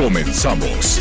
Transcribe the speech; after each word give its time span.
Comenzamos. 0.00 0.98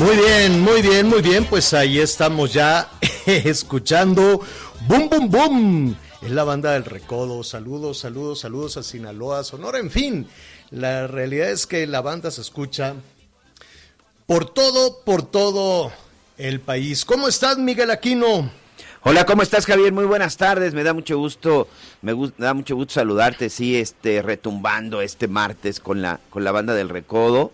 Muy 0.00 0.16
bien, 0.16 0.60
muy 0.62 0.80
bien, 0.80 1.08
muy 1.08 1.20
bien. 1.20 1.44
Pues 1.44 1.74
ahí 1.74 1.98
estamos 1.98 2.54
ya 2.54 2.88
escuchando 3.26 4.40
Boom 4.88 5.10
Boom 5.10 5.30
Boom. 5.30 5.96
Es 6.22 6.30
la 6.30 6.42
banda 6.42 6.72
del 6.72 6.86
Recodo. 6.86 7.44
Saludos, 7.44 7.98
saludos, 7.98 8.40
saludos 8.40 8.78
a 8.78 8.82
Sinaloa, 8.82 9.44
Sonora, 9.44 9.78
en 9.78 9.90
fin. 9.90 10.26
La 10.70 11.06
realidad 11.06 11.50
es 11.50 11.66
que 11.66 11.86
la 11.86 12.00
banda 12.00 12.30
se 12.30 12.40
escucha 12.40 12.94
por 14.24 14.48
todo, 14.48 15.00
por 15.04 15.22
todo 15.22 15.92
el 16.38 16.60
país. 16.60 17.04
¿Cómo 17.04 17.28
estás, 17.28 17.58
Miguel 17.58 17.90
Aquino? 17.90 18.50
Hola, 19.02 19.26
¿cómo 19.26 19.42
estás, 19.42 19.66
Javier? 19.66 19.92
Muy 19.92 20.06
buenas 20.06 20.38
tardes. 20.38 20.72
Me 20.72 20.82
da 20.82 20.94
mucho 20.94 21.18
gusto, 21.18 21.68
me, 22.00 22.14
me 22.14 22.30
da 22.38 22.54
mucho 22.54 22.74
gusto 22.74 22.94
saludarte. 22.94 23.50
Sí, 23.50 23.76
este, 23.76 24.22
retumbando 24.22 25.02
este 25.02 25.28
martes 25.28 25.78
con 25.78 26.00
la, 26.00 26.20
con 26.30 26.42
la 26.42 26.52
banda 26.52 26.72
del 26.72 26.88
Recodo. 26.88 27.52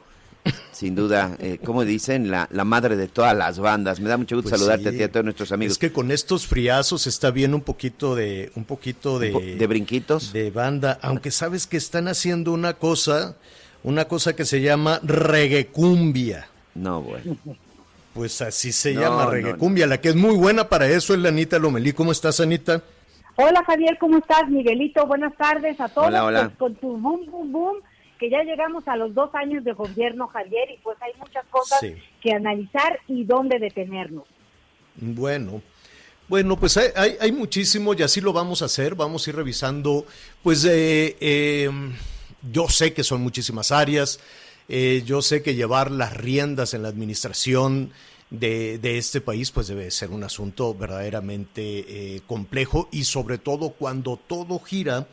Sin 0.73 0.95
duda, 0.95 1.37
eh, 1.39 1.59
como 1.65 1.84
dicen, 1.84 2.31
la, 2.31 2.49
la 2.53 2.65
madre 2.65 2.97
de 2.97 3.09
todas 3.09 3.34
las 3.37 3.59
bandas. 3.59 3.99
Me 4.01 4.09
da 4.09 4.17
mucho 4.17 4.37
gusto 4.37 4.51
Pues 4.51 4.61
saludarte 4.61 4.83
sí. 4.84 4.89
a 4.89 4.93
ti 4.93 4.99
y 4.99 5.03
a 5.05 5.11
todos 5.12 5.25
nuestros 5.25 5.51
amigos. 5.53 5.73
Es 5.73 5.79
que 5.79 5.93
con 5.93 6.11
estos 6.11 6.47
friazos 6.47 7.07
está 7.07 7.31
bien 7.31 7.55
un 7.55 7.62
poquito 7.62 8.15
de 8.15 8.53
un 8.55 8.65
poquito 8.65 9.19
de, 9.19 9.29
Un 9.29 9.33
po- 9.33 9.41
de 9.41 9.67
brinquitos. 9.67 10.33
de 10.33 10.51
banda, 10.51 10.99
aunque 11.03 11.31
sabes 11.31 11.67
que 11.67 11.77
están 11.79 12.09
haciendo 12.09 12.53
una 12.53 12.75
cosa, 12.75 13.37
una 13.83 14.07
cosa 14.07 14.37
que 14.37 14.45
se 14.45 14.61
llama 14.61 15.01
reguecumbia. 15.03 16.49
No, 16.75 17.01
bueno. 17.03 17.37
Pues 18.15 18.41
así 18.43 18.73
se 18.73 18.95
No, 18.95 19.01
llama 19.03 19.25
no, 19.25 19.31
reguecumbia, 19.31 19.87
la 19.87 20.01
que 20.01 20.09
es 20.11 20.17
muy 20.17 20.34
buena 20.37 20.69
para 20.69 20.87
eso 20.89 21.15
es 21.15 21.21
la 21.21 21.28
Anita 21.31 21.59
Lomelí. 21.59 21.93
¿Cómo 21.93 22.13
estás, 22.13 22.41
Anita? 22.41 22.83
Hola 23.37 23.63
Javier, 23.67 23.99
¿cómo 24.01 24.17
estás? 24.19 24.49
Miguelito, 24.49 25.07
buenas 25.07 25.34
tardes 25.37 25.78
a 25.81 25.89
todos. 25.89 26.09
Hola, 26.09 26.25
hola. 26.25 26.43
Pues, 26.49 26.57
con 26.57 26.75
tu 26.77 26.97
boom, 26.97 27.27
boom, 27.31 27.53
boom, 27.53 27.77
que 28.19 28.31
ya 28.31 28.43
llegamos 28.43 28.87
a 28.88 28.97
los 28.97 29.15
dos 29.15 29.34
años 29.34 29.65
de 29.65 29.72
gobierno, 29.72 30.27
Javier, 30.28 30.71
y 30.71 30.78
pues 30.82 30.97
hay 31.03 31.12
muchas 31.19 31.44
cosas 31.47 31.81
Sí. 31.81 31.94
que 32.21 32.32
analizar 32.32 32.99
y 33.09 33.25
dónde 33.25 33.59
detenernos. 33.59 34.25
Bueno, 34.97 35.62
bueno, 36.28 36.56
pues 36.59 36.77
hay, 36.77 36.88
hay, 36.97 37.16
hay 37.21 37.32
muchísimo 37.32 37.94
y 37.94 38.03
así 38.03 38.21
lo 38.21 38.32
vamos 38.32 38.62
a 38.62 38.65
hacer. 38.66 38.94
Vamos 38.94 39.27
a 39.27 39.31
ir 39.31 39.37
revisando, 39.37 40.06
pues 40.43 40.65
eh, 40.65 41.16
eh, 41.21 41.71
yo 42.50 42.69
sé 42.69 42.93
que 42.93 43.04
son 43.04 43.21
muchísimas 43.22 43.71
áreas. 43.72 44.21
eh, 44.69 45.03
yo 45.06 45.22
sé 45.22 45.43
que 45.43 45.54
llevar 45.54 45.91
las 45.93 46.16
riendas 46.16 46.75
en 46.75 46.83
la 46.83 46.88
administración 46.88 47.93
de, 48.31 48.78
de 48.78 48.98
este 48.98 49.21
país, 49.21 49.53
pues 49.53 49.69
debe 49.69 49.88
ser 49.93 50.10
un 50.10 50.25
asunto 50.25 50.75
verdaderamente 50.75 52.16
eh, 52.16 52.21
complejo 52.27 52.88
y 52.91 53.04
sobre 53.04 53.38
todo 53.38 53.71
cuando 53.71 54.16
todo 54.16 54.59
gira 54.59 55.06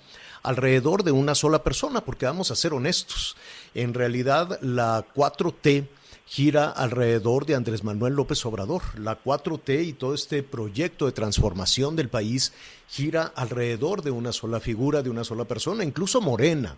alrededor 0.43 1.03
de 1.03 1.11
una 1.11 1.35
sola 1.35 1.63
persona, 1.63 2.01
porque 2.01 2.25
vamos 2.25 2.51
a 2.51 2.55
ser 2.55 2.73
honestos. 2.73 3.35
En 3.73 3.93
realidad, 3.93 4.59
la 4.61 5.05
4T 5.15 5.87
gira 6.25 6.69
alrededor 6.69 7.45
de 7.45 7.55
Andrés 7.55 7.83
Manuel 7.83 8.13
López 8.13 8.45
Obrador. 8.45 8.81
La 8.99 9.21
4T 9.21 9.85
y 9.85 9.93
todo 9.93 10.13
este 10.13 10.43
proyecto 10.43 11.05
de 11.05 11.11
transformación 11.11 11.95
del 11.95 12.09
país 12.09 12.53
gira 12.87 13.31
alrededor 13.35 14.03
de 14.03 14.11
una 14.11 14.31
sola 14.31 14.59
figura, 14.59 15.01
de 15.01 15.09
una 15.09 15.23
sola 15.23 15.45
persona, 15.45 15.83
incluso 15.83 16.21
Morena. 16.21 16.77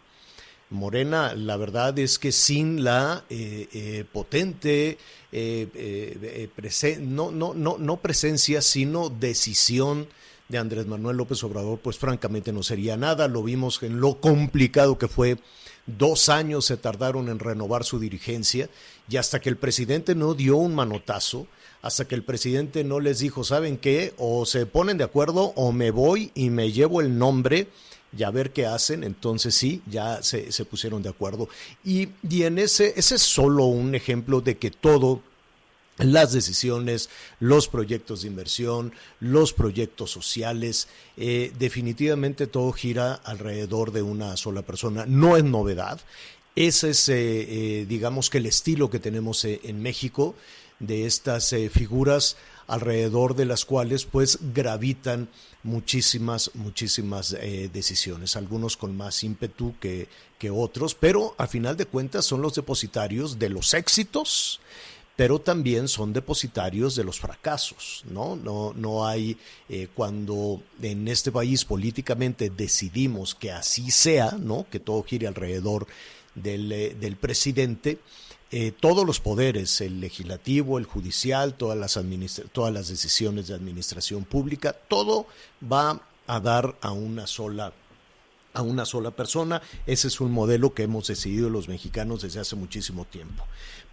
Morena, 0.72 1.36
la 1.36 1.58
verdad 1.58 1.98
es 2.00 2.18
que 2.18 2.32
sin 2.32 2.84
la 2.84 3.24
eh, 3.30 3.68
eh, 3.72 4.04
potente, 4.12 4.98
eh, 5.32 6.50
no, 7.02 7.32
no, 7.32 7.54
no, 7.54 7.78
no 7.78 7.98
presencia, 7.98 8.62
sino 8.62 9.10
decisión 9.10 10.08
de 10.50 10.58
Andrés 10.58 10.86
Manuel 10.86 11.18
López 11.18 11.44
Obrador, 11.44 11.80
pues 11.80 11.98
francamente 11.98 12.52
no 12.52 12.64
sería 12.64 12.98
nada. 12.98 13.28
Lo 13.28 13.44
vimos 13.44 13.82
en 13.84 14.00
lo 14.00 14.20
complicado 14.20 14.98
que 14.98 15.08
fue. 15.08 15.38
Dos 15.86 16.30
años 16.30 16.66
se 16.66 16.78
tardaron 16.78 17.30
en 17.30 17.40
renovar 17.40 17.84
su 17.84 18.00
dirigencia 18.00 18.70
y 19.08 19.18
hasta 19.18 19.40
que 19.40 19.50
el 19.50 19.58
presidente 19.58 20.16
no 20.16 20.34
dio 20.34 20.58
un 20.58 20.74
manotazo, 20.74 21.46
hasta 21.82 22.06
que 22.06 22.16
el 22.16 22.24
presidente 22.24 22.84
no 22.84 23.00
les 23.00 23.20
dijo, 23.20 23.44
¿saben 23.44 23.78
qué? 23.78 24.14
O 24.18 24.46
se 24.46 24.66
ponen 24.66 24.98
de 24.98 25.04
acuerdo 25.04 25.54
o 25.56 25.72
me 25.72 25.92
voy 25.92 26.32
y 26.34 26.50
me 26.50 26.72
llevo 26.72 27.02
el 27.02 27.18
nombre 27.18 27.68
y 28.18 28.24
a 28.24 28.32
ver 28.32 28.52
qué 28.52 28.66
hacen, 28.66 29.04
entonces 29.04 29.56
sí, 29.56 29.82
ya 29.86 30.24
se, 30.24 30.52
se 30.52 30.66
pusieron 30.66 31.04
de 31.04 31.10
acuerdo. 31.10 31.50
Y, 31.84 32.10
y 32.28 32.44
en 32.44 32.58
ese, 32.58 32.94
ese 32.96 33.16
es 33.16 33.22
solo 33.22 33.66
un 33.66 33.94
ejemplo 33.94 34.42
de 34.42 34.58
que 34.58 34.72
todo, 34.72 35.22
las 35.98 36.34
decisiones, 36.34 37.10
los 37.40 37.68
proyectos 37.68 38.22
de 38.22 38.28
inversión, 38.28 38.94
los 39.20 39.54
proyectos 39.54 40.12
sociales, 40.12 40.88
eh, 41.18 41.54
definitivamente 41.58 42.48
todo 42.48 42.72
gira 42.74 43.14
alrededor 43.14 43.92
de 43.92 44.02
una 44.02 44.36
sola 44.38 44.62
persona. 44.62 45.06
No 45.06 45.38
es 45.38 45.44
novedad. 45.44 46.02
Ese 46.56 46.90
es, 46.92 47.10
eh, 47.10 47.16
eh, 47.18 47.86
digamos 47.88 48.30
que 48.30 48.40
el 48.40 48.46
estilo 48.46 48.90
que 48.90 49.00
tenemos 49.00 49.46
en 49.46 49.82
México 49.82 50.36
de 50.80 51.06
estas 51.06 51.56
figuras 51.72 52.36
alrededor 52.68 53.36
de 53.36 53.46
las 53.46 53.64
cuales 53.64 54.04
pues 54.04 54.40
gravitan 54.54 55.30
muchísimas, 55.64 56.52
muchísimas 56.54 57.36
decisiones, 57.72 58.36
algunos 58.36 58.76
con 58.76 58.98
más 58.98 59.24
ímpetu 59.24 59.76
que, 59.80 60.10
que 60.38 60.50
otros, 60.50 60.94
pero 60.94 61.34
a 61.38 61.48
final 61.48 61.78
de 61.78 61.86
cuentas 61.86 62.26
son 62.26 62.42
los 62.42 62.56
depositarios 62.56 63.40
de 63.40 63.50
los 63.50 63.74
éxitos, 63.74 64.60
pero 65.16 65.40
también 65.40 65.88
son 65.88 66.12
depositarios 66.12 66.96
de 66.96 67.04
los 67.04 67.20
fracasos, 67.20 68.04
¿no? 68.10 68.36
No, 68.36 68.74
no 68.74 69.08
hay, 69.08 69.38
eh, 69.70 69.88
cuando 69.94 70.62
en 70.82 71.08
este 71.08 71.32
país 71.32 71.64
políticamente 71.64 72.50
decidimos 72.50 73.34
que 73.34 73.52
así 73.52 73.92
sea, 73.92 74.32
¿no? 74.32 74.66
Que 74.70 74.80
todo 74.80 75.04
gire 75.04 75.28
alrededor 75.28 75.88
del, 76.36 76.72
eh, 76.72 76.96
del 77.00 77.16
presidente, 77.16 78.00
eh, 78.52 78.72
todos 78.78 79.06
los 79.06 79.20
poderes, 79.20 79.82
el 79.82 80.02
legislativo, 80.02 80.78
el 80.78 80.86
judicial, 80.86 81.56
todas 81.56 81.78
las, 81.78 82.00
todas 82.52 82.74
las 82.74 82.90
decisiones 82.90 83.48
de 83.48 83.56
administración 83.56 84.24
pública, 84.26 84.74
todo 84.74 85.28
va 85.72 86.02
a 86.28 86.40
dar 86.40 86.76
a 86.82 86.92
una 86.92 87.28
sola 87.28 87.74
a 88.56 88.62
una 88.62 88.86
sola 88.86 89.12
persona. 89.12 89.62
Ese 89.86 90.08
es 90.08 90.20
un 90.20 90.32
modelo 90.32 90.74
que 90.74 90.84
hemos 90.84 91.08
decidido 91.08 91.50
los 91.50 91.68
mexicanos 91.68 92.24
desde 92.24 92.40
hace 92.40 92.56
muchísimo 92.56 93.06
tiempo. 93.06 93.44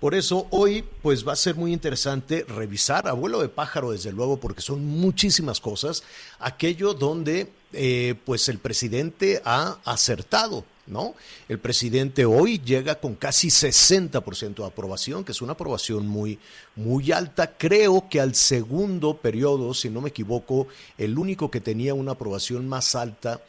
Por 0.02 0.16
eso 0.16 0.48
hoy 0.50 0.84
pues 1.00 1.26
va 1.26 1.32
a 1.32 1.36
ser 1.36 1.54
muy 1.54 1.72
interesante 1.72 2.44
revisar, 2.48 3.06
abuelo 3.06 3.40
de 3.40 3.48
pájaro 3.48 3.92
desde 3.92 4.10
luego, 4.10 4.38
porque 4.38 4.60
son 4.60 4.84
muchísimas 4.84 5.60
cosas, 5.60 6.02
aquello 6.40 6.92
donde 6.92 7.52
eh, 7.72 8.16
pues 8.24 8.48
el 8.48 8.58
presidente 8.58 9.40
ha 9.44 9.78
acertado. 9.84 10.64
¿No? 10.84 11.14
El 11.48 11.60
presidente 11.60 12.24
hoy 12.24 12.58
llega 12.58 12.96
con 12.96 13.14
casi 13.14 13.48
60% 13.48 14.54
de 14.56 14.66
aprobación, 14.66 15.24
que 15.24 15.30
es 15.30 15.40
una 15.40 15.52
aprobación 15.52 16.08
muy, 16.08 16.40
muy 16.74 17.12
alta. 17.12 17.56
Creo 17.56 18.08
que 18.10 18.20
al 18.20 18.34
segundo 18.34 19.16
periodo, 19.16 19.72
si 19.74 19.88
no 19.88 20.00
me 20.00 20.08
equivoco, 20.08 20.66
el 20.98 21.16
único 21.16 21.52
que 21.52 21.60
tenía 21.60 21.94
una 21.94 22.12
aprobación 22.12 22.68
más 22.68 22.96
alta, 22.96 23.40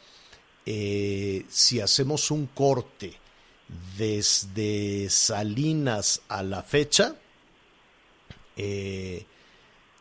eh, 0.66 1.44
si 1.48 1.80
hacemos 1.80 2.30
un 2.30 2.46
corte 2.46 3.14
desde 3.98 5.08
Salinas 5.10 6.22
a 6.28 6.42
la 6.42 6.62
fecha, 6.62 7.16
eh, 8.56 9.26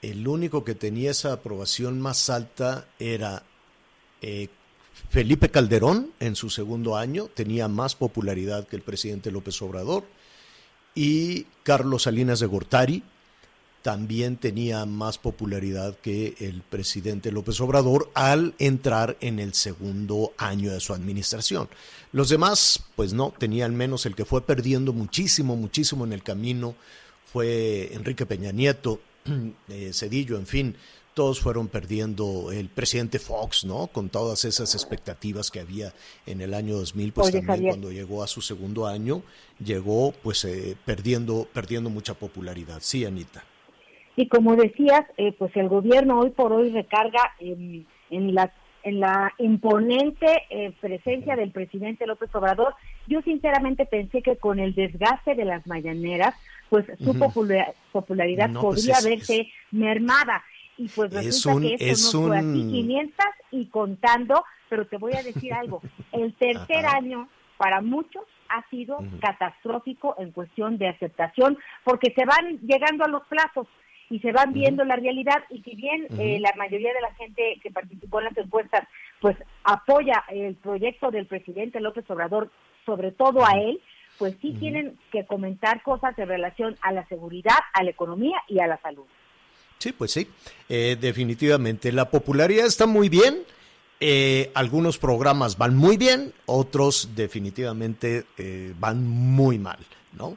el 0.02 0.28
único 0.28 0.64
que 0.64 0.76
tenía 0.76 1.12
esa 1.12 1.34
aprobación 1.34 2.02
más 2.02 2.30
alta 2.30 2.88
era 3.00 3.44
eh, 4.22 4.50
Felipe 5.10 5.50
Calderón 5.50 6.12
en 6.20 6.36
su 6.36 6.50
segundo 6.50 6.98
año, 6.98 7.30
tenía 7.34 7.68
más 7.68 7.96
popularidad 7.96 8.68
que 8.68 8.76
el 8.76 8.82
presidente 8.82 9.32
López 9.32 9.62
Obrador, 9.62 10.06
y 10.96 11.48
Carlos 11.64 12.04
Salinas 12.04 12.40
de 12.40 12.46
Gortari 12.46 13.04
también 13.84 14.38
tenía 14.38 14.86
más 14.86 15.18
popularidad 15.18 15.98
que 16.00 16.36
el 16.40 16.62
presidente 16.62 17.34
López 17.34 17.60
Obrador 17.60 18.10
al 18.16 18.56
entrar 18.58 19.18
en 19.20 19.40
el 19.40 19.54
segundo 19.54 20.32
año 20.38 20.72
de 20.72 20.80
su 20.80 20.94
administración. 20.94 21.68
Los 22.14 22.30
demás, 22.30 22.82
pues 22.96 23.12
no, 23.12 23.34
tenían 23.38 23.76
menos. 23.76 24.06
El 24.06 24.16
que 24.16 24.24
fue 24.24 24.42
perdiendo 24.42 24.94
muchísimo, 24.94 25.58
muchísimo 25.58 26.06
en 26.06 26.14
el 26.14 26.24
camino 26.24 26.76
fue 27.26 27.94
Enrique 27.94 28.26
Peña 28.26 28.54
Nieto, 28.54 29.02
eh, 29.68 29.92
Cedillo, 29.94 30.38
en 30.38 30.48
fin, 30.48 30.78
todos 31.14 31.42
fueron 31.42 31.68
perdiendo 31.68 32.54
el 32.54 32.70
presidente 32.70 33.20
Fox, 33.20 33.66
¿no? 33.66 33.88
Con 33.88 34.08
todas 34.08 34.46
esas 34.46 34.76
expectativas 34.76 35.52
que 35.52 35.60
había 35.60 35.94
en 36.26 36.40
el 36.40 36.54
año 36.54 36.78
2000, 36.78 37.12
pues 37.12 37.28
Oye, 37.28 37.34
también 37.40 37.56
Javier. 37.56 37.70
cuando 37.72 37.92
llegó 37.92 38.24
a 38.24 38.28
su 38.28 38.42
segundo 38.42 38.88
año, 38.88 39.24
llegó 39.64 40.14
pues 40.24 40.46
eh, 40.46 40.78
perdiendo, 40.86 41.50
perdiendo 41.54 41.90
mucha 41.90 42.14
popularidad. 42.14 42.80
Sí, 42.82 43.04
Anita. 43.04 43.44
Y 44.16 44.28
como 44.28 44.56
decías, 44.56 45.02
eh, 45.18 45.34
pues 45.34 45.56
el 45.56 45.70
gobierno 45.70 46.20
hoy 46.20 46.30
por 46.30 46.54
hoy 46.54 46.70
recarga 46.70 47.22
en, 47.40 47.86
en 48.10 48.36
la 48.36 48.52
en 48.86 49.00
la 49.00 49.32
imponente 49.38 50.28
eh, 50.50 50.74
presencia 50.82 51.38
del 51.38 51.52
presidente 51.52 52.06
López 52.06 52.30
Obrador. 52.36 52.76
Yo 53.08 53.22
sinceramente 53.22 53.86
pensé 53.86 54.22
que 54.22 54.36
con 54.36 54.60
el 54.60 54.76
desgaste 54.76 55.36
de 55.36 55.46
las 55.46 55.66
mañaneras, 55.66 56.36
pues 56.70 56.86
su 57.00 57.18
popularidad 57.94 58.50
No, 58.50 58.60
pues 58.60 58.82
podría 58.86 58.98
es- 58.98 59.06
verse 59.06 59.48
mermada. 59.72 60.44
Y 60.78 60.90
pues 60.90 61.14
Es 61.14 61.26
resulta 61.28 61.56
un- 61.56 61.62
que 61.62 61.74
esto 61.76 61.86
es 61.86 62.14
no 62.14 62.28
fue 62.28 62.38
así, 62.40 62.46
un- 62.48 62.72
500 62.72 63.26
y 63.52 63.66
contando, 63.68 64.44
pero 64.68 64.86
te 64.86 64.98
voy 64.98 65.14
a 65.14 65.24
decir 65.24 65.54
algo, 65.54 65.82
el 66.12 66.34
tercer 66.34 66.86
Ajá. 66.86 66.98
año 66.98 67.30
para 67.58 67.80
muchos 67.80 68.24
ha 68.50 68.68
sido 68.70 68.98
catastrófico 69.22 70.16
en 70.20 70.32
cuestión 70.32 70.78
de 70.78 70.90
aceptación, 70.90 71.58
porque 71.86 72.12
se 72.14 72.26
van 72.26 72.60
llegando 72.60 73.06
a 73.06 73.08
los 73.08 73.24
plazos 73.28 73.68
y 74.10 74.20
se 74.20 74.32
van 74.32 74.54
viendo 74.54 74.84
la 74.84 74.96
realidad 74.96 75.44
y 75.50 75.62
si 75.62 75.76
bien 75.76 76.08
eh, 76.20 76.40
la 76.40 76.54
mayoría 76.56 76.94
de 76.94 77.02
la 77.02 77.14
gente 77.16 77.60
que 77.62 77.72
participó 77.72 78.20
en 78.20 78.26
las 78.26 78.38
encuestas 78.38 78.88
pues 79.20 79.38
apoya 79.64 80.24
el 80.30 80.56
proyecto 80.56 81.10
del 81.10 81.26
presidente 81.26 81.80
López 81.80 82.04
Obrador, 82.10 82.52
sobre 82.86 83.12
todo 83.12 83.46
a 83.46 83.54
él, 83.54 83.80
pues 84.18 84.36
sí 84.42 84.54
tienen 84.60 84.98
que 85.12 85.26
comentar 85.26 85.82
cosas 85.82 86.18
en 86.20 86.28
relación 86.28 86.76
a 86.82 86.92
la 86.92 87.08
seguridad, 87.08 87.58
a 87.74 87.84
la 87.84 87.90
economía 87.90 88.38
y 88.48 88.60
a 88.60 88.68
la 88.68 88.80
salud. 88.82 89.06
Sí, 89.78 89.92
pues 89.92 90.12
sí, 90.12 90.28
eh, 90.70 90.98
definitivamente. 91.00 91.92
La 91.92 92.10
popularidad 92.10 92.66
está 92.66 92.86
muy 92.86 93.10
bien. 93.10 93.44
eh, 94.00 94.52
algunos 94.54 94.98
programas 94.98 95.58
van 95.58 95.78
muy 95.78 95.96
bien, 95.96 96.34
otros 96.46 97.16
definitivamente 97.16 98.26
eh, 98.38 98.74
van 98.78 99.08
muy 99.08 99.58
mal, 99.60 99.80
¿no? 100.12 100.36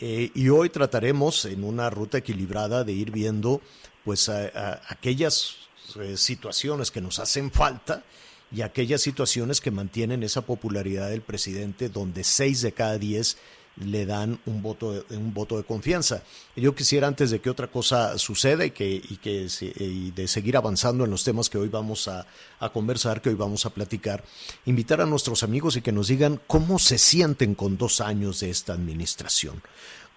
Eh, 0.00 0.30
y 0.34 0.48
hoy 0.48 0.68
trataremos 0.70 1.44
en 1.44 1.64
una 1.64 1.90
ruta 1.90 2.18
equilibrada 2.18 2.84
de 2.84 2.92
ir 2.92 3.10
viendo, 3.10 3.60
pues, 4.04 4.28
a- 4.28 4.80
aquellas 4.88 5.56
eh, 6.00 6.16
situaciones 6.16 6.90
que 6.90 7.00
nos 7.00 7.18
hacen 7.18 7.50
falta 7.50 8.04
y 8.52 8.60
aquellas 8.62 9.00
situaciones 9.00 9.60
que 9.60 9.70
mantienen 9.70 10.22
esa 10.22 10.42
popularidad 10.42 11.10
del 11.10 11.22
presidente, 11.22 11.88
donde 11.88 12.24
seis 12.24 12.60
de 12.62 12.72
cada 12.72 12.98
diez 12.98 13.38
le 13.84 14.06
dan 14.06 14.38
un 14.46 14.62
voto 14.62 14.92
de, 14.92 15.16
un 15.16 15.32
voto 15.32 15.56
de 15.56 15.64
confianza. 15.64 16.22
Yo 16.56 16.74
quisiera 16.74 17.06
antes 17.06 17.30
de 17.30 17.40
que 17.40 17.50
otra 17.50 17.68
cosa 17.68 18.18
suceda 18.18 18.64
y 18.64 18.70
que 18.70 18.88
y 18.88 19.16
que 19.16 19.48
y 19.78 20.10
de 20.10 20.28
seguir 20.28 20.56
avanzando 20.56 21.04
en 21.04 21.10
los 21.10 21.24
temas 21.24 21.48
que 21.48 21.58
hoy 21.58 21.68
vamos 21.68 22.08
a, 22.08 22.26
a 22.60 22.70
conversar, 22.70 23.20
que 23.20 23.28
hoy 23.28 23.34
vamos 23.34 23.66
a 23.66 23.70
platicar, 23.70 24.24
invitar 24.66 25.00
a 25.00 25.06
nuestros 25.06 25.42
amigos 25.42 25.76
y 25.76 25.82
que 25.82 25.92
nos 25.92 26.08
digan 26.08 26.40
cómo 26.46 26.78
se 26.78 26.98
sienten 26.98 27.54
con 27.54 27.76
dos 27.76 28.00
años 28.00 28.40
de 28.40 28.50
esta 28.50 28.72
administración, 28.72 29.62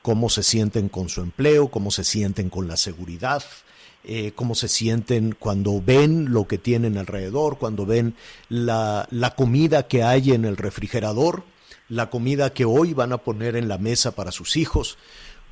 cómo 0.02 0.30
se 0.30 0.44
sienten 0.44 0.90
con 0.90 1.10
su 1.10 1.22
empleo, 1.22 1.70
cómo 1.70 1.92
se 1.92 2.04
sienten 2.04 2.50
con 2.50 2.68
la 2.68 2.78
seguridad, 2.78 3.44
eh, 4.04 4.32
cómo 4.34 4.56
se 4.56 4.68
sienten 4.68 5.36
cuando 5.38 5.80
ven 5.80 6.34
lo 6.34 6.48
que 6.48 6.58
tienen 6.58 6.98
alrededor, 6.98 7.60
cuando 7.60 7.86
ven 7.86 8.16
la, 8.50 9.08
la 9.12 9.36
comida 9.36 9.88
que 9.88 10.02
hay 10.02 10.32
en 10.32 10.46
el 10.46 10.58
refrigerador, 10.58 11.44
la 11.92 12.10
comida 12.10 12.54
que 12.54 12.64
hoy 12.64 12.94
van 12.94 13.12
a 13.12 13.18
poner 13.18 13.58
en 13.58 13.68
la 13.68 13.78
mesa 13.78 14.12
para 14.12 14.32
sus 14.32 14.56
hijos, 14.56 14.98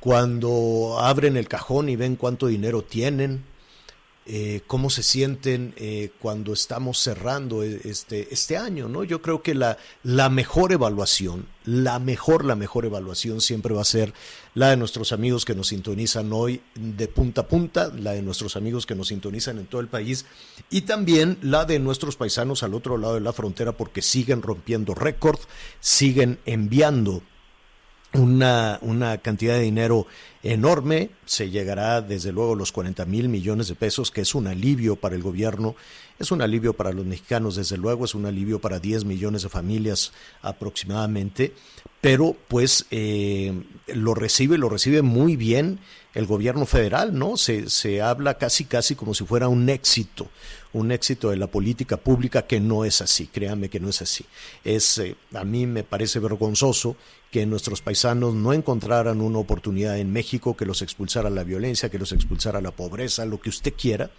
cuando 0.00 0.96
abren 0.98 1.36
el 1.36 1.48
cajón 1.48 1.90
y 1.90 1.96
ven 1.96 2.16
cuánto 2.16 2.46
dinero 2.46 2.80
tienen, 2.80 3.44
eh, 4.32 4.60
cómo 4.68 4.90
se 4.90 5.02
sienten 5.02 5.74
eh, 5.76 6.10
cuando 6.20 6.52
estamos 6.52 7.00
cerrando 7.00 7.64
e- 7.64 7.80
este, 7.82 8.32
este 8.32 8.56
año, 8.56 8.88
¿no? 8.88 9.02
Yo 9.02 9.20
creo 9.22 9.42
que 9.42 9.56
la, 9.56 9.76
la 10.04 10.28
mejor 10.28 10.70
evaluación, 10.70 11.48
la 11.64 11.98
mejor, 11.98 12.44
la 12.44 12.54
mejor 12.54 12.84
evaluación 12.84 13.40
siempre 13.40 13.74
va 13.74 13.80
a 13.80 13.84
ser 13.84 14.14
la 14.54 14.70
de 14.70 14.76
nuestros 14.76 15.10
amigos 15.10 15.44
que 15.44 15.56
nos 15.56 15.66
sintonizan 15.66 16.32
hoy 16.32 16.62
de 16.76 17.08
punta 17.08 17.40
a 17.40 17.48
punta, 17.48 17.92
la 17.92 18.12
de 18.12 18.22
nuestros 18.22 18.54
amigos 18.54 18.86
que 18.86 18.94
nos 18.94 19.08
sintonizan 19.08 19.58
en 19.58 19.66
todo 19.66 19.80
el 19.80 19.88
país 19.88 20.26
y 20.70 20.82
también 20.82 21.36
la 21.42 21.64
de 21.64 21.80
nuestros 21.80 22.14
paisanos 22.14 22.62
al 22.62 22.74
otro 22.74 22.98
lado 22.98 23.14
de 23.14 23.20
la 23.20 23.32
frontera 23.32 23.72
porque 23.72 24.00
siguen 24.00 24.42
rompiendo 24.42 24.94
récord, 24.94 25.40
siguen 25.80 26.38
enviando 26.46 27.20
una, 28.14 28.78
una 28.82 29.18
cantidad 29.18 29.54
de 29.54 29.62
dinero 29.62 30.06
enorme, 30.42 31.10
se 31.26 31.50
llegará 31.50 32.00
desde 32.00 32.32
luego 32.32 32.54
a 32.54 32.56
los 32.56 32.72
40 32.72 33.04
mil 33.04 33.28
millones 33.28 33.68
de 33.68 33.74
pesos, 33.74 34.10
que 34.10 34.22
es 34.22 34.34
un 34.34 34.46
alivio 34.46 34.96
para 34.96 35.14
el 35.14 35.22
gobierno, 35.22 35.76
es 36.18 36.30
un 36.30 36.42
alivio 36.42 36.72
para 36.72 36.92
los 36.92 37.06
mexicanos, 37.06 37.56
desde 37.56 37.76
luego, 37.76 38.04
es 38.04 38.14
un 38.14 38.26
alivio 38.26 38.60
para 38.60 38.78
10 38.78 39.04
millones 39.04 39.42
de 39.42 39.48
familias 39.48 40.12
aproximadamente, 40.42 41.54
pero 42.00 42.36
pues 42.48 42.86
eh, 42.90 43.62
lo 43.88 44.14
recibe, 44.14 44.58
lo 44.58 44.68
recibe 44.68 45.02
muy 45.02 45.36
bien 45.36 45.78
el 46.14 46.26
gobierno 46.26 46.66
federal, 46.66 47.16
¿no? 47.16 47.36
Se, 47.36 47.70
se 47.70 48.02
habla 48.02 48.34
casi, 48.34 48.64
casi 48.64 48.96
como 48.96 49.14
si 49.14 49.24
fuera 49.24 49.48
un 49.48 49.68
éxito, 49.68 50.28
un 50.72 50.92
éxito 50.92 51.30
de 51.30 51.36
la 51.36 51.48
política 51.48 51.96
pública 51.96 52.46
que 52.46 52.60
no 52.60 52.84
es 52.84 53.00
así, 53.00 53.26
créanme 53.26 53.68
que 53.68 53.80
no 53.80 53.88
es 53.88 54.02
así. 54.02 54.24
Es, 54.64 54.98
eh, 54.98 55.16
a 55.34 55.44
mí 55.44 55.66
me 55.66 55.82
parece 55.82 56.20
vergonzoso 56.20 56.96
que 57.30 57.46
nuestros 57.46 57.80
paisanos 57.80 58.34
no 58.34 58.52
encontraran 58.52 59.20
una 59.20 59.38
oportunidad 59.38 59.98
en 59.98 60.12
México 60.12 60.56
que 60.56 60.66
los 60.66 60.82
expulsara 60.82 61.30
la 61.30 61.44
violencia, 61.44 61.88
que 61.88 61.98
los 61.98 62.12
expulsara 62.12 62.60
la 62.60 62.72
pobreza, 62.72 63.24
lo 63.24 63.40
que 63.40 63.50
usted 63.50 63.74
quiera, 63.74 64.10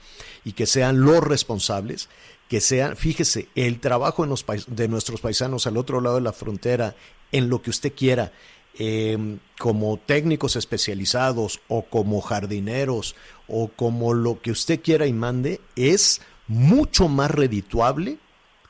y 0.45 0.53
que 0.53 0.65
sean 0.65 1.01
los 1.01 1.23
responsables, 1.23 2.09
que 2.47 2.61
sean, 2.61 2.97
fíjese, 2.97 3.47
el 3.55 3.79
trabajo 3.79 4.25
de 4.67 4.87
nuestros 4.87 5.21
paisanos 5.21 5.67
al 5.67 5.77
otro 5.77 6.01
lado 6.01 6.15
de 6.15 6.21
la 6.21 6.33
frontera, 6.33 6.95
en 7.31 7.49
lo 7.49 7.61
que 7.61 7.69
usted 7.69 7.93
quiera, 7.93 8.31
eh, 8.77 9.37
como 9.59 9.97
técnicos 9.97 10.55
especializados 10.55 11.59
o 11.67 11.83
como 11.83 12.21
jardineros 12.21 13.15
o 13.47 13.67
como 13.67 14.13
lo 14.13 14.41
que 14.41 14.51
usted 14.51 14.81
quiera 14.81 15.07
y 15.07 15.13
mande, 15.13 15.59
es 15.75 16.21
mucho 16.51 17.07
más 17.07 17.31
redituable 17.31 18.17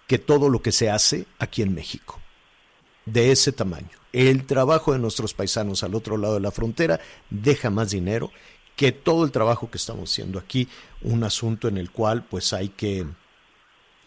que 0.06 0.20
todo 0.20 0.50
lo 0.50 0.62
que 0.62 0.72
se 0.72 0.92
hace 0.92 1.26
aquí 1.40 1.64
en 1.64 1.74
México 1.74 2.20
de 3.06 3.32
ese 3.32 3.52
tamaño. 3.52 3.90
El 4.14 4.46
trabajo 4.46 4.94
de 4.94 5.00
nuestros 5.00 5.34
paisanos 5.34 5.84
al 5.84 5.96
otro 5.96 6.18
lado 6.18 6.36
de 6.36 6.42
la 6.42 6.52
frontera 6.52 7.00
deja 7.32 7.72
más 7.72 7.90
dinero 7.90 8.30
que 8.76 8.92
todo 8.92 9.26
el 9.26 9.32
trabajo 9.32 9.72
que 9.72 9.80
estamos 9.80 10.12
haciendo 10.12 10.38
aquí, 10.38 10.68
un 11.02 11.24
asunto 11.24 11.68
en 11.68 11.78
el 11.78 11.90
cual 11.90 12.24
pues 12.24 12.54
hay 12.54 12.70
que 12.70 13.08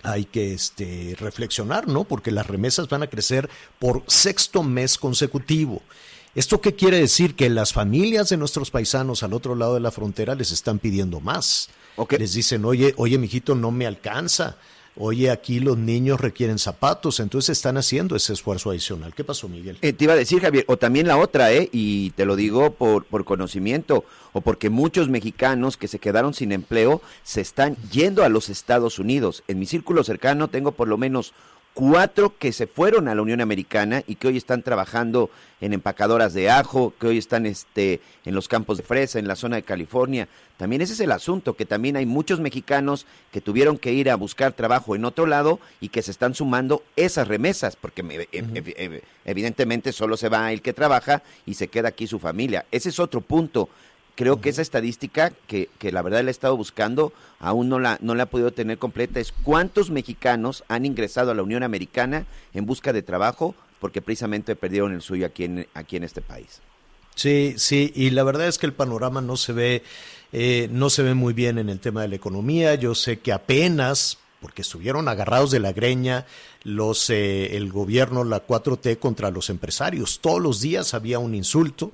hay 0.04 0.26
que 0.26 0.52
este, 0.52 1.16
reflexionar, 1.18 1.88
¿no? 1.88 2.04
Porque 2.04 2.30
las 2.30 2.46
remesas 2.46 2.88
van 2.88 3.02
a 3.02 3.08
crecer 3.08 3.50
por 3.80 4.04
sexto 4.06 4.62
mes 4.62 4.98
consecutivo. 4.98 5.82
¿Esto 6.36 6.60
qué 6.60 6.74
quiere 6.74 6.98
decir? 6.98 7.34
Que 7.34 7.50
las 7.50 7.72
familias 7.72 8.28
de 8.28 8.36
nuestros 8.36 8.70
paisanos 8.70 9.24
al 9.24 9.32
otro 9.32 9.56
lado 9.56 9.74
de 9.74 9.80
la 9.80 9.90
frontera 9.90 10.36
les 10.36 10.52
están 10.52 10.78
pidiendo 10.78 11.18
más. 11.18 11.70
Ok. 11.96 12.14
Les 12.18 12.32
dicen, 12.32 12.64
oye, 12.64 12.94
oye, 12.96 13.18
mijito, 13.18 13.54
no 13.54 13.70
me 13.70 13.86
alcanza. 13.86 14.56
Oye, 14.96 15.32
aquí 15.32 15.58
los 15.58 15.76
niños 15.76 16.20
requieren 16.20 16.60
zapatos, 16.60 17.18
entonces 17.18 17.58
están 17.58 17.76
haciendo 17.76 18.14
ese 18.14 18.32
esfuerzo 18.32 18.70
adicional. 18.70 19.12
¿Qué 19.12 19.24
pasó, 19.24 19.48
Miguel? 19.48 19.76
Eh, 19.82 19.92
te 19.92 20.04
iba 20.04 20.12
a 20.12 20.16
decir, 20.16 20.40
Javier, 20.40 20.64
o 20.68 20.76
también 20.76 21.08
la 21.08 21.16
otra, 21.16 21.52
¿eh? 21.52 21.68
Y 21.72 22.10
te 22.10 22.24
lo 22.24 22.36
digo 22.36 22.74
por, 22.74 23.04
por 23.04 23.24
conocimiento, 23.24 24.04
o 24.32 24.40
porque 24.40 24.70
muchos 24.70 25.08
mexicanos 25.08 25.76
que 25.76 25.88
se 25.88 25.98
quedaron 25.98 26.32
sin 26.32 26.52
empleo 26.52 27.02
se 27.24 27.40
están 27.40 27.76
yendo 27.90 28.22
a 28.22 28.28
los 28.28 28.48
Estados 28.48 29.00
Unidos. 29.00 29.42
En 29.48 29.58
mi 29.58 29.66
círculo 29.66 30.04
cercano 30.04 30.46
tengo 30.46 30.70
por 30.70 30.86
lo 30.86 30.96
menos 30.96 31.32
cuatro 31.74 32.38
que 32.38 32.52
se 32.52 32.66
fueron 32.68 33.08
a 33.08 33.14
la 33.14 33.22
Unión 33.22 33.40
Americana 33.40 34.02
y 34.06 34.14
que 34.14 34.28
hoy 34.28 34.36
están 34.36 34.62
trabajando 34.62 35.28
en 35.60 35.72
empacadoras 35.72 36.32
de 36.32 36.48
ajo, 36.48 36.92
que 37.00 37.08
hoy 37.08 37.18
están 37.18 37.46
este, 37.46 38.00
en 38.24 38.34
los 38.34 38.46
campos 38.48 38.76
de 38.78 38.84
fresa, 38.84 39.18
en 39.18 39.26
la 39.26 39.34
zona 39.34 39.56
de 39.56 39.62
California. 39.64 40.28
También 40.56 40.82
ese 40.82 40.92
es 40.92 41.00
el 41.00 41.10
asunto, 41.10 41.54
que 41.54 41.64
también 41.66 41.96
hay 41.96 42.06
muchos 42.06 42.38
mexicanos 42.38 43.06
que 43.32 43.40
tuvieron 43.40 43.76
que 43.76 43.92
ir 43.92 44.08
a 44.08 44.14
buscar 44.14 44.52
trabajo 44.52 44.94
en 44.94 45.04
otro 45.04 45.26
lado 45.26 45.58
y 45.80 45.88
que 45.88 46.02
se 46.02 46.12
están 46.12 46.34
sumando 46.34 46.82
esas 46.94 47.26
remesas, 47.26 47.74
porque 47.76 48.04
ev- 48.04 48.28
ev- 48.30 49.02
evidentemente 49.24 49.92
solo 49.92 50.16
se 50.16 50.28
va 50.28 50.52
el 50.52 50.62
que 50.62 50.72
trabaja 50.74 51.22
y 51.44 51.54
se 51.54 51.68
queda 51.68 51.88
aquí 51.88 52.06
su 52.06 52.20
familia. 52.20 52.66
Ese 52.70 52.90
es 52.90 53.00
otro 53.00 53.20
punto. 53.20 53.68
Creo 54.14 54.40
que 54.40 54.48
esa 54.48 54.62
estadística, 54.62 55.32
que, 55.48 55.68
que 55.78 55.90
la 55.90 56.02
verdad 56.02 56.22
la 56.22 56.30
he 56.30 56.30
estado 56.30 56.56
buscando, 56.56 57.12
aún 57.40 57.68
no 57.68 57.80
la, 57.80 57.98
no 58.00 58.14
la 58.14 58.24
he 58.24 58.26
podido 58.26 58.52
tener 58.52 58.78
completa, 58.78 59.18
es 59.18 59.32
cuántos 59.32 59.90
mexicanos 59.90 60.62
han 60.68 60.86
ingresado 60.86 61.30
a 61.30 61.34
la 61.34 61.42
Unión 61.42 61.62
Americana 61.62 62.26
en 62.52 62.64
busca 62.64 62.92
de 62.92 63.02
trabajo 63.02 63.54
porque 63.84 64.00
precisamente 64.00 64.56
perdieron 64.56 64.92
el 64.92 65.02
suyo 65.02 65.26
aquí 65.26 65.44
en, 65.44 65.66
aquí 65.74 65.96
en 65.96 66.04
este 66.04 66.22
país. 66.22 66.62
Sí, 67.14 67.54
sí, 67.58 67.92
y 67.94 68.10
la 68.10 68.24
verdad 68.24 68.48
es 68.48 68.56
que 68.56 68.64
el 68.64 68.72
panorama 68.72 69.20
no 69.20 69.36
se 69.36 69.52
ve, 69.52 69.82
eh, 70.32 70.68
no 70.72 70.88
se 70.88 71.02
ve 71.02 71.12
muy 71.12 71.34
bien 71.34 71.58
en 71.58 71.68
el 71.68 71.80
tema 71.80 72.02
de 72.02 72.08
la 72.08 72.16
economía. 72.16 72.76
Yo 72.76 72.94
sé 72.94 73.18
que 73.18 73.30
apenas, 73.32 74.18
porque 74.40 74.62
estuvieron 74.62 75.06
agarrados 75.06 75.50
de 75.50 75.60
la 75.60 75.72
greña, 75.72 76.26
los, 76.62 77.10
eh, 77.10 77.56
el 77.56 77.70
gobierno, 77.70 78.24
la 78.24 78.46
4T 78.46 78.98
contra 78.98 79.30
los 79.30 79.50
empresarios. 79.50 80.20
Todos 80.20 80.40
los 80.40 80.60
días 80.60 80.94
había 80.94 81.18
un 81.18 81.34
insulto. 81.34 81.92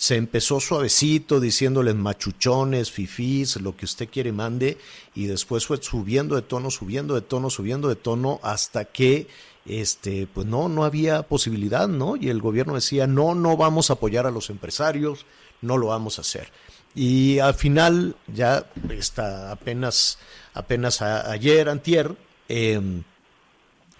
Se 0.00 0.16
empezó 0.16 0.60
suavecito 0.60 1.40
diciéndoles 1.40 1.94
machuchones, 1.94 2.90
fifís, 2.90 3.56
lo 3.60 3.76
que 3.76 3.84
usted 3.84 4.08
quiere 4.08 4.32
mande, 4.32 4.78
y 5.14 5.26
después 5.26 5.66
fue 5.66 5.76
subiendo 5.82 6.36
de 6.36 6.40
tono, 6.40 6.70
subiendo 6.70 7.14
de 7.14 7.20
tono, 7.20 7.50
subiendo 7.50 7.86
de 7.86 7.96
tono, 7.96 8.40
hasta 8.42 8.86
que 8.86 9.26
este, 9.66 10.26
pues 10.26 10.46
no, 10.46 10.70
no 10.70 10.84
había 10.84 11.24
posibilidad, 11.24 11.86
¿no? 11.86 12.16
Y 12.16 12.30
el 12.30 12.40
gobierno 12.40 12.76
decía, 12.76 13.06
no, 13.06 13.34
no 13.34 13.58
vamos 13.58 13.90
a 13.90 13.92
apoyar 13.92 14.24
a 14.26 14.30
los 14.30 14.48
empresarios, 14.48 15.26
no 15.60 15.76
lo 15.76 15.88
vamos 15.88 16.16
a 16.16 16.22
hacer. 16.22 16.48
Y 16.94 17.38
al 17.40 17.52
final, 17.52 18.16
ya 18.26 18.64
está 18.88 19.52
apenas, 19.52 20.16
apenas 20.54 21.02
a- 21.02 21.30
ayer, 21.30 21.68
antier, 21.68 22.16
em, 22.48 23.02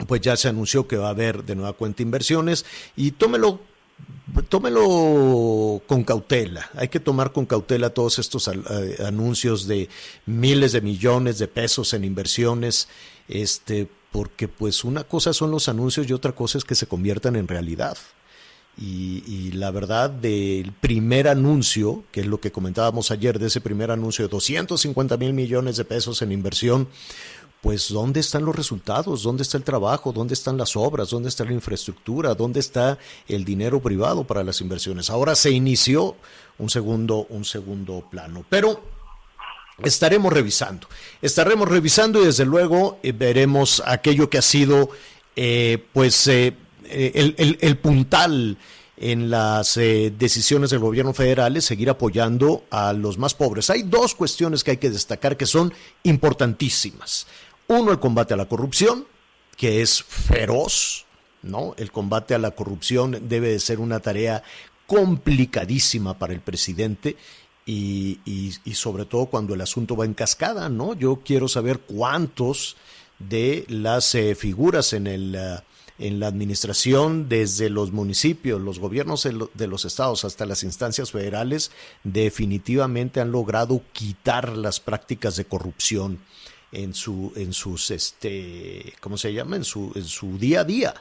pues 0.08 0.22
ya 0.22 0.34
se 0.38 0.48
anunció 0.48 0.88
que 0.88 0.96
va 0.96 1.08
a 1.08 1.10
haber 1.10 1.44
de 1.44 1.56
nueva 1.56 1.74
cuenta 1.74 2.02
inversiones 2.02 2.64
y 2.96 3.10
tómelo 3.10 3.60
tómelo 4.48 5.80
con 5.86 6.04
cautela. 6.04 6.70
Hay 6.74 6.88
que 6.88 7.00
tomar 7.00 7.32
con 7.32 7.46
cautela 7.46 7.90
todos 7.90 8.18
estos 8.18 8.48
anuncios 9.04 9.66
de 9.66 9.88
miles 10.26 10.72
de 10.72 10.80
millones 10.80 11.38
de 11.38 11.48
pesos 11.48 11.94
en 11.94 12.04
inversiones, 12.04 12.88
este, 13.28 13.88
porque 14.10 14.48
pues 14.48 14.84
una 14.84 15.04
cosa 15.04 15.32
son 15.32 15.50
los 15.50 15.68
anuncios 15.68 16.08
y 16.08 16.12
otra 16.12 16.32
cosa 16.32 16.58
es 16.58 16.64
que 16.64 16.74
se 16.74 16.86
conviertan 16.86 17.36
en 17.36 17.48
realidad. 17.48 17.96
Y, 18.76 19.22
y 19.26 19.52
la 19.52 19.70
verdad 19.70 20.10
del 20.10 20.72
primer 20.72 21.28
anuncio, 21.28 22.04
que 22.12 22.20
es 22.20 22.26
lo 22.26 22.40
que 22.40 22.52
comentábamos 22.52 23.10
ayer, 23.10 23.38
de 23.38 23.48
ese 23.48 23.60
primer 23.60 23.90
anuncio 23.90 24.24
de 24.24 24.30
250 24.30 25.16
mil 25.16 25.32
millones 25.32 25.76
de 25.76 25.84
pesos 25.84 26.22
en 26.22 26.32
inversión, 26.32 26.88
pues 27.62 27.88
¿dónde 27.90 28.20
están 28.20 28.44
los 28.44 28.56
resultados? 28.56 29.22
¿Dónde 29.22 29.42
está 29.42 29.58
el 29.58 29.64
trabajo? 29.64 30.12
¿Dónde 30.12 30.34
están 30.34 30.56
las 30.56 30.76
obras? 30.76 31.10
¿Dónde 31.10 31.28
está 31.28 31.44
la 31.44 31.52
infraestructura? 31.52 32.34
¿Dónde 32.34 32.60
está 32.60 32.96
el 33.28 33.44
dinero 33.44 33.80
privado 33.80 34.24
para 34.24 34.42
las 34.42 34.60
inversiones? 34.62 35.10
Ahora 35.10 35.34
se 35.34 35.50
inició 35.50 36.16
un 36.58 36.70
segundo, 36.70 37.26
un 37.28 37.44
segundo 37.44 38.02
plano. 38.10 38.44
Pero 38.48 38.82
estaremos 39.82 40.32
revisando. 40.32 40.88
Estaremos 41.22 41.68
revisando 41.68 42.22
y 42.22 42.26
desde 42.26 42.44
luego 42.44 42.98
eh, 43.02 43.12
veremos 43.12 43.82
aquello 43.86 44.30
que 44.30 44.38
ha 44.38 44.42
sido 44.42 44.90
eh, 45.36 45.84
pues 45.92 46.26
eh, 46.28 46.54
eh, 46.84 47.12
el, 47.36 47.58
el- 47.60 47.76
puntal 47.78 48.56
en 48.96 49.30
las 49.30 49.78
eh, 49.78 50.12
decisiones 50.18 50.68
del 50.70 50.80
gobierno 50.80 51.14
federal 51.14 51.56
es 51.56 51.64
seguir 51.64 51.88
apoyando 51.88 52.64
a 52.70 52.92
los 52.92 53.16
más 53.16 53.32
pobres. 53.32 53.70
Hay 53.70 53.82
dos 53.82 54.14
cuestiones 54.14 54.62
que 54.62 54.72
hay 54.72 54.76
que 54.76 54.90
destacar 54.90 55.38
que 55.38 55.46
son 55.46 55.72
importantísimas. 56.02 57.26
Uno, 57.70 57.92
el 57.92 58.00
combate 58.00 58.34
a 58.34 58.36
la 58.36 58.46
corrupción, 58.48 59.06
que 59.56 59.80
es 59.80 60.02
feroz, 60.02 61.04
¿no? 61.44 61.74
El 61.78 61.92
combate 61.92 62.34
a 62.34 62.38
la 62.38 62.50
corrupción 62.50 63.28
debe 63.28 63.46
de 63.50 63.60
ser 63.60 63.78
una 63.78 64.00
tarea 64.00 64.42
complicadísima 64.88 66.18
para 66.18 66.32
el 66.32 66.40
presidente 66.40 67.16
y, 67.64 68.18
y- 68.24 68.74
sobre 68.74 69.04
todo 69.04 69.26
cuando 69.26 69.54
el 69.54 69.60
asunto 69.60 69.94
va 69.94 70.04
en 70.04 70.14
cascada, 70.14 70.68
¿no? 70.68 70.94
Yo 70.94 71.20
quiero 71.24 71.46
saber 71.46 71.78
cuántos 71.78 72.76
de 73.20 73.64
las 73.68 74.16
eh, 74.16 74.34
figuras 74.34 74.92
en 74.92 75.06
el 75.06 75.36
ah, 75.36 75.62
en 76.00 76.18
la 76.18 76.26
administración 76.26 77.28
desde 77.28 77.70
los 77.70 77.92
municipios, 77.92 78.60
los 78.60 78.80
gobiernos 78.80 79.22
de 79.54 79.66
los 79.68 79.84
estados 79.84 80.24
hasta 80.24 80.44
las 80.46 80.64
instancias 80.64 81.12
federales 81.12 81.70
definitivamente 82.02 83.20
han 83.20 83.30
logrado 83.30 83.82
quitar 83.92 84.56
las 84.56 84.80
prácticas 84.80 85.36
de 85.36 85.44
corrupción 85.44 86.18
en 86.72 86.94
su 86.94 87.32
en 87.36 87.52
sus 87.52 87.90
este 87.90 88.94
¿cómo 89.00 89.16
se 89.16 89.32
llama? 89.32 89.56
en 89.56 89.64
su 89.64 89.92
en 89.94 90.04
su 90.04 90.38
día 90.38 90.60
a 90.60 90.64
día. 90.64 90.94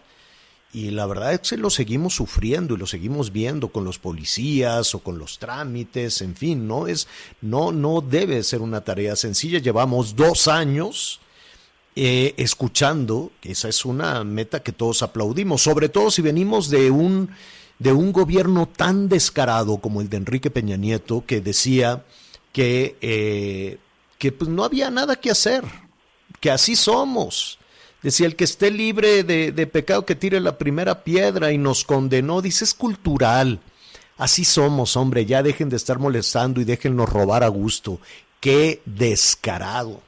Y 0.72 0.92
la 0.92 1.08
verdad 1.08 1.34
es 1.34 1.50
que 1.50 1.58
lo 1.58 1.72
seguimos 1.72 2.14
sufriendo 2.14 2.76
y 2.76 2.78
lo 2.78 2.86
seguimos 2.86 3.32
viendo 3.32 3.70
con 3.70 3.86
los 3.86 3.98
policías 3.98 4.94
o 4.94 5.00
con 5.00 5.18
los 5.18 5.40
trámites, 5.40 6.22
en 6.22 6.36
fin, 6.36 6.68
no 6.68 6.86
es, 6.86 7.08
no, 7.42 7.72
no 7.72 8.02
debe 8.02 8.44
ser 8.44 8.62
una 8.62 8.82
tarea 8.82 9.16
sencilla. 9.16 9.58
Llevamos 9.58 10.16
dos 10.16 10.48
años 10.48 11.22
eh, 11.96 12.36
escuchando, 12.38 13.32
que 13.42 13.54
esa 13.54 13.68
es 13.68 13.84
una 13.84 14.24
meta 14.24 14.62
que 14.62 14.72
todos 14.72 15.02
aplaudimos, 15.02 15.64
sobre 15.64 15.90
todo 15.90 16.12
si 16.12 16.22
venimos 16.22 16.70
de 16.70 16.92
un, 16.92 17.32
de 17.80 17.92
un 17.92 18.14
gobierno 18.14 18.68
tan 18.68 19.10
descarado 19.10 19.80
como 19.80 20.02
el 20.02 20.10
de 20.10 20.18
Enrique 20.18 20.52
Peña 20.52 20.78
Nieto, 20.78 21.24
que 21.26 21.42
decía 21.42 22.06
que, 22.54 22.96
eh, 23.02 23.80
que 24.20 24.32
pues 24.32 24.52
no 24.52 24.64
había 24.64 24.92
nada 24.92 25.16
que 25.16 25.32
hacer, 25.32 25.64
que 26.40 26.52
así 26.52 26.76
somos. 26.76 27.58
Decía, 28.04 28.28
el 28.28 28.36
que 28.36 28.44
esté 28.44 28.70
libre 28.70 29.24
de, 29.24 29.52
de 29.52 29.68
pecado 29.68 30.06
que 30.06 30.16
tire 30.16 30.40
la 30.40 30.58
primera 30.58 31.04
piedra 31.04 31.52
y 31.52 31.58
nos 31.58 31.84
condenó, 31.84 32.42
dice, 32.42 32.64
es 32.64 32.74
cultural. 32.74 33.60
Así 34.18 34.46
somos, 34.46 34.96
hombre, 34.96 35.26
ya 35.26 35.42
dejen 35.42 35.70
de 35.70 35.78
estar 35.78 35.98
molestando 35.98 36.62
y 36.62 36.66
déjennos 36.66 37.10
robar 37.10 37.44
a 37.44 37.48
gusto. 37.48 38.00
Qué 38.40 38.82
descarado. 38.86 40.02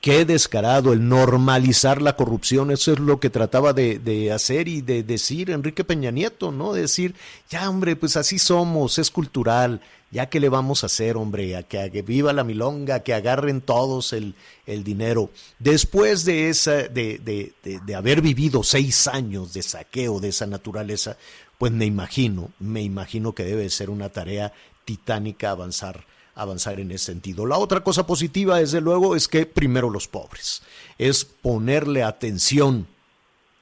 Qué 0.00 0.24
descarado 0.24 0.92
el 0.92 1.08
normalizar 1.08 2.00
la 2.00 2.16
corrupción, 2.16 2.70
eso 2.70 2.92
es 2.92 3.00
lo 3.00 3.18
que 3.18 3.28
trataba 3.28 3.72
de, 3.72 3.98
de 3.98 4.30
hacer 4.30 4.68
y 4.68 4.80
de 4.80 5.02
decir 5.02 5.50
Enrique 5.50 5.84
Peña 5.84 6.10
Nieto, 6.10 6.52
¿no? 6.52 6.72
Decir, 6.74 7.14
ya 7.50 7.68
hombre, 7.68 7.96
pues 7.96 8.16
así 8.16 8.38
somos, 8.38 8.98
es 8.98 9.10
cultural, 9.10 9.80
ya 10.10 10.28
que 10.28 10.40
le 10.40 10.48
vamos 10.48 10.82
a 10.82 10.86
hacer, 10.86 11.16
hombre, 11.16 11.56
a 11.56 11.62
que, 11.62 11.80
a 11.80 11.90
que 11.90 12.02
viva 12.02 12.32
la 12.32 12.44
milonga, 12.44 13.00
que 13.00 13.14
agarren 13.14 13.60
todos 13.60 14.12
el, 14.12 14.34
el 14.66 14.84
dinero. 14.84 15.30
Después 15.58 16.24
de 16.24 16.48
esa, 16.48 16.74
de, 16.88 17.18
de, 17.18 17.54
de, 17.62 17.80
de 17.80 17.94
haber 17.94 18.20
vivido 18.20 18.62
seis 18.62 19.06
años 19.06 19.52
de 19.52 19.62
saqueo 19.62 20.20
de 20.20 20.28
esa 20.28 20.46
naturaleza, 20.46 21.16
pues 21.58 21.72
me 21.72 21.86
imagino, 21.86 22.50
me 22.58 22.82
imagino 22.82 23.34
que 23.34 23.44
debe 23.44 23.68
ser 23.70 23.90
una 23.90 24.10
tarea 24.10 24.52
titánica 24.84 25.50
avanzar 25.50 26.04
avanzar 26.36 26.78
en 26.80 26.90
ese 26.92 27.06
sentido. 27.06 27.46
La 27.46 27.56
otra 27.56 27.82
cosa 27.82 28.06
positiva, 28.06 28.58
desde 28.58 28.82
luego, 28.82 29.16
es 29.16 29.26
que 29.26 29.46
primero 29.46 29.88
los 29.88 30.06
pobres, 30.06 30.62
es 30.98 31.24
ponerle 31.24 32.02
atención 32.02 32.86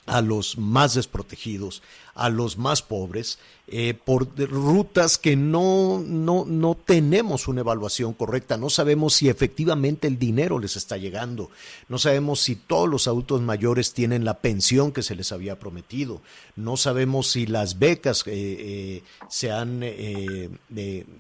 a 0.07 0.21
los 0.21 0.59
más 0.59 0.95
desprotegidos, 0.95 1.83
a 2.15 2.29
los 2.29 2.59
más 2.59 2.83
pobres, 2.83 3.39
eh, 3.67 3.95
por 3.95 4.29
rutas 4.39 5.17
que 5.17 5.37
no, 5.37 6.03
no, 6.07 6.45
no 6.45 6.75
tenemos 6.75 7.49
una 7.49 7.61
evaluación 7.61 8.13
correcta, 8.13 8.59
no 8.59 8.69
sabemos 8.69 9.15
si 9.15 9.31
efectivamente 9.31 10.07
el 10.07 10.19
dinero 10.19 10.59
les 10.59 10.77
está 10.77 10.99
llegando, 10.99 11.51
no 11.89 11.99
sabemos 11.99 12.41
si 12.41 12.57
todos 12.57 12.89
los 12.89 13.09
adultos 13.09 13.41
mayores 13.41 13.95
tienen 13.95 14.25
la 14.25 14.41
pensión 14.41 14.93
que 14.93 15.03
se 15.03 15.15
les 15.15 15.33
había 15.33 15.59
prometido, 15.59 16.21
no 16.57 16.77
sabemos 16.77 17.31
si 17.31 17.47
las 17.47 17.79
becas 17.79 18.27
eh, 18.27 18.33
eh, 18.35 19.03
se 19.29 19.51
han 19.51 19.81
eh, 19.83 20.51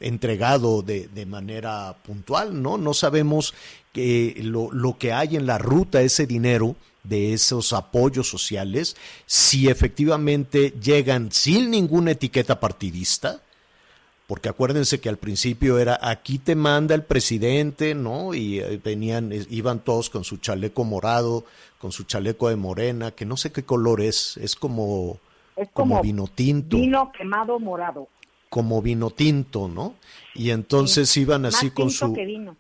entregado 0.00 0.82
de, 0.82 1.08
de 1.08 1.26
manera 1.26 1.96
puntual, 2.04 2.62
¿no? 2.62 2.76
No 2.76 2.92
sabemos 2.92 3.54
que 3.92 4.38
lo, 4.42 4.70
lo 4.70 4.98
que 4.98 5.12
hay 5.12 5.36
en 5.36 5.46
la 5.46 5.56
ruta, 5.58 6.02
ese 6.02 6.26
dinero, 6.26 6.76
de 7.04 7.32
esos 7.32 7.72
apoyos 7.72 8.28
sociales, 8.28 8.96
si 9.26 9.68
efectivamente 9.68 10.74
llegan 10.82 11.30
sin 11.30 11.70
ninguna 11.70 12.12
etiqueta 12.12 12.58
partidista 12.58 13.40
porque 14.26 14.48
acuérdense 14.48 15.00
que 15.00 15.08
al 15.08 15.18
principio 15.18 15.78
era 15.78 15.98
aquí 16.02 16.38
te 16.38 16.54
manda 16.54 16.94
el 16.94 17.02
presidente, 17.02 17.94
¿no? 17.94 18.32
Y 18.32 18.58
eh, 18.58 18.80
venían, 18.82 19.32
eh, 19.32 19.44
iban 19.50 19.80
todos 19.80 20.08
con 20.08 20.24
su 20.24 20.38
chaleco 20.38 20.84
morado, 20.84 21.44
con 21.78 21.92
su 21.92 22.04
chaleco 22.04 22.48
de 22.48 22.56
morena, 22.56 23.10
que 23.10 23.26
no 23.26 23.36
sé 23.36 23.52
qué 23.52 23.64
color 23.64 24.00
es, 24.00 24.38
es 24.38 24.56
como, 24.56 25.18
Es 25.56 25.68
como 25.72 25.96
como 25.96 26.02
vino 26.02 26.26
tinto, 26.26 26.78
Vino 26.78 27.12
quemado 27.12 27.58
morado. 27.60 28.08
como 28.48 28.80
vino 28.80 29.10
tinto, 29.10 29.68
¿no? 29.68 29.94
Y 30.34 30.50
entonces 30.50 31.14
iban 31.18 31.44
así 31.44 31.70
con 31.70 31.90
su 31.90 32.14
que 32.14 32.24
vino. 32.24 32.56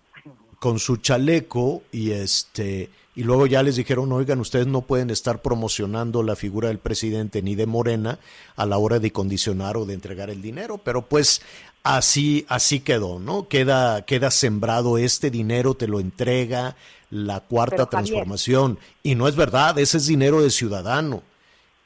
con 0.58 0.78
su 0.78 0.98
chaleco 0.98 1.82
y 1.92 2.10
este 2.10 2.90
y 3.16 3.22
luego 3.22 3.46
ya 3.46 3.62
les 3.62 3.76
dijeron, 3.76 4.12
"Oigan, 4.12 4.40
ustedes 4.40 4.66
no 4.66 4.82
pueden 4.82 5.10
estar 5.10 5.42
promocionando 5.42 6.22
la 6.22 6.36
figura 6.36 6.68
del 6.68 6.78
presidente 6.78 7.42
ni 7.42 7.54
de 7.54 7.66
Morena 7.66 8.18
a 8.56 8.66
la 8.66 8.78
hora 8.78 8.98
de 8.98 9.12
condicionar 9.12 9.76
o 9.76 9.84
de 9.84 9.94
entregar 9.94 10.30
el 10.30 10.42
dinero", 10.42 10.78
pero 10.78 11.02
pues 11.02 11.42
así 11.82 12.44
así 12.48 12.80
quedó, 12.80 13.18
¿no? 13.18 13.48
Queda 13.48 14.02
queda 14.02 14.30
sembrado 14.30 14.98
este 14.98 15.30
dinero 15.30 15.74
te 15.74 15.86
lo 15.86 16.00
entrega 16.00 16.76
la 17.10 17.40
cuarta 17.40 17.86
transformación 17.86 18.78
y 19.02 19.14
no 19.14 19.28
es 19.28 19.36
verdad, 19.36 19.78
ese 19.78 19.98
es 19.98 20.06
dinero 20.06 20.42
de 20.42 20.50
ciudadano. 20.50 21.22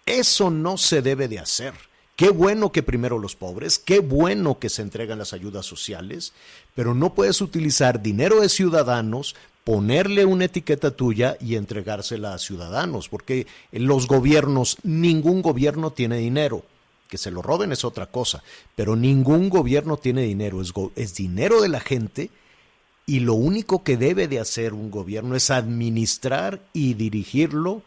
Eso 0.07 0.49
no 0.51 0.79
se 0.79 1.03
debe 1.03 1.29
de 1.29 1.39
hacer. 1.39 1.75
Qué 2.17 2.31
bueno 2.31 2.73
que 2.73 2.83
primero 2.83 3.19
los 3.19 3.37
pobres, 3.37 3.79
qué 3.79 4.01
bueno 4.01 4.59
que 4.59 4.71
se 4.71 4.83
entregan 4.83 5.19
las 5.19 5.35
ayudas 5.35 5.67
sociales, 5.67 6.33
pero 6.75 6.95
no 6.95 7.15
puedes 7.15 7.41
utilizar 7.41 8.03
dinero 8.03 8.41
de 8.41 8.49
ciudadanos, 8.49 9.37
ponerle 9.69 10.25
una 10.25 10.47
etiqueta 10.47 10.93
tuya 10.93 11.37
y 11.43 11.57
entregársela 11.57 12.33
a 12.33 12.39
ciudadanos, 12.39 13.11
porque 13.11 13.47
los 13.71 14.07
gobiernos, 14.07 14.79
ningún 14.83 15.43
gobierno 15.43 15.91
tiene 15.91 16.17
dinero. 16.17 16.65
Que 17.07 17.19
se 17.19 17.31
lo 17.31 17.43
roben 17.43 17.73
es 17.73 17.85
otra 17.85 18.07
cosa, 18.07 18.43
pero 18.75 18.97
ningún 18.97 19.51
gobierno 19.51 19.99
tiene 19.99 20.23
dinero, 20.23 20.63
es, 20.63 20.73
es 20.97 21.15
dinero 21.15 21.61
de 21.61 21.69
la 21.69 21.81
gente 21.81 22.31
y 23.05 23.21
lo 23.21 23.35
único 23.35 23.85
que 23.85 23.99
debe 23.99 24.27
de 24.27 24.41
hacer 24.41 24.73
un 24.73 24.91
gobierno 24.91 25.37
es 25.37 25.51
administrar 25.51 26.63
y 26.73 26.95
dirigirlo 26.95 27.83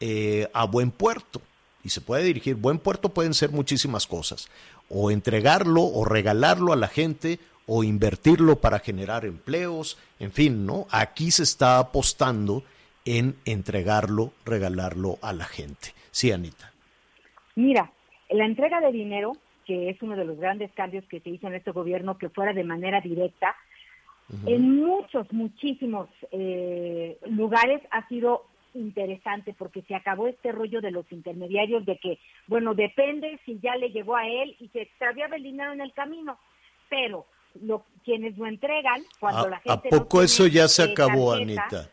eh, 0.00 0.50
a 0.52 0.66
buen 0.66 0.90
puerto. 0.90 1.40
Y 1.82 1.88
se 1.88 2.02
puede 2.02 2.24
dirigir, 2.24 2.56
buen 2.56 2.78
puerto 2.78 3.08
pueden 3.08 3.32
ser 3.32 3.52
muchísimas 3.52 4.06
cosas. 4.06 4.48
O 4.90 5.10
entregarlo 5.10 5.82
o 5.82 6.04
regalarlo 6.04 6.74
a 6.74 6.76
la 6.76 6.88
gente 6.88 7.40
o 7.66 7.84
invertirlo 7.84 8.56
para 8.60 8.78
generar 8.78 9.24
empleos, 9.24 9.98
en 10.18 10.32
fin, 10.32 10.66
¿no? 10.66 10.86
Aquí 10.90 11.30
se 11.30 11.42
está 11.42 11.78
apostando 11.78 12.62
en 13.04 13.36
entregarlo, 13.44 14.32
regalarlo 14.44 15.18
a 15.22 15.32
la 15.32 15.44
gente. 15.44 15.88
Sí, 16.10 16.32
Anita. 16.32 16.72
Mira, 17.54 17.92
la 18.30 18.46
entrega 18.46 18.80
de 18.80 18.92
dinero, 18.92 19.32
que 19.66 19.90
es 19.90 20.00
uno 20.02 20.16
de 20.16 20.24
los 20.24 20.38
grandes 20.38 20.70
cambios 20.72 21.04
que 21.06 21.20
se 21.20 21.30
hizo 21.30 21.46
en 21.46 21.54
este 21.54 21.70
gobierno, 21.70 22.18
que 22.18 22.28
fuera 22.28 22.52
de 22.52 22.64
manera 22.64 23.00
directa, 23.00 23.54
en 24.46 24.80
muchos, 24.80 25.30
muchísimos 25.32 26.08
eh, 26.30 27.18
lugares 27.26 27.82
ha 27.90 28.08
sido 28.08 28.46
interesante 28.74 29.52
porque 29.52 29.82
se 29.82 29.94
acabó 29.94 30.26
este 30.26 30.52
rollo 30.52 30.80
de 30.80 30.90
los 30.90 31.10
intermediarios 31.12 31.84
de 31.84 31.98
que, 31.98 32.18
bueno, 32.46 32.74
depende 32.74 33.38
si 33.44 33.58
ya 33.60 33.76
le 33.76 33.90
llegó 33.90 34.16
a 34.16 34.26
él 34.26 34.56
y 34.58 34.68
se 34.68 34.82
extraviaba 34.82 35.36
el 35.36 35.42
dinero 35.42 35.72
en 35.72 35.82
el 35.82 35.92
camino, 35.92 36.38
pero 36.88 37.26
lo, 37.60 37.84
quienes 38.04 38.36
lo 38.38 38.46
entregan, 38.46 39.04
cuando 39.20 39.46
¿A, 39.46 39.50
la 39.50 39.56
a 39.56 39.60
gente 39.60 39.88
no 39.90 39.98
poco 39.98 40.22
eso 40.22 40.46
ya 40.46 40.68
se 40.68 40.84
eh, 40.84 40.92
acabó, 40.92 41.32
tarjeta, 41.32 41.62
Anita? 41.62 41.90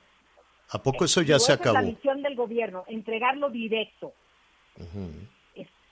¿A 0.71 0.83
poco 0.83 1.05
eso 1.05 1.21
ya 1.21 1.39
se 1.39 1.53
esa 1.53 1.53
Es 1.53 1.65
la 1.65 1.71
acabó? 1.71 1.85
misión 1.87 2.21
del 2.21 2.35
gobierno, 2.35 2.83
entregarlo 2.87 3.49
directo. 3.49 4.13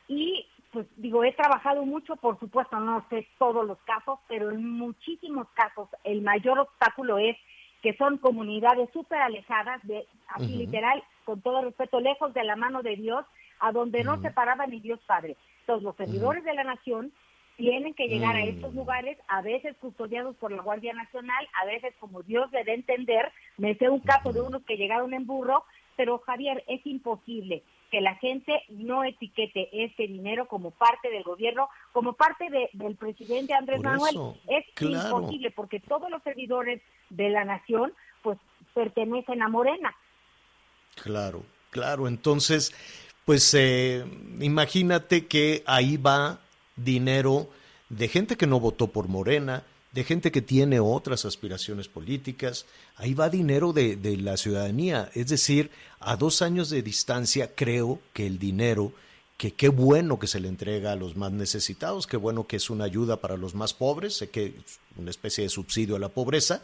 Y, 0.08 0.46
pues 0.72 0.88
digo, 0.96 1.24
he 1.24 1.34
trabajado 1.34 1.86
mucho, 1.86 2.16
por 2.16 2.40
supuesto, 2.40 2.80
no 2.80 3.06
sé 3.10 3.28
todos 3.38 3.66
los 3.66 3.78
casos, 3.80 4.20
pero 4.28 4.52
en 4.52 4.70
muchísimos 4.70 5.48
casos 5.54 5.90
el 6.04 6.22
mayor 6.22 6.60
obstáculo 6.60 7.18
es 7.18 7.36
que 7.82 7.96
son 7.98 8.18
comunidades 8.18 8.90
súper 8.94 9.20
alejadas, 9.20 9.86
de, 9.86 10.08
así 10.30 10.48
literal, 10.48 11.04
con 11.26 11.42
todo 11.42 11.62
respeto, 11.62 12.00
lejos 12.00 12.34
de 12.34 12.44
la 12.44 12.56
mano 12.56 12.82
de 12.82 12.96
Dios, 12.96 13.26
a 13.60 13.72
donde 13.72 14.04
no 14.04 14.22
se 14.22 14.32
paraba 14.32 14.66
ni 14.68 14.80
Dios 14.80 15.00
Padre. 15.06 15.36
Entonces, 15.62 15.84
los 15.84 15.96
servidores 15.96 16.44
de 16.44 16.54
la 16.54 16.64
nación 16.64 17.12
tienen 17.58 17.94
que 17.96 18.08
llegar 18.08 18.36
a 18.36 18.44
estos 18.44 18.74
lugares, 18.74 19.18
a 19.28 19.42
veces 19.42 19.76
custodiados 19.82 20.36
por 20.38 20.52
la 20.52 20.62
Guardia 20.62 20.94
Nacional, 20.94 21.48
a 21.62 21.66
veces 21.66 21.94
como 22.00 22.22
Dios 22.24 22.52
le 22.52 22.64
dé 22.64 22.74
entender, 22.76 23.32
me 23.58 23.76
sé 23.76 23.90
un 23.90 24.00
caso 24.00 24.32
de 24.32 24.42
unos 24.42 24.64
que 24.64 24.78
llegaron 24.78 25.14
en 25.14 25.26
burro, 25.26 25.64
pero 25.96 26.20
Javier, 26.20 26.64
es 26.68 26.86
imposible 26.86 27.64
que 27.90 28.02
la 28.02 28.16
gente 28.16 28.62
no 28.70 29.04
etiquete 29.04 29.70
este 29.72 30.08
dinero 30.08 30.48
como 30.48 30.72
parte 30.72 31.10
del 31.10 31.24
gobierno, 31.24 31.70
como 31.94 32.14
parte 32.14 32.50
de- 32.50 32.70
del 32.74 32.96
presidente 32.96 33.54
Andrés 33.54 33.82
Manuel. 33.82 34.16
Es 34.48 34.66
claro. 34.76 35.18
imposible 35.20 35.52
porque 35.52 35.80
todos 35.80 36.10
los 36.12 36.22
servidores 36.24 36.82
de 37.10 37.30
la 37.30 37.44
nación 37.46 37.94
pues 38.22 38.38
pertenecen 38.74 39.42
a 39.42 39.48
Morena. 39.48 39.96
Claro, 41.02 41.44
claro. 41.72 42.08
Entonces, 42.08 42.74
pues 43.26 43.54
eh, 43.54 44.04
imagínate 44.42 45.26
que 45.28 45.64
ahí 45.66 45.98
va 45.98 46.40
dinero 46.78 47.50
de 47.90 48.08
gente 48.08 48.38
que 48.38 48.48
no 48.48 48.60
votó 48.60 48.88
por 48.88 49.08
Morena, 49.08 49.64
de 49.92 50.04
gente 50.04 50.32
que 50.32 50.42
tiene 50.42 50.80
otras 50.80 51.26
aspiraciones 51.26 51.88
políticas. 51.88 52.66
Ahí 52.96 53.14
va 53.14 53.30
dinero 53.30 53.74
de, 53.74 53.96
de 53.96 54.18
la 54.18 54.38
ciudadanía. 54.38 55.10
Es 55.14 55.28
decir, 55.28 55.72
a 56.00 56.16
dos 56.16 56.42
años 56.42 56.70
de 56.70 56.84
distancia 56.84 57.56
creo 57.56 58.00
que 58.14 58.28
el 58.28 58.38
dinero, 58.38 58.94
que 59.38 59.52
qué 59.54 59.70
bueno 59.70 60.20
que 60.20 60.28
se 60.28 60.40
le 60.40 60.50
entrega 60.50 60.92
a 60.92 60.96
los 60.96 61.16
más 61.16 61.32
necesitados, 61.32 62.08
qué 62.08 62.18
bueno 62.18 62.48
que 62.48 62.58
es 62.58 62.70
una 62.70 62.86
ayuda 62.86 63.18
para 63.18 63.38
los 63.38 63.56
más 63.56 63.74
pobres, 63.74 64.18
sé 64.18 64.30
que 64.30 64.46
es 64.48 64.80
una 64.98 65.10
especie 65.10 65.44
de 65.44 65.50
subsidio 65.50 65.96
a 65.96 66.00
la 66.00 66.10
pobreza, 66.10 66.62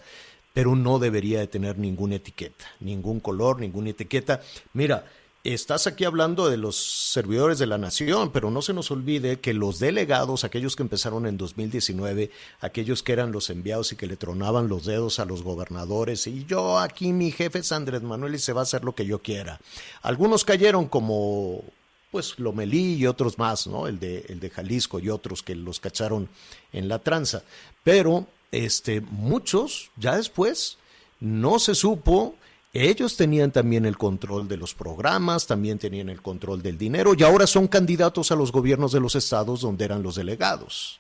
pero 0.53 0.75
no 0.75 0.99
debería 0.99 1.39
de 1.39 1.47
tener 1.47 1.77
ninguna 1.79 2.15
etiqueta, 2.15 2.65
ningún 2.79 3.19
color, 3.19 3.59
ninguna 3.59 3.89
etiqueta. 3.89 4.41
Mira, 4.73 5.05
estás 5.43 5.87
aquí 5.87 6.05
hablando 6.05 6.49
de 6.49 6.55
los 6.55 6.77
servidores 7.11 7.59
de 7.59 7.67
la 7.67 7.77
nación, 7.77 8.31
pero 8.31 8.49
no 8.49 8.61
se 8.61 8.73
nos 8.73 8.91
olvide 8.91 9.39
que 9.39 9.53
los 9.53 9.79
delegados, 9.79 10.43
aquellos 10.43 10.75
que 10.75 10.83
empezaron 10.83 11.25
en 11.25 11.37
2019, 11.37 12.31
aquellos 12.61 13.03
que 13.03 13.11
eran 13.11 13.31
los 13.33 13.49
enviados 13.49 13.91
y 13.91 13.97
que 13.97 14.07
le 14.07 14.15
tronaban 14.15 14.69
los 14.69 14.85
dedos 14.85 15.19
a 15.19 15.25
los 15.25 15.43
gobernadores, 15.43 16.27
y 16.27 16.45
yo 16.45 16.79
aquí 16.79 17.11
mi 17.11 17.31
jefe 17.31 17.59
es 17.59 17.71
Andrés 17.73 18.03
Manuel 18.03 18.35
y 18.35 18.39
se 18.39 18.53
va 18.53 18.61
a 18.61 18.63
hacer 18.63 18.85
lo 18.85 18.95
que 18.95 19.05
yo 19.05 19.19
quiera. 19.19 19.59
Algunos 20.01 20.45
cayeron 20.45 20.87
como 20.87 21.63
pues 22.09 22.37
Lomelí 22.37 22.93
y 22.93 23.07
otros 23.07 23.39
más, 23.39 23.65
¿no? 23.65 23.87
El 23.87 23.99
de, 23.99 24.23
el 24.29 24.39
de 24.39 24.51
Jalisco 24.51 24.99
y 24.99 25.09
otros 25.09 25.41
que 25.41 25.55
los 25.55 25.79
cacharon 25.79 26.29
en 26.71 26.87
la 26.87 26.99
tranza. 26.99 27.41
Pero 27.83 28.27
este, 28.51 29.01
muchos, 29.01 29.89
ya 29.97 30.15
después, 30.15 30.77
no 31.19 31.57
se 31.57 31.73
supo. 31.73 32.35
Ellos 32.73 33.15
tenían 33.15 33.51
también 33.51 33.85
el 33.85 33.97
control 33.97 34.47
de 34.47 34.57
los 34.57 34.73
programas, 34.73 35.45
también 35.45 35.77
tenían 35.77 36.09
el 36.09 36.23
control 36.23 36.63
del 36.63 36.79
dinero 36.79 37.13
y 37.15 37.21
ahora 37.21 37.45
son 37.45 37.67
candidatos 37.67 38.31
a 38.31 38.35
los 38.35 38.51
gobiernos 38.51 38.91
de 38.91 38.99
los 38.99 39.13
estados 39.15 39.61
donde 39.61 39.85
eran 39.85 40.01
los 40.01 40.15
delegados. 40.15 40.99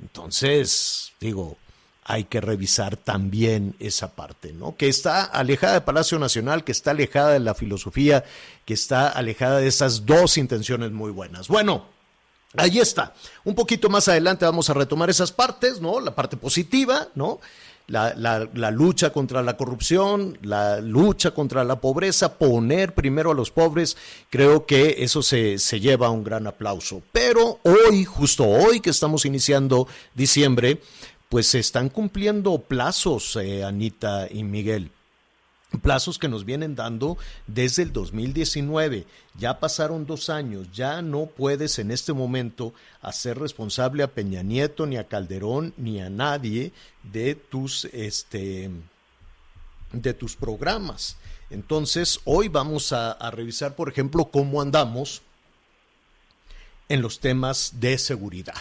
Entonces, 0.00 1.12
digo, 1.20 1.56
hay 2.04 2.24
que 2.24 2.40
revisar 2.40 2.96
también 2.96 3.74
esa 3.80 4.14
parte, 4.14 4.52
¿no? 4.52 4.76
Que 4.76 4.88
está 4.88 5.24
alejada 5.24 5.74
del 5.74 5.82
Palacio 5.82 6.18
Nacional, 6.18 6.62
que 6.62 6.72
está 6.72 6.92
alejada 6.92 7.30
de 7.32 7.40
la 7.40 7.54
filosofía, 7.54 8.24
que 8.64 8.74
está 8.74 9.08
alejada 9.08 9.58
de 9.58 9.66
esas 9.66 10.06
dos 10.06 10.38
intenciones 10.38 10.92
muy 10.92 11.10
buenas. 11.10 11.48
Bueno, 11.48 11.86
ahí 12.56 12.78
está. 12.78 13.14
Un 13.44 13.56
poquito 13.56 13.88
más 13.88 14.06
adelante 14.08 14.44
vamos 14.44 14.70
a 14.70 14.74
retomar 14.74 15.10
esas 15.10 15.32
partes, 15.32 15.80
¿no? 15.80 16.00
La 16.00 16.14
parte 16.14 16.36
positiva, 16.36 17.08
¿no? 17.14 17.40
La, 17.90 18.14
la, 18.14 18.48
la, 18.54 18.70
lucha 18.70 19.10
contra 19.10 19.42
la 19.42 19.56
corrupción, 19.56 20.38
la 20.42 20.80
lucha 20.80 21.32
contra 21.32 21.64
la 21.64 21.80
pobreza, 21.80 22.38
poner 22.38 22.94
primero 22.94 23.32
a 23.32 23.34
los 23.34 23.50
pobres, 23.50 23.96
creo 24.30 24.64
que 24.64 24.96
eso 24.98 25.22
se, 25.22 25.58
se 25.58 25.80
lleva 25.80 26.08
un 26.10 26.22
gran 26.22 26.46
aplauso. 26.46 27.02
Pero 27.10 27.58
hoy, 27.64 28.04
justo 28.04 28.44
hoy 28.46 28.80
que 28.80 28.90
estamos 28.90 29.24
iniciando 29.24 29.88
diciembre, 30.14 30.80
pues 31.28 31.48
se 31.48 31.58
están 31.58 31.88
cumpliendo 31.88 32.58
plazos, 32.58 33.36
eh, 33.36 33.64
Anita 33.64 34.28
y 34.30 34.44
Miguel. 34.44 34.90
Plazos 35.82 36.18
que 36.18 36.28
nos 36.28 36.44
vienen 36.44 36.74
dando 36.74 37.16
desde 37.46 37.84
el 37.84 37.92
2019. 37.92 39.06
Ya 39.38 39.60
pasaron 39.60 40.04
dos 40.04 40.28
años. 40.28 40.66
Ya 40.72 41.00
no 41.00 41.26
puedes 41.26 41.78
en 41.78 41.92
este 41.92 42.12
momento 42.12 42.74
hacer 43.02 43.38
responsable 43.38 44.02
a 44.02 44.08
Peña 44.08 44.42
Nieto, 44.42 44.86
ni 44.86 44.96
a 44.96 45.06
Calderón, 45.06 45.72
ni 45.76 46.00
a 46.00 46.10
nadie 46.10 46.72
de 47.04 47.36
tus, 47.36 47.84
este, 47.86 48.70
de 49.92 50.14
tus 50.14 50.34
programas. 50.34 51.16
Entonces, 51.50 52.20
hoy 52.24 52.48
vamos 52.48 52.92
a, 52.92 53.16
revisar, 53.30 53.74
por 53.74 53.88
ejemplo, 53.88 54.26
cómo 54.26 54.60
andamos 54.62 55.22
en 56.88 57.02
los 57.02 57.20
temas 57.20 57.74
de 57.80 57.98
seguridad 57.98 58.54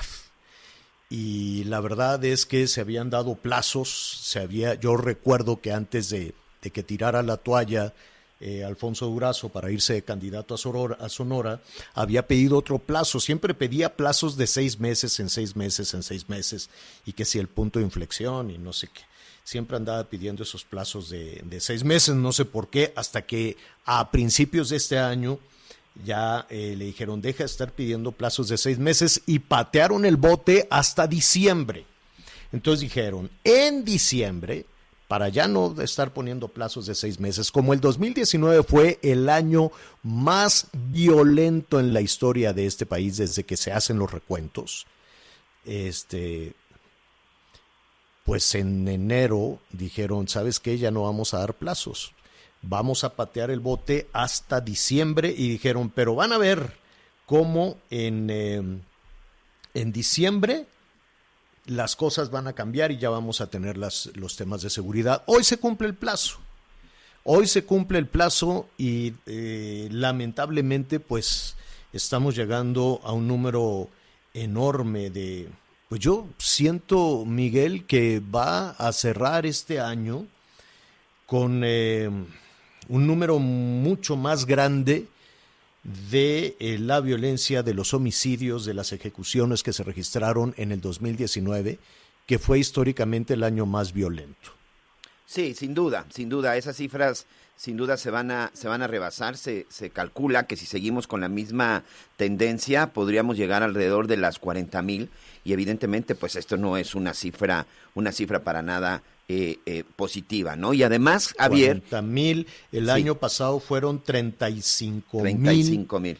y 1.09 1.63
la 1.63 1.79
verdad 1.79 2.23
es 2.23 2.45
que 2.45 2.67
se 2.67 2.81
habían 2.81 3.09
dado 3.09 3.35
plazos, 3.35 4.19
se 4.23 4.39
había, 4.39 4.75
yo 4.75 4.95
recuerdo 4.95 5.59
que 5.59 5.71
antes 5.71 6.09
de, 6.09 6.35
de, 6.61 6.71
que 6.71 6.83
tirara 6.83 7.23
la 7.23 7.37
toalla 7.37 7.93
eh, 8.39 8.63
Alfonso 8.63 9.07
Durazo 9.07 9.49
para 9.49 9.69
irse 9.69 9.93
de 9.93 10.01
candidato 10.01 10.55
a 10.55 11.09
Sonora, 11.09 11.61
había 11.93 12.25
pedido 12.25 12.57
otro 12.57 12.79
plazo. 12.79 13.19
Siempre 13.19 13.53
pedía 13.53 13.95
plazos 13.95 14.37
de 14.37 14.47
seis 14.47 14.79
meses 14.79 15.19
en 15.19 15.29
seis 15.29 15.55
meses 15.55 15.93
en 15.93 16.03
seis 16.03 16.29
meses 16.29 16.69
y 17.05 17.13
que 17.13 17.25
si 17.25 17.39
el 17.39 17.47
punto 17.47 17.79
de 17.79 17.85
inflexión 17.85 18.49
y 18.49 18.57
no 18.57 18.73
sé 18.73 18.87
qué. 18.87 19.01
Siempre 19.43 19.77
andaba 19.77 20.03
pidiendo 20.03 20.43
esos 20.43 20.63
plazos 20.63 21.09
de, 21.09 21.41
de 21.43 21.59
seis 21.59 21.83
meses, 21.83 22.15
no 22.15 22.31
sé 22.31 22.45
por 22.45 22.69
qué, 22.69 22.93
hasta 22.95 23.23
que 23.23 23.57
a 23.83 24.11
principios 24.11 24.69
de 24.69 24.77
este 24.77 24.99
año 24.99 25.39
ya 26.05 26.45
eh, 26.49 26.75
le 26.77 26.85
dijeron, 26.85 27.21
deja 27.21 27.39
de 27.39 27.45
estar 27.45 27.71
pidiendo 27.71 28.11
plazos 28.11 28.47
de 28.47 28.57
seis 28.57 28.79
meses 28.79 29.21
y 29.25 29.39
patearon 29.39 30.05
el 30.05 30.17
bote 30.17 30.67
hasta 30.69 31.07
diciembre. 31.07 31.85
Entonces 32.51 32.81
dijeron, 32.81 33.29
en 33.43 33.85
diciembre, 33.85 34.65
para 35.09 35.27
ya 35.27 35.49
no 35.49 35.75
estar 35.81 36.13
poniendo 36.13 36.47
plazos 36.47 36.85
de 36.85 36.95
seis 36.95 37.19
meses, 37.19 37.51
como 37.51 37.73
el 37.73 37.81
2019 37.81 38.63
fue 38.63 38.99
el 39.01 39.27
año 39.27 39.73
más 40.01 40.67
violento 40.71 41.81
en 41.81 41.93
la 41.93 41.99
historia 41.99 42.53
de 42.53 42.65
este 42.65 42.85
país 42.85 43.17
desde 43.17 43.43
que 43.43 43.57
se 43.57 43.73
hacen 43.73 43.99
los 43.99 44.09
recuentos, 44.09 44.87
este, 45.65 46.53
pues 48.23 48.55
en 48.55 48.87
enero 48.87 49.59
dijeron, 49.71 50.29
¿sabes 50.29 50.61
qué? 50.61 50.77
Ya 50.77 50.91
no 50.91 51.03
vamos 51.03 51.33
a 51.33 51.39
dar 51.39 51.55
plazos 51.55 52.13
vamos 52.61 53.03
a 53.03 53.15
patear 53.15 53.51
el 53.51 53.59
bote 53.59 54.09
hasta 54.13 54.61
diciembre 54.61 55.33
y 55.35 55.49
dijeron, 55.49 55.89
pero 55.89 56.15
van 56.15 56.33
a 56.33 56.37
ver 56.37 56.77
cómo 57.25 57.77
en, 57.89 58.29
eh, 58.29 58.61
en 59.73 59.91
diciembre 59.91 60.65
las 61.69 61.95
cosas 61.95 62.31
van 62.31 62.47
a 62.47 62.53
cambiar 62.53 62.91
y 62.91 62.97
ya 62.97 63.09
vamos 63.09 63.41
a 63.41 63.47
tener 63.47 63.77
las, 63.77 64.09
los 64.15 64.35
temas 64.35 64.61
de 64.61 64.69
seguridad. 64.69 65.23
Hoy 65.27 65.43
se 65.43 65.57
cumple 65.57 65.87
el 65.87 65.95
plazo. 65.95 66.39
Hoy 67.23 67.47
se 67.47 67.63
cumple 67.63 67.99
el 67.99 68.07
plazo 68.07 68.67
y 68.77 69.13
eh, 69.25 69.87
lamentablemente 69.91 70.99
pues 70.99 71.55
estamos 71.93 72.35
llegando 72.35 73.01
a 73.03 73.11
un 73.13 73.27
número 73.27 73.89
enorme 74.33 75.09
de... 75.09 75.49
Pues 75.89 76.01
yo 76.01 76.27
siento, 76.37 77.25
Miguel, 77.25 77.85
que 77.85 78.19
va 78.19 78.71
a 78.71 78.91
cerrar 78.91 79.45
este 79.45 79.79
año 79.79 80.25
con... 81.25 81.61
Eh, 81.63 82.09
un 82.89 83.05
número 83.05 83.39
mucho 83.39 84.17
más 84.17 84.45
grande 84.45 85.07
de 85.83 86.57
eh, 86.59 86.77
la 86.77 86.99
violencia, 86.99 87.63
de 87.63 87.73
los 87.73 87.93
homicidios, 87.93 88.65
de 88.65 88.73
las 88.73 88.91
ejecuciones 88.91 89.63
que 89.63 89.73
se 89.73 89.83
registraron 89.83 90.53
en 90.57 90.71
el 90.71 90.81
2019, 90.81 91.79
que 92.25 92.39
fue 92.39 92.59
históricamente 92.59 93.33
el 93.33 93.43
año 93.43 93.65
más 93.65 93.93
violento. 93.93 94.51
Sí, 95.25 95.53
sin 95.53 95.73
duda, 95.73 96.05
sin 96.13 96.27
duda, 96.27 96.57
esas 96.57 96.75
cifras 96.75 97.27
sin 97.59 97.75
duda 97.75 97.97
se 97.97 98.09
van 98.09 98.31
a, 98.31 98.51
se 98.53 98.69
van 98.69 98.81
a 98.81 98.87
rebasar, 98.87 99.35
se, 99.35 99.65
se 99.69 99.89
calcula 99.89 100.47
que 100.47 100.55
si 100.55 100.65
seguimos 100.65 101.07
con 101.07 101.19
la 101.19 101.27
misma 101.27 101.83
tendencia 102.15 102.93
podríamos 102.93 103.35
llegar 103.35 103.63
alrededor 103.63 104.07
de 104.07 104.15
las 104.15 104.39
40 104.39 104.81
mil 104.81 105.09
y 105.43 105.51
evidentemente 105.51 106.15
pues 106.15 106.37
esto 106.37 106.55
no 106.55 106.77
es 106.77 106.95
una 106.95 107.13
cifra, 107.13 107.65
una 107.95 108.13
cifra 108.13 108.45
para 108.45 108.61
nada 108.61 109.03
eh, 109.27 109.59
eh, 109.65 109.83
positiva, 109.97 110.55
¿no? 110.55 110.73
Y 110.73 110.83
además, 110.83 111.35
Javier... 111.37 111.81
40 111.81 112.01
mil, 112.01 112.47
el 112.71 112.85
Sí. 112.85 112.91
año 112.91 113.15
pasado 113.15 113.59
fueron 113.59 114.01
35 114.01 115.19
mil. 115.21 115.43
35 115.43 115.99
mil. 115.99 116.17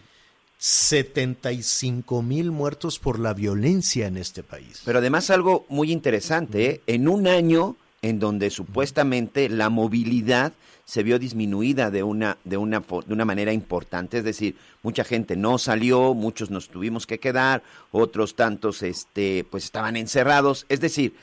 75 0.57 2.21
mil 2.21 2.51
muertos 2.51 2.99
por 2.99 3.17
la 3.17 3.33
violencia 3.33 4.07
en 4.07 4.17
este 4.17 4.43
país. 4.43 4.81
Pero 4.83 4.99
además 4.99 5.29
algo 5.29 5.65
muy 5.69 5.91
interesante, 5.91 6.65
¿eh? 6.69 6.81
en 6.85 7.07
un 7.07 7.27
año 7.27 7.77
en 8.01 8.19
donde 8.19 8.49
supuestamente 8.49 9.47
la 9.49 9.69
movilidad 9.69 10.53
se 10.89 11.03
vio 11.03 11.19
disminuida 11.19 11.91
de 11.91 12.01
una, 12.01 12.39
de, 12.43 12.57
una, 12.57 12.79
de 12.79 13.13
una 13.13 13.23
manera 13.23 13.53
importante, 13.53 14.17
es 14.17 14.23
decir, 14.23 14.55
mucha 14.81 15.03
gente 15.03 15.35
no 15.35 15.59
salió, 15.59 16.15
muchos 16.15 16.49
nos 16.49 16.69
tuvimos 16.69 17.05
que 17.05 17.19
quedar, 17.19 17.61
otros 17.91 18.33
tantos 18.33 18.81
este, 18.81 19.45
pues 19.51 19.65
estaban 19.65 19.95
encerrados, 19.97 20.65
es 20.67 20.79
decir, 20.79 21.13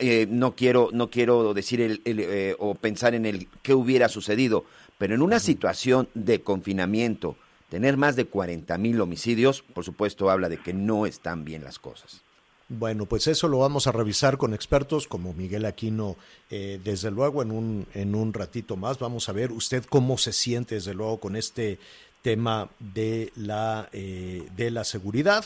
eh, 0.00 0.26
no 0.28 0.56
quiero, 0.56 0.88
no 0.92 1.08
quiero 1.08 1.54
decir 1.54 1.80
el, 1.80 2.02
el, 2.04 2.18
eh, 2.18 2.56
o 2.58 2.74
pensar 2.74 3.14
en 3.14 3.26
el 3.26 3.46
qué 3.62 3.74
hubiera 3.74 4.08
sucedido, 4.08 4.64
pero 4.98 5.14
en 5.14 5.22
una 5.22 5.38
situación 5.38 6.08
de 6.14 6.40
confinamiento, 6.40 7.36
tener 7.70 7.96
más 7.96 8.16
de 8.16 8.24
40 8.24 8.76
mil 8.76 9.00
homicidios, 9.00 9.62
por 9.62 9.84
supuesto, 9.84 10.30
habla 10.30 10.48
de 10.48 10.58
que 10.58 10.74
no 10.74 11.06
están 11.06 11.44
bien 11.44 11.62
las 11.62 11.78
cosas. 11.78 12.25
Bueno, 12.68 13.06
pues 13.06 13.28
eso 13.28 13.46
lo 13.46 13.58
vamos 13.58 13.86
a 13.86 13.92
revisar 13.92 14.38
con 14.38 14.52
expertos 14.52 15.06
como 15.06 15.32
Miguel 15.32 15.66
Aquino, 15.66 16.16
eh, 16.50 16.80
desde 16.82 17.12
luego 17.12 17.42
en 17.42 17.52
un, 17.52 17.86
en 17.94 18.16
un 18.16 18.32
ratito 18.32 18.76
más. 18.76 18.98
Vamos 18.98 19.28
a 19.28 19.32
ver 19.32 19.52
usted 19.52 19.84
cómo 19.84 20.18
se 20.18 20.32
siente, 20.32 20.74
desde 20.74 20.92
luego, 20.92 21.20
con 21.20 21.36
este 21.36 21.78
tema 22.22 22.68
de 22.80 23.32
la, 23.36 23.88
eh, 23.92 24.48
de 24.56 24.72
la 24.72 24.82
seguridad. 24.82 25.44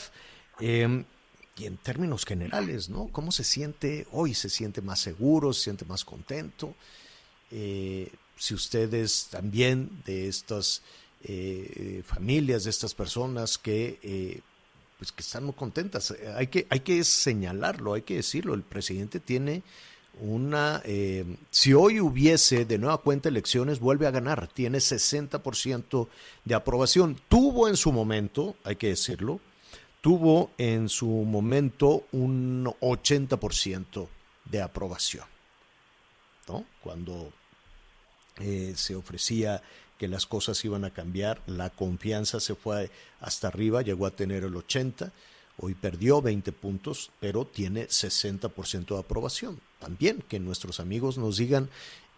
Eh, 0.59 1.03
y 1.57 1.65
en 1.65 1.77
términos 1.77 2.25
generales, 2.25 2.89
¿no? 2.89 3.09
¿Cómo 3.11 3.31
se 3.31 3.43
siente 3.43 4.07
hoy? 4.11 4.33
¿Se 4.33 4.49
siente 4.49 4.81
más 4.81 4.99
seguro? 4.99 5.53
¿Se 5.53 5.65
siente 5.65 5.85
más 5.85 6.03
contento? 6.03 6.73
Eh, 7.51 8.11
si 8.35 8.55
ustedes 8.55 9.27
también 9.29 10.01
de 10.05 10.27
estas 10.27 10.81
familias, 12.03 12.63
de 12.63 12.71
estas 12.71 12.95
personas 12.95 13.59
que 13.59 14.41
pues 15.01 15.11
que 15.11 15.23
están 15.23 15.45
muy 15.45 15.55
contentas. 15.55 16.11
Eh, 16.11 16.31
Hay 16.37 16.45
que, 16.45 16.67
hay 16.69 16.81
que 16.81 17.03
señalarlo, 17.03 17.95
hay 17.95 18.03
que 18.03 18.17
decirlo. 18.17 18.53
El 18.53 18.61
presidente 18.61 19.19
tiene 19.19 19.63
una... 20.19 20.79
eh, 20.85 21.25
si 21.49 21.73
hoy 21.73 21.99
hubiese 21.99 22.65
de 22.65 22.77
nueva 22.77 22.99
cuenta 22.99 23.27
elecciones, 23.27 23.79
vuelve 23.79 24.05
a 24.05 24.11
ganar. 24.11 24.47
Tiene 24.47 24.77
60% 24.77 26.07
de 26.45 26.53
aprobación. 26.53 27.19
Tuvo 27.29 27.67
en 27.67 27.77
su 27.77 27.91
momento, 27.91 28.55
hay 28.63 28.75
que 28.75 28.89
decirlo, 28.89 29.39
tuvo 30.01 30.51
en 30.59 30.87
su 30.87 31.07
momento 31.07 32.05
un 32.11 32.65
80% 32.65 34.07
de 34.45 34.61
aprobación. 34.61 35.25
¿no? 36.47 36.63
Cuando 36.83 37.33
eh, 38.37 38.73
se 38.75 38.93
ofrecía 38.93 39.63
que 40.01 40.07
las 40.07 40.25
cosas 40.25 40.65
iban 40.65 40.83
a 40.83 40.89
cambiar, 40.89 41.43
la 41.45 41.69
confianza 41.69 42.39
se 42.39 42.55
fue 42.55 42.89
hasta 43.19 43.49
arriba, 43.49 43.83
llegó 43.83 44.07
a 44.07 44.15
tener 44.15 44.43
el 44.43 44.55
80, 44.55 45.13
hoy 45.59 45.75
perdió 45.75 46.23
20 46.23 46.51
puntos, 46.53 47.11
pero 47.19 47.45
tiene 47.45 47.87
60% 47.87 48.95
de 48.95 48.99
aprobación. 48.99 49.59
También 49.77 50.23
que 50.27 50.39
nuestros 50.39 50.79
amigos 50.79 51.19
nos 51.19 51.37
digan 51.37 51.69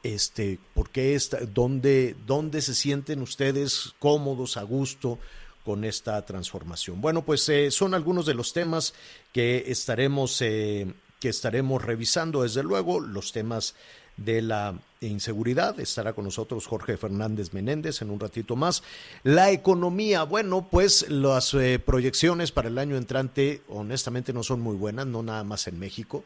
este, 0.02 0.60
por 0.74 0.92
qué 0.92 1.14
está, 1.14 1.40
dónde, 1.42 2.16
dónde 2.26 2.62
se 2.62 2.74
sienten 2.74 3.22
ustedes 3.22 3.94
cómodos, 4.00 4.56
a 4.56 4.64
gusto 4.64 5.20
con 5.66 5.84
esta 5.84 6.26
transformación. 6.26 7.02
Bueno, 7.02 7.26
pues 7.26 7.50
eh, 7.50 7.70
son 7.70 7.94
algunos 7.94 8.26
de 8.26 8.34
los 8.34 8.54
temas 8.54 8.94
que 9.34 9.66
estaremos, 9.68 10.42
eh, 10.42 10.88
que 11.20 11.28
estaremos 11.28 11.84
revisando, 11.84 12.44
desde 12.44 12.64
luego, 12.64 13.02
los 13.02 13.34
temas 13.34 13.76
de 14.18 14.42
la 14.42 14.76
inseguridad. 15.02 15.80
Estará 15.80 16.14
con 16.14 16.26
nosotros 16.26 16.68
Jorge 16.68 16.98
Fernández 16.98 17.54
Menéndez 17.54 18.02
en 18.02 18.10
un 18.10 18.20
ratito 18.20 18.56
más. 18.56 18.84
La 19.24 19.52
economía, 19.52 20.24
bueno, 20.24 20.68
pues 20.70 21.10
las 21.10 21.54
eh, 21.54 21.80
proyecciones 21.80 22.52
para 22.52 22.70
el 22.70 22.78
año 22.78 22.96
entrante 22.96 23.62
honestamente 23.68 24.34
no 24.34 24.44
son 24.44 24.62
muy 24.62 24.76
buenas, 24.76 25.08
no 25.08 25.24
nada 25.24 25.44
más 25.44 25.68
en 25.68 25.80
México, 25.80 26.24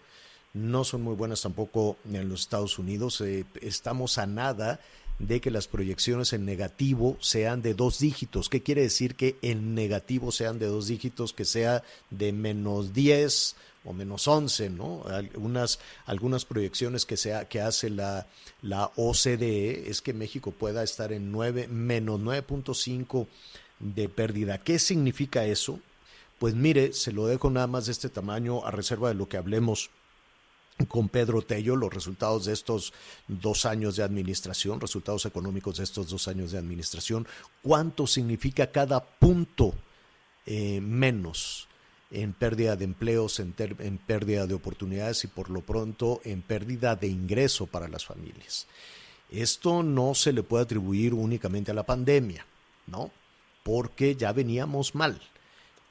no 0.54 0.84
son 0.84 1.02
muy 1.02 1.16
buenas 1.16 1.42
tampoco 1.42 1.98
en 2.12 2.30
los 2.30 2.42
Estados 2.42 2.80
Unidos. 2.80 3.22
Eh, 3.22 3.46
estamos 3.62 4.18
a 4.18 4.28
nada 4.28 4.80
de 5.20 5.42
que 5.42 5.50
las 5.50 5.68
proyecciones 5.68 6.34
en 6.34 6.46
negativo 6.46 7.18
sean 7.20 7.62
de 7.62 7.74
dos 7.74 8.00
dígitos. 8.00 8.50
¿Qué 8.50 8.62
quiere 8.62 8.82
decir 8.82 9.16
que 9.16 9.36
en 9.42 9.74
negativo 9.74 10.32
sean 10.32 10.60
de 10.60 10.68
dos 10.68 10.88
dígitos, 10.88 11.34
que 11.34 11.46
sea 11.46 11.84
de 12.12 12.34
menos 12.34 12.94
10 12.94 13.56
o 13.88 13.94
menos 13.94 14.28
11, 14.28 14.70
¿no? 14.70 15.04
Algunas, 15.08 15.80
algunas 16.06 16.44
proyecciones 16.44 17.06
que, 17.06 17.16
sea, 17.16 17.48
que 17.48 17.62
hace 17.62 17.90
la, 17.90 18.28
la 18.62 18.92
OCDE 18.98 19.90
es 19.90 20.02
que 20.02 20.14
México 20.14 20.52
pueda 20.52 20.84
estar 20.84 21.14
en 21.14 21.32
9, 21.32 21.70
menos 21.70 22.20
9.5 22.20 23.28
de 23.80 24.10
pérdida. 24.10 24.58
¿Qué 24.58 24.78
significa 24.78 25.46
eso? 25.46 25.80
Pues 26.38 26.54
mire, 26.54 26.92
se 26.92 27.14
lo 27.14 27.28
dejo 27.28 27.50
nada 27.50 27.68
más 27.68 27.86
de 27.86 27.94
este 27.94 28.10
tamaño 28.10 28.66
a 28.66 28.72
reserva 28.72 29.08
de 29.08 29.16
lo 29.16 29.30
que 29.30 29.38
hablemos 29.38 29.90
con 30.90 31.10
Pedro 31.10 31.42
Tello 31.42 31.76
los 31.76 31.92
resultados 31.92 32.46
de 32.46 32.54
estos 32.54 32.94
dos 33.28 33.66
años 33.66 33.96
de 33.96 34.04
administración, 34.04 34.82
resultados 34.82 35.26
económicos 35.26 35.78
de 35.78 35.86
estos 35.86 36.10
dos 36.10 36.28
años 36.28 36.52
de 36.52 36.60
administración, 36.60 37.26
cuánto 37.64 38.06
significa 38.06 38.72
cada 38.72 39.04
punto 39.04 39.74
eh, 40.46 40.80
menos 40.82 41.68
en 42.12 42.34
pérdida 42.34 42.76
de 42.76 42.86
empleos, 42.86 43.40
en, 43.40 43.54
pérdida 44.06 44.48
de 44.48 44.54
oportunidades 44.54 45.24
y 45.24 45.28
por 45.28 45.50
lo 45.50 45.62
pronto 45.62 46.22
en 46.24 46.42
pérdida 46.42 46.96
de 46.96 47.08
ingreso 47.08 47.68
para 47.68 47.88
las 47.88 48.06
familias. 48.06 48.68
Esto 49.30 49.84
no 49.84 50.16
se 50.16 50.32
le 50.32 50.44
puede 50.44 50.64
atribuir 50.64 51.14
únicamente 51.14 51.72
a 51.72 51.74
la 51.74 51.84
pandemia, 51.84 52.46
¿no? 52.86 53.12
Porque 53.64 54.16
ya 54.16 54.32
veníamos 54.32 54.96
mal. 54.96 55.22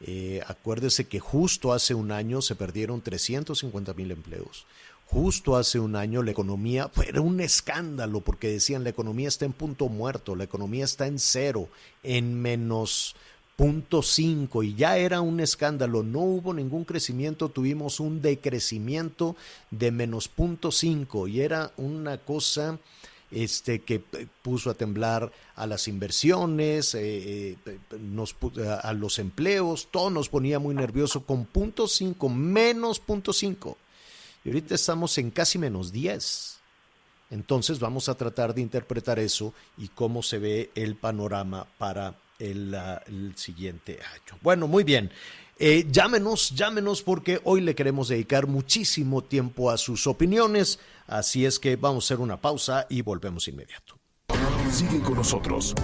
Eh, 0.00 0.42
acuérdese 0.46 1.06
que 1.06 1.20
justo 1.20 1.72
hace 1.72 1.94
un 1.94 2.12
año 2.12 2.40
se 2.40 2.54
perdieron 2.54 3.02
350 3.02 3.94
mil 3.94 4.10
empleos. 4.10 4.66
justo 5.06 5.56
hace 5.56 5.78
un 5.78 5.94
año 5.94 6.22
la 6.22 6.32
economía 6.32 6.90
era 7.06 7.20
un 7.20 7.40
escándalo 7.40 8.22
porque 8.22 8.48
decían 8.50 8.82
la 8.82 8.90
economía 8.90 9.28
está 9.28 9.44
en 9.44 9.52
punto 9.52 9.88
muerto, 9.88 10.34
la 10.34 10.44
economía 10.44 10.84
está 10.84 11.06
en 11.06 11.20
cero, 11.20 11.68
en 12.02 12.34
menos 12.42 13.14
punto 13.56 14.02
cinco 14.02 14.62
y 14.62 14.74
ya 14.74 14.98
era 14.98 15.22
un 15.22 15.40
escándalo, 15.40 16.02
no 16.02 16.20
hubo 16.20 16.52
ningún 16.52 16.84
crecimiento, 16.84 17.48
tuvimos 17.48 18.00
un 18.00 18.20
decrecimiento 18.20 19.34
de 19.70 19.90
menos 19.90 20.28
punto 20.28 20.70
cinco 20.70 21.26
y 21.26 21.40
era 21.40 21.72
una 21.78 22.18
cosa 22.18 22.78
este, 23.30 23.80
que 23.80 23.98
puso 24.42 24.70
a 24.70 24.74
temblar 24.74 25.32
a 25.56 25.66
las 25.66 25.88
inversiones, 25.88 26.94
eh, 26.94 27.56
eh, 27.66 27.78
nos, 27.98 28.36
a 28.82 28.92
los 28.92 29.18
empleos, 29.18 29.88
todo 29.90 30.10
nos 30.10 30.28
ponía 30.28 30.58
muy 30.58 30.74
nervioso 30.74 31.24
con 31.24 31.46
punto 31.46 31.88
cinco, 31.88 32.28
menos 32.28 33.00
punto 33.00 33.32
cinco. 33.32 33.78
Y 34.44 34.50
ahorita 34.50 34.76
estamos 34.76 35.18
en 35.18 35.32
casi 35.32 35.58
menos 35.58 35.90
10. 35.90 36.58
Entonces 37.30 37.80
vamos 37.80 38.08
a 38.08 38.14
tratar 38.14 38.54
de 38.54 38.60
interpretar 38.60 39.18
eso 39.18 39.52
y 39.76 39.88
cómo 39.88 40.22
se 40.22 40.38
ve 40.38 40.70
el 40.76 40.94
panorama 40.94 41.66
para 41.78 42.14
el, 42.38 42.74
el 43.06 43.32
siguiente 43.36 43.98
año. 44.12 44.38
Bueno, 44.42 44.66
muy 44.66 44.84
bien. 44.84 45.10
Eh, 45.58 45.86
llámenos, 45.90 46.50
llámenos 46.50 47.02
porque 47.02 47.40
hoy 47.44 47.62
le 47.62 47.74
queremos 47.74 48.08
dedicar 48.08 48.46
muchísimo 48.46 49.22
tiempo 49.22 49.70
a 49.70 49.78
sus 49.78 50.06
opiniones. 50.06 50.78
Así 51.06 51.46
es 51.46 51.58
que 51.58 51.76
vamos 51.76 52.04
a 52.04 52.06
hacer 52.06 52.20
una 52.22 52.40
pausa 52.40 52.86
y 52.90 53.00
volvemos 53.00 53.48
inmediato. 53.48 53.98
Sigue 54.70 55.00
con 55.00 55.14
nosotros. 55.14 55.74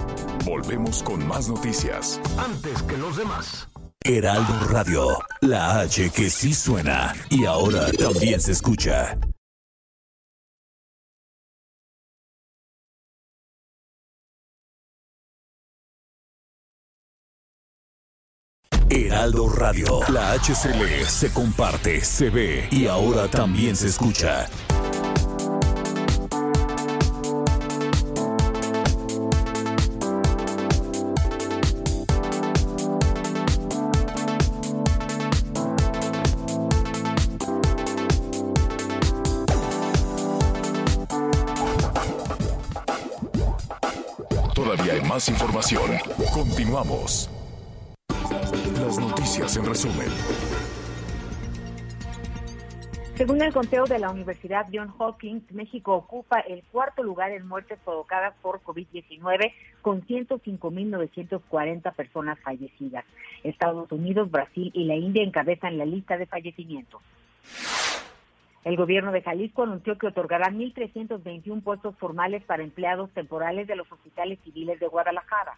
Volvemos 0.45 1.01
con 1.01 1.25
más 1.27 1.49
noticias. 1.49 2.21
Antes 2.37 2.83
que 2.83 2.97
los 2.97 3.17
demás. 3.17 3.67
Heraldo 4.05 4.59
Radio, 4.69 5.17
la 5.41 5.79
H 5.79 6.11
que 6.11 6.29
sí 6.29 6.53
suena 6.53 7.15
y 7.29 7.45
ahora 7.45 7.89
también 7.93 8.41
se 8.41 8.51
escucha. 8.51 9.17
Heraldo 19.13 19.47
Radio, 19.47 19.99
la 20.09 20.33
HCL 20.33 21.05
se 21.05 21.31
comparte, 21.31 22.03
se 22.03 22.31
ve 22.31 22.67
y 22.71 22.87
ahora 22.87 23.27
también 23.27 23.75
se 23.75 23.85
escucha. 23.85 24.49
Todavía 44.55 44.93
hay 44.93 45.01
más 45.01 45.29
información. 45.29 45.91
Continuamos. 46.33 47.29
Noticias 49.33 49.57
en 49.57 49.65
resumen. 49.65 50.07
Según 53.15 53.41
el 53.41 53.51
conteo 53.51 53.85
de 53.85 53.97
la 53.97 54.11
Universidad 54.11 54.67
John 54.71 54.93
Hopkins, 54.99 55.51
México 55.51 55.95
ocupa 55.95 56.39
el 56.41 56.61
cuarto 56.71 57.01
lugar 57.01 57.31
en 57.31 57.47
muertes 57.47 57.79
provocadas 57.83 58.35
por 58.43 58.61
COVID-19 58.61 59.51
con 59.81 60.05
105.940 60.05 61.95
personas 61.95 62.39
fallecidas. 62.41 63.05
Estados 63.43 63.91
Unidos, 63.91 64.29
Brasil 64.29 64.69
y 64.71 64.85
la 64.85 64.97
India 64.97 65.23
encabezan 65.23 65.79
la 65.79 65.85
lista 65.85 66.15
de 66.15 66.27
fallecimientos. 66.27 67.01
El 68.65 68.77
gobierno 68.77 69.11
de 69.11 69.23
Jalisco 69.23 69.63
anunció 69.63 69.97
que 69.97 70.07
otorgará 70.07 70.51
1.321 70.51 71.63
puestos 71.63 71.95
formales 71.97 72.43
para 72.43 72.61
empleados 72.61 73.09
temporales 73.13 73.65
de 73.67 73.77
los 73.77 73.91
hospitales 73.91 74.37
civiles 74.43 74.79
de 74.79 74.87
Guadalajara. 74.87 75.57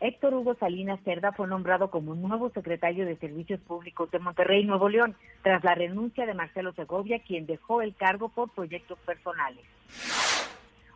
Héctor 0.00 0.34
Hugo 0.34 0.54
Salinas 0.54 1.00
Cerda 1.04 1.32
fue 1.32 1.48
nombrado 1.48 1.90
como 1.90 2.14
nuevo 2.14 2.50
secretario 2.50 3.04
de 3.04 3.16
Servicios 3.16 3.60
Públicos 3.60 4.10
de 4.10 4.20
Monterrey, 4.20 4.64
Nuevo 4.64 4.88
León, 4.88 5.16
tras 5.42 5.64
la 5.64 5.74
renuncia 5.74 6.24
de 6.24 6.34
Marcelo 6.34 6.72
Segovia, 6.72 7.20
quien 7.26 7.46
dejó 7.46 7.82
el 7.82 7.94
cargo 7.96 8.28
por 8.28 8.50
proyectos 8.50 8.98
personales. 9.00 9.64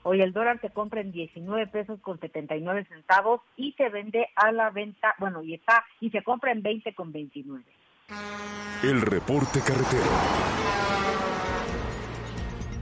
Hoy 0.05 0.21
el 0.21 0.33
dólar 0.33 0.61
se 0.61 0.71
compra 0.71 1.01
en 1.01 1.13
19 1.13 1.69
pesos 1.69 2.01
con 2.01 2.19
79 2.19 2.87
centavos 2.89 3.41
y 3.57 3.73
se 3.73 3.89
vende 3.89 4.29
a 4.37 4.53
la 4.53 4.71
venta, 4.71 5.15
bueno, 5.19 5.43
y 5.43 5.55
está 5.55 5.85
y 6.01 6.11
se 6.11 6.23
compra 6.23 6.53
en 6.53 6.63
20 6.63 6.95
con 6.95 7.13
29. 7.13 7.65
El 8.83 9.01
reporte 9.01 9.61
carretero. 9.61 10.11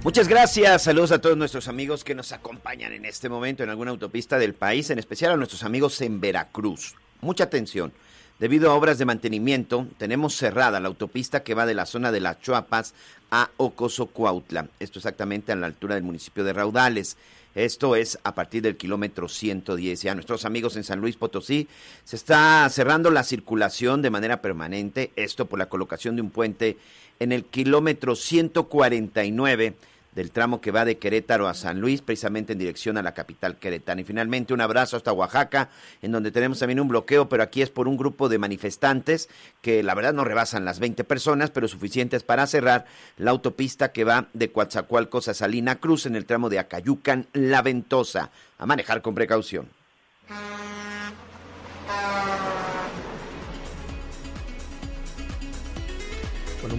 Muchas 0.02 0.28
gracias, 0.28 0.84
saludos 0.84 1.12
a 1.12 1.20
todos 1.20 1.36
nuestros 1.36 1.68
amigos 1.68 2.04
que 2.04 2.14
nos 2.14 2.32
acompañan 2.32 2.94
en 2.94 3.04
este 3.04 3.28
momento 3.28 3.62
en 3.62 3.68
alguna 3.68 3.90
autopista 3.90 4.38
del 4.38 4.54
país, 4.54 4.88
en 4.88 4.98
especial 4.98 5.32
a 5.32 5.36
nuestros 5.36 5.62
amigos 5.62 6.00
en 6.00 6.22
Veracruz. 6.22 6.94
Mucha 7.20 7.44
atención. 7.44 7.92
Debido 8.38 8.70
a 8.70 8.74
obras 8.74 8.96
de 8.96 9.04
mantenimiento, 9.04 9.86
tenemos 9.98 10.34
cerrada 10.34 10.80
la 10.80 10.88
autopista 10.88 11.42
que 11.42 11.52
va 11.52 11.66
de 11.66 11.74
la 11.74 11.84
zona 11.84 12.12
de 12.12 12.20
las 12.20 12.40
Chuapas 12.40 12.94
a 13.30 13.50
Ocoso 13.58 14.06
Cuautla. 14.06 14.68
Esto 14.80 14.98
exactamente 14.98 15.52
a 15.52 15.56
la 15.56 15.66
altura 15.66 15.96
del 15.96 16.04
municipio 16.04 16.44
de 16.44 16.54
Raudales. 16.54 17.18
Esto 17.54 17.94
es 17.94 18.18
a 18.24 18.34
partir 18.34 18.62
del 18.62 18.78
kilómetro 18.78 19.28
110. 19.28 20.00
Ya 20.00 20.14
nuestros 20.14 20.46
amigos 20.46 20.76
en 20.76 20.84
San 20.84 21.00
Luis 21.00 21.16
Potosí 21.16 21.68
se 22.04 22.16
está 22.16 22.66
cerrando 22.70 23.10
la 23.10 23.22
circulación 23.22 24.00
de 24.00 24.08
manera 24.08 24.40
permanente. 24.40 25.10
Esto 25.16 25.44
por 25.44 25.58
la 25.58 25.68
colocación 25.68 26.16
de 26.16 26.22
un 26.22 26.30
puente 26.30 26.78
en 27.18 27.32
el 27.32 27.44
kilómetro 27.44 28.16
149 28.16 29.74
del 30.14 30.30
tramo 30.30 30.60
que 30.60 30.70
va 30.70 30.84
de 30.84 30.98
Querétaro 30.98 31.48
a 31.48 31.54
San 31.54 31.80
Luis, 31.80 32.02
precisamente 32.02 32.52
en 32.52 32.58
dirección 32.58 32.98
a 32.98 33.02
la 33.02 33.14
capital 33.14 33.56
queretana. 33.56 34.00
Y 34.00 34.04
finalmente 34.04 34.54
un 34.54 34.60
abrazo 34.60 34.96
hasta 34.96 35.12
Oaxaca, 35.12 35.70
en 36.02 36.12
donde 36.12 36.30
tenemos 36.30 36.58
también 36.58 36.80
un 36.80 36.88
bloqueo, 36.88 37.28
pero 37.28 37.42
aquí 37.42 37.62
es 37.62 37.70
por 37.70 37.88
un 37.88 37.96
grupo 37.96 38.28
de 38.28 38.38
manifestantes 38.38 39.28
que 39.62 39.82
la 39.82 39.94
verdad 39.94 40.12
no 40.12 40.24
rebasan 40.24 40.64
las 40.64 40.78
20 40.78 41.04
personas, 41.04 41.50
pero 41.50 41.68
suficientes 41.68 42.22
para 42.22 42.46
cerrar 42.46 42.86
la 43.16 43.30
autopista 43.30 43.92
que 43.92 44.04
va 44.04 44.28
de 44.32 44.50
Coatzacoalcos 44.50 45.28
a 45.28 45.34
Salina 45.34 45.76
Cruz 45.76 46.06
en 46.06 46.16
el 46.16 46.26
tramo 46.26 46.48
de 46.48 46.58
Acayucan, 46.58 47.26
La 47.32 47.62
Ventosa. 47.62 48.30
A 48.58 48.66
manejar 48.66 49.00
con 49.00 49.14
precaución. 49.14 49.68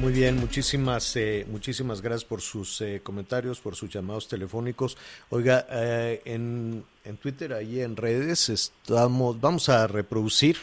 Muy 0.01 0.13
bien, 0.13 0.39
muchísimas, 0.39 1.15
eh, 1.15 1.45
muchísimas 1.47 2.01
gracias 2.01 2.25
por 2.25 2.41
sus 2.41 2.81
eh, 2.81 3.01
comentarios, 3.03 3.59
por 3.59 3.75
sus 3.75 3.87
llamados 3.87 4.27
telefónicos. 4.27 4.97
Oiga, 5.29 5.67
eh, 5.69 6.23
en, 6.25 6.83
en, 7.05 7.17
Twitter, 7.17 7.53
ahí 7.53 7.81
en 7.81 7.95
redes, 7.95 8.49
estamos, 8.49 9.39
vamos 9.39 9.69
a 9.69 9.85
reproducir 9.85 10.57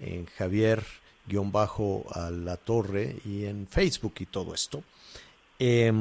en 0.00 0.26
Javier 0.26 0.84
guion 1.28 1.52
bajo 1.52 2.06
a 2.12 2.32
la 2.32 2.56
torre 2.56 3.18
y 3.24 3.44
en 3.44 3.68
Facebook 3.68 4.14
y 4.18 4.26
todo 4.26 4.52
esto. 4.52 4.82
Eh, 5.60 5.92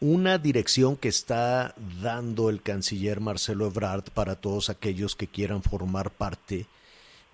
una 0.00 0.38
dirección 0.38 0.96
que 0.96 1.08
está 1.08 1.74
dando 2.00 2.48
el 2.48 2.62
canciller 2.62 3.20
Marcelo 3.20 3.66
Ebrard 3.66 4.04
para 4.14 4.36
todos 4.36 4.70
aquellos 4.70 5.14
que 5.14 5.26
quieran 5.26 5.62
formar 5.62 6.10
parte 6.10 6.56
de 6.56 6.66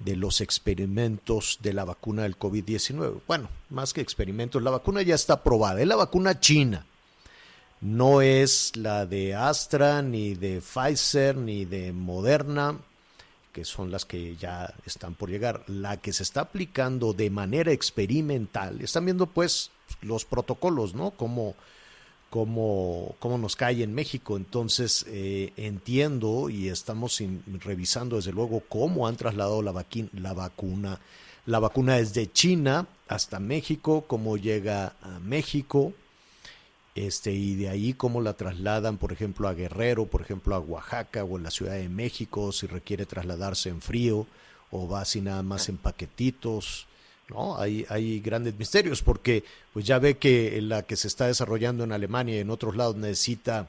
los 0.04 0.40
experimentos 0.40 1.58
de 1.62 1.72
la 1.72 1.84
vacuna 1.84 2.22
del 2.22 2.38
COVID-19. 2.38 3.20
Bueno, 3.26 3.48
más 3.68 3.92
que 3.92 4.00
experimentos, 4.00 4.62
la 4.62 4.70
vacuna 4.70 5.02
ya 5.02 5.14
está 5.14 5.34
aprobada, 5.34 5.80
es 5.80 5.86
la 5.86 5.96
vacuna 5.96 6.40
china. 6.40 6.86
No 7.80 8.20
es 8.20 8.76
la 8.76 9.06
de 9.06 9.34
Astra, 9.34 10.02
ni 10.02 10.34
de 10.34 10.60
Pfizer, 10.60 11.36
ni 11.36 11.64
de 11.64 11.92
Moderna, 11.92 12.76
que 13.52 13.64
son 13.64 13.90
las 13.90 14.04
que 14.04 14.36
ya 14.36 14.74
están 14.84 15.14
por 15.14 15.30
llegar. 15.30 15.64
La 15.66 15.96
que 15.96 16.12
se 16.12 16.22
está 16.22 16.42
aplicando 16.42 17.12
de 17.14 17.30
manera 17.30 17.72
experimental, 17.72 18.80
están 18.82 19.06
viendo 19.06 19.26
pues 19.26 19.70
los 20.02 20.24
protocolos, 20.24 20.94
¿no? 20.94 21.12
Como 21.12 21.54
cómo, 22.30 23.16
cómo 23.18 23.36
nos 23.36 23.56
cae 23.56 23.82
en 23.82 23.92
México. 23.92 24.36
Entonces 24.36 25.04
eh, 25.08 25.52
entiendo 25.56 26.48
y 26.48 26.68
estamos 26.68 27.22
revisando 27.62 28.16
desde 28.16 28.32
luego 28.32 28.62
cómo 28.68 29.06
han 29.06 29.16
trasladado 29.16 29.60
la, 29.60 29.84
la 30.14 30.32
vacuna. 30.32 31.00
La 31.46 31.58
vacuna 31.58 31.96
desde 31.96 32.30
China 32.30 32.86
hasta 33.08 33.40
México, 33.40 34.04
cómo 34.06 34.36
llega 34.36 34.94
a 35.02 35.18
México, 35.18 35.92
este, 36.94 37.32
y 37.32 37.54
de 37.54 37.68
ahí 37.68 37.94
cómo 37.94 38.20
la 38.20 38.34
trasladan, 38.34 38.98
por 38.98 39.12
ejemplo, 39.12 39.48
a 39.48 39.54
Guerrero, 39.54 40.06
por 40.06 40.22
ejemplo, 40.22 40.54
a 40.54 40.58
Oaxaca 40.58 41.24
o 41.24 41.38
en 41.38 41.44
la 41.44 41.50
Ciudad 41.50 41.74
de 41.74 41.88
México, 41.88 42.52
si 42.52 42.66
requiere 42.66 43.06
trasladarse 43.06 43.68
en 43.68 43.80
frío 43.80 44.26
o 44.70 44.88
va 44.88 45.00
así 45.00 45.20
nada 45.20 45.42
más 45.42 45.68
en 45.68 45.76
paquetitos. 45.76 46.86
¿No? 47.30 47.58
Hay, 47.58 47.86
hay 47.88 48.20
grandes 48.20 48.58
misterios 48.58 49.02
porque 49.02 49.44
pues 49.72 49.86
ya 49.86 49.98
ve 49.98 50.18
que 50.18 50.60
la 50.60 50.82
que 50.82 50.96
se 50.96 51.08
está 51.08 51.26
desarrollando 51.26 51.84
en 51.84 51.92
Alemania 51.92 52.36
y 52.36 52.40
en 52.40 52.50
otros 52.50 52.76
lados 52.76 52.96
necesita 52.96 53.68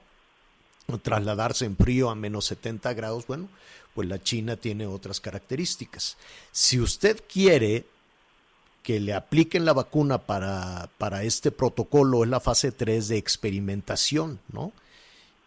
trasladarse 1.03 1.65
en 1.65 1.77
frío 1.77 2.09
a 2.09 2.15
menos 2.15 2.45
70 2.45 2.93
grados, 2.93 3.25
bueno, 3.27 3.47
pues 3.93 4.07
la 4.07 4.21
China 4.21 4.57
tiene 4.57 4.87
otras 4.87 5.21
características. 5.21 6.17
Si 6.51 6.79
usted 6.79 7.21
quiere 7.31 7.85
que 8.83 8.99
le 8.99 9.13
apliquen 9.13 9.63
la 9.63 9.73
vacuna 9.73 10.17
para, 10.17 10.89
para 10.97 11.23
este 11.23 11.51
protocolo 11.51 12.23
es 12.23 12.29
la 12.29 12.39
fase 12.39 12.71
3 12.71 13.09
de 13.09 13.17
experimentación, 13.17 14.39
¿no? 14.51 14.73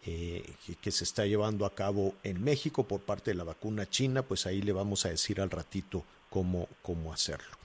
Eh, 0.07 0.45
que, 0.83 0.93
se 0.93 1.03
está 1.03 1.25
llevando 1.25 1.65
a 1.65 1.75
cabo 1.75 2.15
en 2.25 2.45
México 2.45 2.85
por 2.85 3.01
parte 3.01 3.31
de 3.31 3.37
la 3.37 3.45
vacuna 3.45 3.89
china, 3.89 4.23
pues 4.23 4.45
ahí 4.45 4.61
le 4.61 4.73
vamos 4.73 5.07
a 5.07 5.09
decir 5.09 5.41
al 5.41 5.51
ratito 5.51 6.05
cómo, 6.35 6.69
cómo 6.83 7.13
hacerlo. 7.13 7.57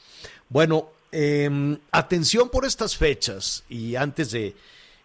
Bueno, 0.47 0.91
em, 1.12 1.75
atención 1.91 2.49
por 2.49 2.65
estas 2.65 2.95
fechas 2.95 3.63
y 3.67 3.95
antes 3.95 4.29
de, 4.29 4.55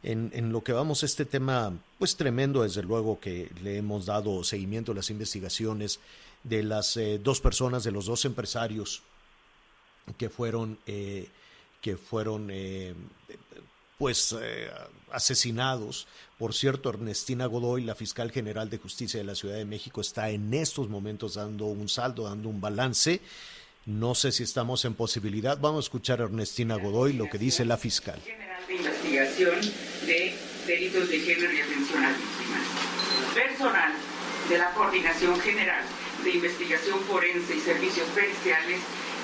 en, 0.02 0.52
lo 0.52 0.62
que 0.62 0.74
vamos 0.74 1.02
a 1.02 1.06
este 1.06 1.24
tema, 1.24 1.72
pues 1.98 2.14
tremendo, 2.14 2.62
desde 2.62 2.82
luego 2.82 3.18
que 3.18 3.50
le 3.62 3.78
hemos 3.78 4.04
dado 4.04 4.44
seguimiento 4.44 4.92
a 4.92 4.94
las 4.94 5.08
investigaciones 5.08 5.98
de 6.42 6.62
las 6.62 6.98
eh, 6.98 7.18
dos 7.18 7.40
personas, 7.40 7.84
de 7.84 7.92
los 7.92 8.04
dos 8.04 8.26
empresarios 8.26 9.02
que 10.18 10.28
fueron, 10.28 10.78
eh, 10.86 11.30
que 11.80 11.96
fueron 11.96 12.50
pues 13.98 14.34
asesinados 15.10 16.06
por 16.38 16.52
cierto, 16.52 16.90
Ernestina 16.90 17.46
Godoy, 17.46 17.84
la 17.84 17.94
fiscal 17.94 18.32
general 18.32 18.68
de 18.68 18.78
justicia 18.78 19.18
de 19.18 19.24
la 19.24 19.36
Ciudad 19.36 19.56
de 19.56 19.64
México, 19.64 20.00
está 20.00 20.30
en 20.30 20.52
estos 20.52 20.88
momentos 20.88 21.34
dando 21.34 21.66
un 21.66 21.88
saldo, 21.88 22.24
dando 22.24 22.48
un 22.48 22.60
balance. 22.60 23.20
No 23.86 24.16
sé 24.16 24.32
si 24.32 24.42
estamos 24.42 24.84
en 24.84 24.94
posibilidad. 24.94 25.58
Vamos 25.58 25.84
a 25.84 25.86
escuchar 25.86 26.20
a 26.20 26.24
Ernestina 26.24 26.74
Godoy 26.76 27.12
lo 27.12 27.30
que 27.30 27.38
dice 27.38 27.64
la 27.64 27.76
fiscal. 27.76 28.20
Personal 33.34 33.92
de 34.48 34.58
la 34.58 34.72
General 35.40 35.84
de 36.24 36.30
Investigación 36.30 37.00
Forense 37.00 37.56
y 37.56 37.60
Servicios 37.60 38.08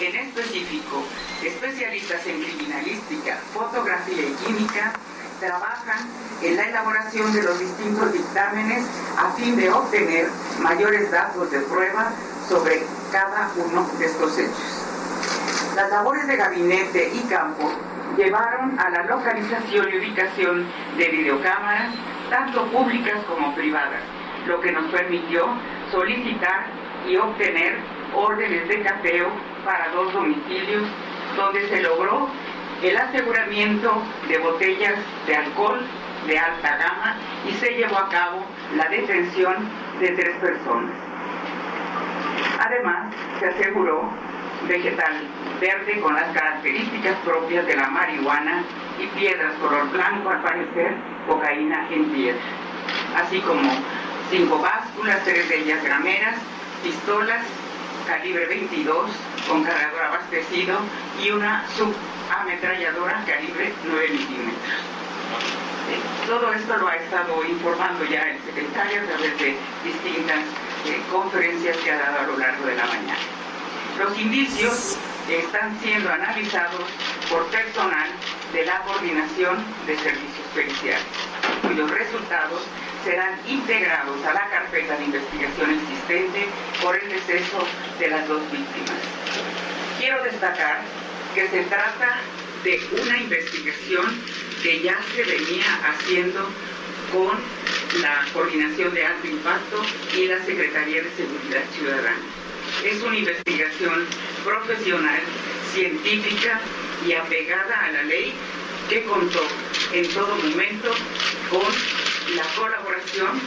en 0.01 0.17
específico 0.17 1.05
especialistas 1.45 2.27
en 2.27 2.43
criminalística, 2.43 3.37
fotografía 3.53 4.23
y 4.23 4.33
química, 4.45 4.93
trabajan 5.39 6.07
en 6.43 6.57
la 6.57 6.69
elaboración 6.69 7.33
de 7.33 7.43
los 7.43 7.59
distintos 7.59 8.13
dictámenes 8.13 8.85
a 9.19 9.31
fin 9.33 9.57
de 9.57 9.71
obtener 9.71 10.29
mayores 10.61 11.11
datos 11.11 11.51
de 11.51 11.61
prueba 11.61 12.13
sobre 12.49 12.83
cada 13.13 13.51
uno 13.57 13.89
de 13.99 14.07
estos 14.07 14.39
hechos. 14.39 14.85
Las 15.77 15.91
labores 15.91 16.27
de 16.27 16.37
gabinete 16.37 17.11
y 17.15 17.21
campo 17.29 17.71
llevaron 18.17 18.79
a 18.79 18.91
la 18.91 19.05
localización 19.05 19.89
y 19.93 19.99
ubicación 19.99 20.67
de 20.97 21.09
videocámaras, 21.09 21.95
tanto 22.29 22.67
públicas 22.71 23.19
como 23.29 23.55
privadas, 23.55 24.03
lo 24.47 24.61
que 24.61 24.73
nos 24.73 24.91
permitió 24.91 25.47
solicitar 25.91 26.67
y 27.07 27.17
obtener 27.17 27.79
órdenes 28.15 28.69
de 28.69 28.83
cateo 28.83 29.50
para 29.65 29.89
dos 29.91 30.13
domicilios, 30.13 30.85
donde 31.37 31.69
se 31.69 31.83
logró 31.83 32.29
el 32.83 32.97
aseguramiento 32.97 34.03
de 34.29 34.39
botellas 34.39 34.95
de 35.27 35.37
alcohol 35.37 35.81
de 36.27 36.39
alta 36.39 36.77
gama 36.77 37.17
y 37.49 37.53
se 37.53 37.75
llevó 37.75 37.99
a 37.99 38.09
cabo 38.09 38.45
la 38.77 38.87
detención 38.89 39.55
de 40.01 40.09
tres 40.11 40.37
personas. 40.37 40.93
Además, 42.59 43.15
se 43.39 43.47
aseguró 43.47 44.09
vegetal 44.69 45.13
verde 45.61 46.01
con 46.01 46.15
las 46.15 46.29
características 46.33 47.17
propias 47.25 47.67
de 47.67 47.77
la 47.77 47.89
marihuana 47.89 48.65
y 48.99 49.07
piedras 49.19 49.55
color 49.55 49.91
blanco, 49.91 50.31
al 50.31 50.43
parecer 50.43 50.95
cocaína 51.27 51.87
en 51.91 52.05
piedra, 52.11 52.41
así 53.17 53.41
como 53.41 53.71
cinco 54.31 54.59
básculas, 54.59 55.23
tres 55.25 55.49
de 55.49 55.59
ellas 55.61 55.83
grameras, 55.83 56.37
pistolas 56.83 57.45
calibre 58.07 58.47
22 58.47 59.11
con 59.49 59.65
cargador 59.65 60.03
abastecido 60.03 60.79
y 61.23 61.31
una 61.31 61.65
sub 61.77 61.95
ametralladora 62.31 63.25
calibre 63.27 63.73
9 63.85 64.09
milímetros. 64.09 64.91
Todo 66.27 66.53
esto 66.53 66.77
lo 66.77 66.89
ha 66.89 66.97
estado 66.97 67.45
informando 67.45 68.05
ya 68.05 68.23
el 68.23 68.39
secretario 68.43 69.03
a 69.03 69.05
través 69.07 69.39
de 69.39 69.57
distintas 69.85 70.39
eh, 70.87 71.01
conferencias 71.11 71.77
que 71.79 71.91
ha 71.91 71.99
dado 71.99 72.21
a 72.21 72.27
lo 72.27 72.39
largo 72.39 72.67
de 72.67 72.77
la 72.77 72.87
mañana. 72.87 73.19
Los 73.99 74.19
indicios 74.19 74.97
están 75.29 75.79
siendo 75.81 76.13
analizados 76.13 76.83
por 77.29 77.47
personal 77.47 78.09
de 78.53 78.65
la 78.65 78.81
Coordinación 78.83 79.65
de 79.87 79.97
Servicios 79.97 80.47
Periciales, 80.55 81.05
cuyos 81.67 81.91
resultados 81.91 82.63
serán 83.05 83.39
integrados 83.47 84.25
a 84.25 84.35
la 84.35 84.49
carpeta 84.51 84.97
de 84.97 85.05
investigación 85.05 85.71
existente 85.71 86.47
por 86.83 86.97
el 86.97 87.09
deceso 87.09 87.67
de 87.99 88.09
las 88.09 88.29
dos 88.29 88.43
víctimas. 88.51 89.01
Quiero 89.99 90.23
destacar 90.25 90.83
que 91.35 91.49
se 91.49 91.63
trata 91.65 92.21
de 92.65 92.81
una 93.01 93.19
investigación 93.19 94.21
que 94.63 94.81
ya 94.81 94.99
se 95.15 95.23
venía 95.23 95.81
haciendo 95.85 96.51
con 97.13 97.39
la 98.03 98.25
Coordinación 98.33 98.95
de 98.95 99.07
Alto 99.07 99.27
Impacto 99.27 99.83
y 100.17 100.27
la 100.27 100.45
Secretaría 100.45 101.03
de 101.03 101.11
Seguridad 101.17 101.63
Ciudadana. 101.75 102.19
Es 102.85 103.03
una 103.03 103.17
investigación 103.17 104.07
profesional, 104.45 105.21
científica 105.73 106.61
y 107.07 107.15
apegada 107.15 107.85
a 107.85 107.93
la 107.93 108.03
ley 108.05 108.35
que 108.89 109.03
contó 109.05 109.43
en 109.93 110.09
todo 110.09 110.37
momento 110.37 110.93
con 111.49 111.63
la 112.35 112.45
colaboración 112.55 113.41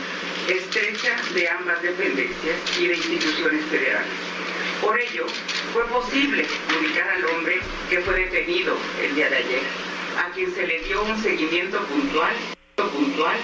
estrecha 0.49 1.15
de 1.33 1.47
ambas 1.47 1.81
dependencias 1.81 2.57
y 2.79 2.87
de 2.87 2.95
instituciones 2.95 3.65
federales. 3.65 4.11
Por 4.81 4.99
ello, 4.99 5.25
fue 5.71 5.85
posible 5.85 6.45
ubicar 6.79 7.09
al 7.09 7.25
hombre 7.27 7.59
que 7.89 8.01
fue 8.01 8.15
detenido 8.15 8.75
el 9.01 9.15
día 9.15 9.29
de 9.29 9.37
ayer, 9.37 9.61
a 10.17 10.31
quien 10.33 10.53
se 10.53 10.67
le 10.67 10.79
dio 10.81 11.03
un 11.03 11.21
seguimiento 11.21 11.79
puntual, 11.85 12.33
puntual 12.75 13.37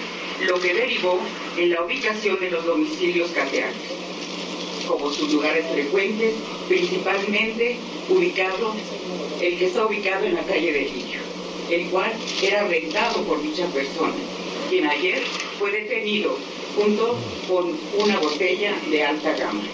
lo 0.46 0.60
que 0.60 0.74
derivó 0.74 1.20
en 1.56 1.70
la 1.70 1.82
ubicación 1.82 2.38
de 2.40 2.50
los 2.50 2.64
domicilios 2.64 3.30
cateados, 3.30 3.76
como 4.86 5.10
sus 5.10 5.32
lugares 5.32 5.64
frecuentes, 5.72 6.34
principalmente 6.68 7.78
ubicado, 8.08 8.74
el 9.40 9.58
que 9.58 9.66
está 9.66 9.86
ubicado 9.86 10.26
en 10.26 10.34
la 10.34 10.44
calle 10.44 10.72
de 10.72 10.80
Lillo, 10.80 11.20
el 11.70 11.88
cual 11.88 12.12
era 12.42 12.66
rentado 12.68 13.22
por 13.24 13.40
dicha 13.42 13.66
persona, 13.68 14.14
quien 14.70 14.86
ayer 14.86 15.20
fue 15.58 15.72
detenido 15.72 16.38
junto 16.76 17.18
con 17.48 17.76
una 17.98 18.20
botella 18.20 18.72
de 18.88 19.02
alta 19.02 19.32
gama, 19.32 19.64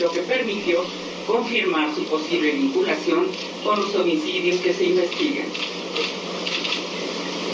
lo 0.00 0.12
que 0.12 0.20
permitió 0.20 0.84
confirmar 1.26 1.92
su 1.92 2.04
posible 2.04 2.52
vinculación 2.52 3.26
con 3.64 3.80
los 3.80 3.94
homicidios 3.96 4.60
que 4.60 4.72
se 4.72 4.84
investigan. 4.84 5.46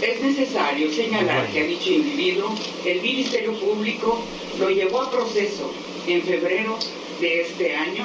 Es 0.02 0.20
necesario 0.20 0.92
señalar 0.92 1.50
que 1.50 1.60
a 1.60 1.64
dicho 1.64 1.90
individuo 1.90 2.54
el 2.84 3.00
Ministerio 3.00 3.58
Público 3.58 4.20
lo 4.58 4.68
llevó 4.68 5.00
a 5.00 5.10
proceso 5.10 5.72
en 6.06 6.22
febrero 6.22 6.78
de 7.18 7.40
este 7.40 7.74
año 7.76 8.04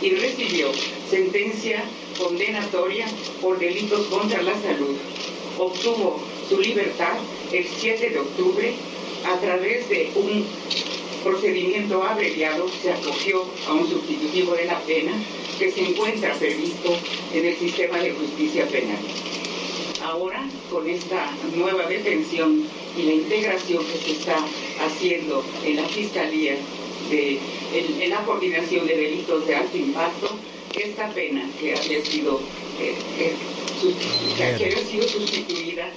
y 0.00 0.10
recibió 0.10 0.72
sentencia 1.08 1.84
condenatoria 2.18 3.06
por 3.40 3.58
delitos 3.60 4.06
contra 4.08 4.42
la 4.42 4.60
salud. 4.60 4.96
Obtuvo 5.58 6.20
su 6.48 6.60
libertad 6.60 7.18
el 7.52 7.66
7 7.66 8.10
de 8.10 8.18
octubre 8.18 8.74
a 9.26 9.38
través 9.38 9.88
de 9.88 10.10
un 10.14 10.46
procedimiento 11.22 12.02
abreviado 12.02 12.66
se 12.82 12.92
acogió 12.92 13.44
a 13.68 13.74
un 13.74 13.88
sustitutivo 13.88 14.54
de 14.54 14.64
la 14.64 14.80
pena 14.80 15.12
que 15.58 15.70
se 15.70 15.80
encuentra 15.80 16.34
previsto 16.34 16.96
en 17.32 17.46
el 17.46 17.56
sistema 17.56 17.98
de 17.98 18.12
justicia 18.12 18.66
penal. 18.68 18.98
Ahora, 20.02 20.48
con 20.70 20.88
esta 20.88 21.30
nueva 21.54 21.86
detención 21.86 22.66
y 22.98 23.02
la 23.02 23.12
integración 23.12 23.84
que 23.86 23.98
se 23.98 24.12
está 24.12 24.36
haciendo 24.84 25.44
en 25.64 25.76
la 25.76 25.86
Fiscalía, 25.88 26.56
de, 27.10 27.38
en, 27.74 28.10
la 28.10 28.24
coordinación 28.24 28.86
de 28.86 28.96
delitos 28.96 29.46
de 29.46 29.54
alto 29.54 29.76
impacto, 29.76 30.36
esta 30.74 31.08
pena 31.10 31.48
que 31.60 31.76
había 31.76 32.04
sido, 32.04 32.40
eh, 32.80 32.94
eh, 33.18 33.34
que 34.58 34.64
había 34.64 34.84
sido 34.84 35.06
sustituida 35.06 35.88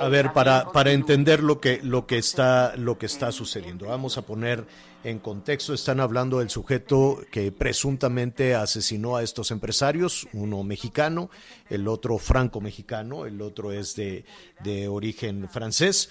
a 0.00 0.08
ver, 0.08 0.32
para, 0.32 0.70
para 0.72 0.92
entender 0.92 1.42
lo 1.42 1.60
que, 1.60 1.80
lo, 1.82 2.06
que 2.06 2.18
está, 2.18 2.76
lo 2.76 2.98
que 2.98 3.06
está 3.06 3.32
sucediendo, 3.32 3.86
vamos 3.86 4.18
a 4.18 4.22
poner 4.22 4.66
en 5.04 5.18
contexto, 5.18 5.74
están 5.74 6.00
hablando 6.00 6.38
del 6.38 6.50
sujeto 6.50 7.20
que 7.30 7.50
presuntamente 7.50 8.54
asesinó 8.54 9.16
a 9.16 9.22
estos 9.22 9.50
empresarios, 9.50 10.28
uno 10.32 10.62
mexicano, 10.62 11.30
el 11.68 11.88
otro 11.88 12.18
franco-mexicano, 12.18 13.26
el 13.26 13.42
otro 13.42 13.72
es 13.72 13.96
de, 13.96 14.24
de 14.62 14.88
origen 14.88 15.48
francés. 15.48 16.10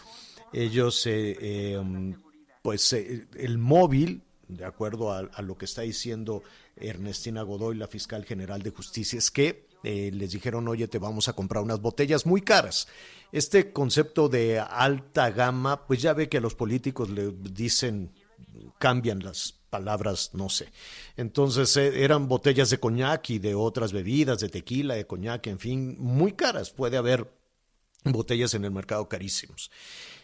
Ellos, 0.53 1.05
eh, 1.07 1.37
eh, 1.39 2.15
pues 2.61 2.91
eh, 2.93 3.27
el 3.35 3.57
móvil, 3.57 4.23
de 4.47 4.65
acuerdo 4.65 5.13
a, 5.13 5.41
lo 5.41 5.57
que 5.57 5.65
está 5.65 5.83
diciendo 5.83 6.43
Ernestina 6.75 7.41
Godoy, 7.43 7.77
la 7.77 7.87
fiscal 7.87 8.25
general 8.25 8.61
de 8.61 8.71
justicia, 8.71 9.17
es 9.17 9.31
que 9.31 9.70
les 9.83 10.31
dijeron, 10.31 10.67
oye, 10.67 10.87
te 10.87 10.99
vamos 10.99 11.27
a 11.27 11.33
comprar 11.33 11.63
unas 11.63 11.81
botellas 11.81 12.25
muy 12.25 12.41
caras 12.41 12.87
este 13.31 13.71
concepto 13.71 14.27
de 14.27 14.59
alta 14.59 15.31
gama, 15.31 15.87
pues 15.87 16.01
ya 16.01 16.13
ve 16.13 16.29
que 16.29 16.37
a 16.37 16.41
los 16.41 16.55
políticos 16.55 17.09
le 17.09 17.31
dicen 17.31 18.11
cambian 18.79 19.19
las 19.19 19.53
palabras, 19.69 20.31
no 20.33 20.49
sé. 20.49 20.69
Entonces 21.15 21.77
eh, 21.77 22.03
eran 22.03 22.27
botellas 22.27 22.69
de 22.69 22.79
coñac 22.79 23.29
y 23.29 23.39
de 23.39 23.55
otras 23.55 23.93
bebidas, 23.93 24.39
de 24.39 24.49
tequila, 24.49 24.95
de 24.95 25.07
coñac, 25.07 25.47
en 25.47 25.59
fin, 25.59 25.95
muy 25.99 26.33
caras. 26.33 26.71
Puede 26.71 26.97
haber 26.97 27.31
botellas 28.03 28.53
en 28.53 28.65
el 28.65 28.71
mercado 28.71 29.07
carísimos. 29.07 29.71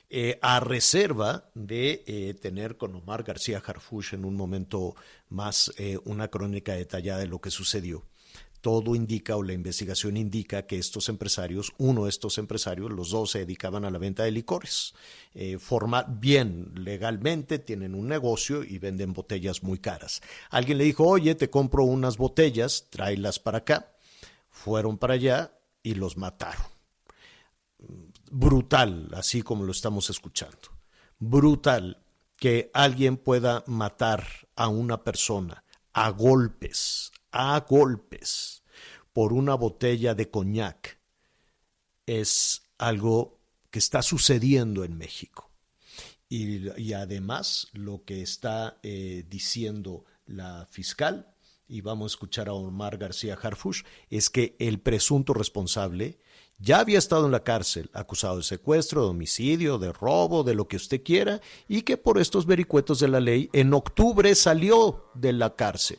Eh, 0.09 0.39
a 0.41 0.59
reserva 0.59 1.49
de 1.53 2.03
eh, 2.07 2.33
tener 2.33 2.77
con 2.77 2.95
Omar 2.95 3.23
García 3.23 3.61
Harfush 3.65 4.13
en 4.13 4.23
un 4.23 4.35
momento 4.35 4.95
más 5.27 5.73
eh, 5.77 5.97
una 6.05 6.29
crónica 6.29 6.73
detallada 6.73 7.19
de 7.19 7.27
lo 7.27 7.39
que 7.39 7.51
sucedió. 7.51 8.05
Todo 8.67 8.95
indica 8.95 9.37
o 9.37 9.43
la 9.43 9.53
investigación 9.53 10.17
indica 10.17 10.67
que 10.67 10.77
estos 10.77 11.07
empresarios, 11.07 11.71
uno 11.77 12.03
de 12.03 12.09
estos 12.09 12.37
empresarios, 12.37 12.91
los 12.91 13.11
dos 13.11 13.31
se 13.31 13.39
dedicaban 13.39 13.85
a 13.85 13.89
la 13.89 13.97
venta 13.97 14.23
de 14.23 14.31
licores. 14.31 14.93
Eh, 15.33 15.57
forma 15.57 16.03
bien 16.03 16.73
legalmente, 16.75 17.59
tienen 17.59 17.95
un 17.95 18.09
negocio 18.09 18.65
y 18.65 18.77
venden 18.77 19.13
botellas 19.13 19.63
muy 19.63 19.79
caras. 19.79 20.21
Alguien 20.49 20.79
le 20.79 20.83
dijo, 20.83 21.05
oye, 21.05 21.33
te 21.35 21.49
compro 21.49 21.85
unas 21.85 22.17
botellas, 22.17 22.87
tráelas 22.89 23.39
para 23.39 23.59
acá. 23.59 23.95
Fueron 24.49 24.97
para 24.97 25.13
allá 25.13 25.57
y 25.81 25.93
los 25.93 26.17
mataron 26.17 26.65
brutal, 28.29 29.07
así 29.13 29.43
como 29.43 29.63
lo 29.63 29.71
estamos 29.71 30.09
escuchando. 30.09 30.57
Brutal 31.19 32.03
que 32.35 32.69
alguien 32.73 33.15
pueda 33.15 33.63
matar 33.65 34.27
a 34.57 34.67
una 34.67 35.05
persona 35.05 35.63
a 35.93 36.09
golpes, 36.09 37.13
a 37.31 37.61
golpes, 37.61 38.56
por 39.17 39.33
una 39.33 39.55
botella 39.55 40.13
de 40.13 40.29
coñac. 40.29 40.99
Es 42.05 42.61
algo 42.77 43.39
que 43.71 43.79
está 43.79 44.03
sucediendo 44.03 44.83
en 44.83 44.95
México. 44.95 45.49
Y, 46.29 46.93
además 46.93 47.67
lo 47.73 48.03
que 48.05 48.21
está 48.21 48.77
eh, 48.83 49.25
diciendo 49.27 50.05
la 50.27 50.67
fiscal, 50.69 51.33
y 51.67 51.81
vamos 51.81 52.11
a 52.11 52.13
escuchar 52.13 52.47
a 52.47 52.53
Omar 52.53 52.99
García 52.99 53.39
Harfush, 53.41 53.81
es 54.11 54.29
que 54.29 54.55
el 54.59 54.81
presunto 54.81 55.33
responsable 55.33 56.19
ya 56.59 56.79
había 56.79 56.99
estado 56.99 57.25
en 57.25 57.31
la 57.31 57.43
cárcel, 57.43 57.89
acusado 57.93 58.37
de 58.37 58.43
secuestro, 58.43 59.01
de 59.01 59.09
homicidio, 59.09 59.79
de 59.79 59.93
robo, 59.93 60.43
de 60.43 60.53
lo 60.53 60.67
que 60.67 60.75
usted 60.75 61.01
quiera, 61.01 61.41
y 61.67 61.81
que 61.81 61.97
por 61.97 62.19
estos 62.19 62.45
vericuetos 62.45 62.99
de 62.99 63.07
la 63.07 63.19
ley, 63.19 63.49
en 63.53 63.73
octubre 63.73 64.35
salió 64.35 65.09
de 65.15 65.33
la 65.33 65.55
cárcel. 65.55 65.97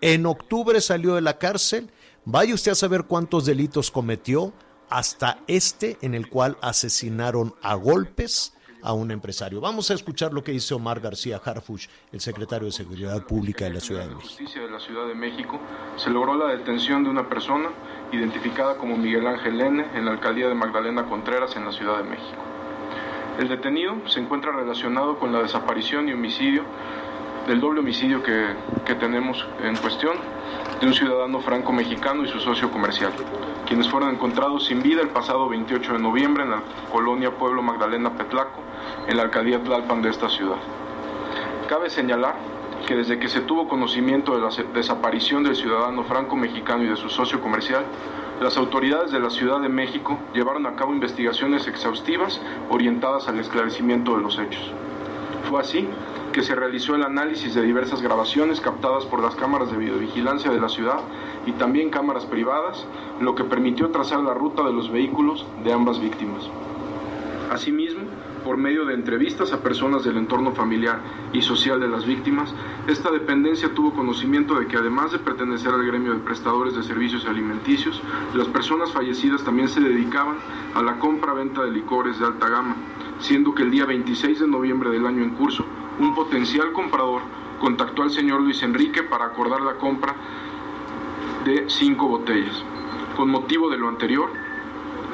En 0.00 0.26
octubre 0.26 0.80
salió 0.80 1.16
de 1.16 1.22
la 1.22 1.38
cárcel. 1.38 1.90
Vaya 2.28 2.54
usted 2.54 2.72
a 2.72 2.74
saber 2.74 3.04
cuántos 3.04 3.46
delitos 3.46 3.92
cometió, 3.92 4.52
hasta 4.90 5.38
este 5.46 5.96
en 6.02 6.12
el 6.12 6.28
cual 6.28 6.58
asesinaron 6.60 7.54
a 7.62 7.76
golpes 7.76 8.52
a 8.82 8.92
un 8.94 9.12
empresario. 9.12 9.60
Vamos 9.60 9.92
a 9.92 9.94
escuchar 9.94 10.32
lo 10.32 10.42
que 10.42 10.50
dice 10.50 10.74
Omar 10.74 10.98
García 10.98 11.40
Harfuch, 11.44 11.86
el 12.10 12.20
secretario 12.20 12.66
de 12.66 12.72
Seguridad 12.72 13.22
Pública 13.22 13.66
de 13.66 13.74
la 13.74 13.80
Ciudad 13.80 14.08
de 14.08 14.16
México. 14.16 14.28
Justicia 14.28 14.60
de 14.60 14.70
la 14.72 14.80
Ciudad 14.80 15.06
de 15.06 15.14
México 15.14 15.60
se 15.94 16.10
logró 16.10 16.36
la 16.36 16.48
detención 16.48 17.04
de 17.04 17.10
una 17.10 17.28
persona 17.28 17.68
identificada 18.10 18.76
como 18.76 18.96
Miguel 18.96 19.24
Ángel 19.24 19.60
N. 19.60 19.86
en 19.94 20.04
la 20.04 20.10
alcaldía 20.10 20.48
de 20.48 20.54
Magdalena 20.54 21.08
Contreras 21.08 21.54
en 21.54 21.64
la 21.64 21.70
Ciudad 21.70 21.98
de 21.98 22.10
México. 22.10 22.42
El 23.38 23.48
detenido 23.48 23.94
se 24.08 24.18
encuentra 24.18 24.50
relacionado 24.50 25.20
con 25.20 25.32
la 25.32 25.42
desaparición 25.42 26.08
y 26.08 26.12
homicidio 26.12 26.64
del 27.46 27.60
doble 27.60 27.80
homicidio 27.80 28.22
que, 28.22 28.54
que 28.84 28.94
tenemos 28.94 29.46
en 29.62 29.76
cuestión 29.76 30.16
de 30.80 30.86
un 30.86 30.94
ciudadano 30.94 31.40
franco-mexicano 31.40 32.24
y 32.24 32.28
su 32.28 32.40
socio 32.40 32.70
comercial, 32.70 33.12
quienes 33.66 33.88
fueron 33.88 34.10
encontrados 34.10 34.66
sin 34.66 34.82
vida 34.82 35.00
el 35.00 35.08
pasado 35.08 35.48
28 35.48 35.94
de 35.94 35.98
noviembre 35.98 36.42
en 36.42 36.50
la 36.50 36.62
colonia 36.90 37.30
Pueblo 37.30 37.62
Magdalena 37.62 38.10
Petlaco, 38.16 38.60
en 39.06 39.16
la 39.16 39.22
alcaldía 39.22 39.62
Tlalpan 39.62 40.02
de 40.02 40.10
esta 40.10 40.28
ciudad. 40.28 40.56
Cabe 41.68 41.88
señalar 41.88 42.36
que 42.86 42.94
desde 42.94 43.18
que 43.18 43.28
se 43.28 43.40
tuvo 43.40 43.68
conocimiento 43.68 44.34
de 44.34 44.40
la 44.40 44.50
desaparición 44.72 45.42
del 45.42 45.56
ciudadano 45.56 46.04
franco-mexicano 46.04 46.84
y 46.84 46.88
de 46.88 46.96
su 46.96 47.08
socio 47.08 47.40
comercial, 47.40 47.84
las 48.40 48.56
autoridades 48.58 49.10
de 49.12 49.18
la 49.18 49.30
Ciudad 49.30 49.60
de 49.60 49.68
México 49.68 50.18
llevaron 50.34 50.66
a 50.66 50.76
cabo 50.76 50.92
investigaciones 50.92 51.66
exhaustivas 51.66 52.40
orientadas 52.68 53.28
al 53.28 53.38
esclarecimiento 53.40 54.14
de 54.14 54.22
los 54.22 54.38
hechos. 54.38 54.70
Fue 55.48 55.60
así 55.60 55.88
que 56.36 56.42
se 56.42 56.54
realizó 56.54 56.94
el 56.94 57.02
análisis 57.02 57.54
de 57.54 57.62
diversas 57.62 58.02
grabaciones 58.02 58.60
captadas 58.60 59.06
por 59.06 59.22
las 59.22 59.34
cámaras 59.36 59.70
de 59.70 59.78
videovigilancia 59.78 60.50
de 60.50 60.60
la 60.60 60.68
ciudad 60.68 61.00
y 61.46 61.52
también 61.52 61.88
cámaras 61.88 62.26
privadas, 62.26 62.86
lo 63.22 63.34
que 63.34 63.44
permitió 63.44 63.88
trazar 63.88 64.20
la 64.20 64.34
ruta 64.34 64.62
de 64.62 64.74
los 64.74 64.92
vehículos 64.92 65.46
de 65.64 65.72
ambas 65.72 65.98
víctimas. 65.98 66.46
Asimismo, 67.50 68.02
por 68.44 68.58
medio 68.58 68.84
de 68.84 68.92
entrevistas 68.92 69.54
a 69.54 69.62
personas 69.62 70.04
del 70.04 70.18
entorno 70.18 70.52
familiar 70.52 71.00
y 71.32 71.40
social 71.40 71.80
de 71.80 71.88
las 71.88 72.04
víctimas, 72.04 72.52
esta 72.86 73.10
dependencia 73.10 73.72
tuvo 73.72 73.94
conocimiento 73.94 74.58
de 74.60 74.66
que 74.66 74.76
además 74.76 75.12
de 75.12 75.18
pertenecer 75.18 75.72
al 75.72 75.86
gremio 75.86 76.12
de 76.12 76.18
prestadores 76.18 76.76
de 76.76 76.82
servicios 76.82 77.24
alimenticios, 77.24 78.02
las 78.34 78.48
personas 78.48 78.92
fallecidas 78.92 79.42
también 79.42 79.70
se 79.70 79.80
dedicaban 79.80 80.36
a 80.74 80.82
la 80.82 80.98
compra-venta 80.98 81.64
de 81.64 81.70
licores 81.70 82.18
de 82.18 82.26
alta 82.26 82.50
gama, 82.50 82.76
siendo 83.20 83.54
que 83.54 83.62
el 83.62 83.70
día 83.70 83.86
26 83.86 84.40
de 84.40 84.46
noviembre 84.46 84.90
del 84.90 85.06
año 85.06 85.22
en 85.22 85.30
curso, 85.30 85.64
un 85.98 86.14
potencial 86.14 86.72
comprador 86.72 87.22
contactó 87.60 88.02
al 88.02 88.10
señor 88.10 88.42
Luis 88.42 88.62
Enrique 88.62 89.02
para 89.02 89.26
acordar 89.26 89.60
la 89.62 89.74
compra 89.74 90.14
de 91.44 91.64
cinco 91.68 92.08
botellas. 92.08 92.62
Con 93.16 93.30
motivo 93.30 93.70
de 93.70 93.78
lo 93.78 93.88
anterior, 93.88 94.30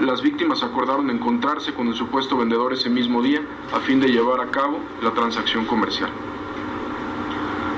las 0.01 0.22
víctimas 0.22 0.62
acordaron 0.62 1.11
encontrarse 1.11 1.72
con 1.74 1.87
el 1.89 1.95
supuesto 1.95 2.37
vendedor 2.37 2.72
ese 2.72 2.91
mismo 2.91 3.22
día 3.22 3.41
a 3.72 3.80
fin 3.80 4.01
de 4.01 4.09
llevar 4.09 4.41
a 4.41 4.51
cabo 4.51 4.80
la 5.03 5.12
transacción 5.12 5.66
comercial. 5.66 6.11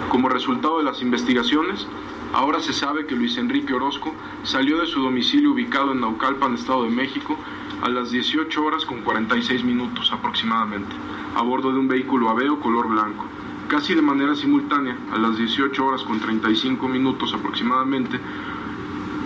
Como 0.09 0.29
resultado 0.29 0.79
de 0.79 0.85
las 0.85 1.03
investigaciones, 1.03 1.87
ahora 2.33 2.61
se 2.61 2.73
sabe 2.73 3.07
que 3.07 3.17
Luis 3.17 3.37
Enrique 3.37 3.75
Orozco 3.75 4.15
salió 4.45 4.79
de 4.79 4.87
su 4.87 5.03
domicilio 5.03 5.53
ubicado 5.53 5.93
en 5.93 6.01
Naucalpan, 6.01 6.55
Estado 6.55 6.85
de 6.85 6.91
México, 6.91 7.37
a 7.83 7.89
las 7.89 8.13
18 8.13 8.65
horas 8.65 8.87
con 8.87 9.03
46 9.03 9.65
minutos 9.65 10.13
aproximadamente, 10.13 10.95
a 11.35 11.43
bordo 11.43 11.73
de 11.73 11.79
un 11.79 11.89
vehículo 11.89 12.29
Aveo 12.29 12.61
color 12.61 12.89
blanco. 12.89 13.25
Casi 13.69 13.95
de 13.95 14.03
manera 14.03 14.35
simultánea, 14.35 14.97
a 15.13 15.19
las 15.19 15.37
18 15.37 15.85
horas 15.85 16.03
con 16.03 16.21
35 16.21 16.87
minutos 16.89 17.35
aproximadamente, 17.35 18.21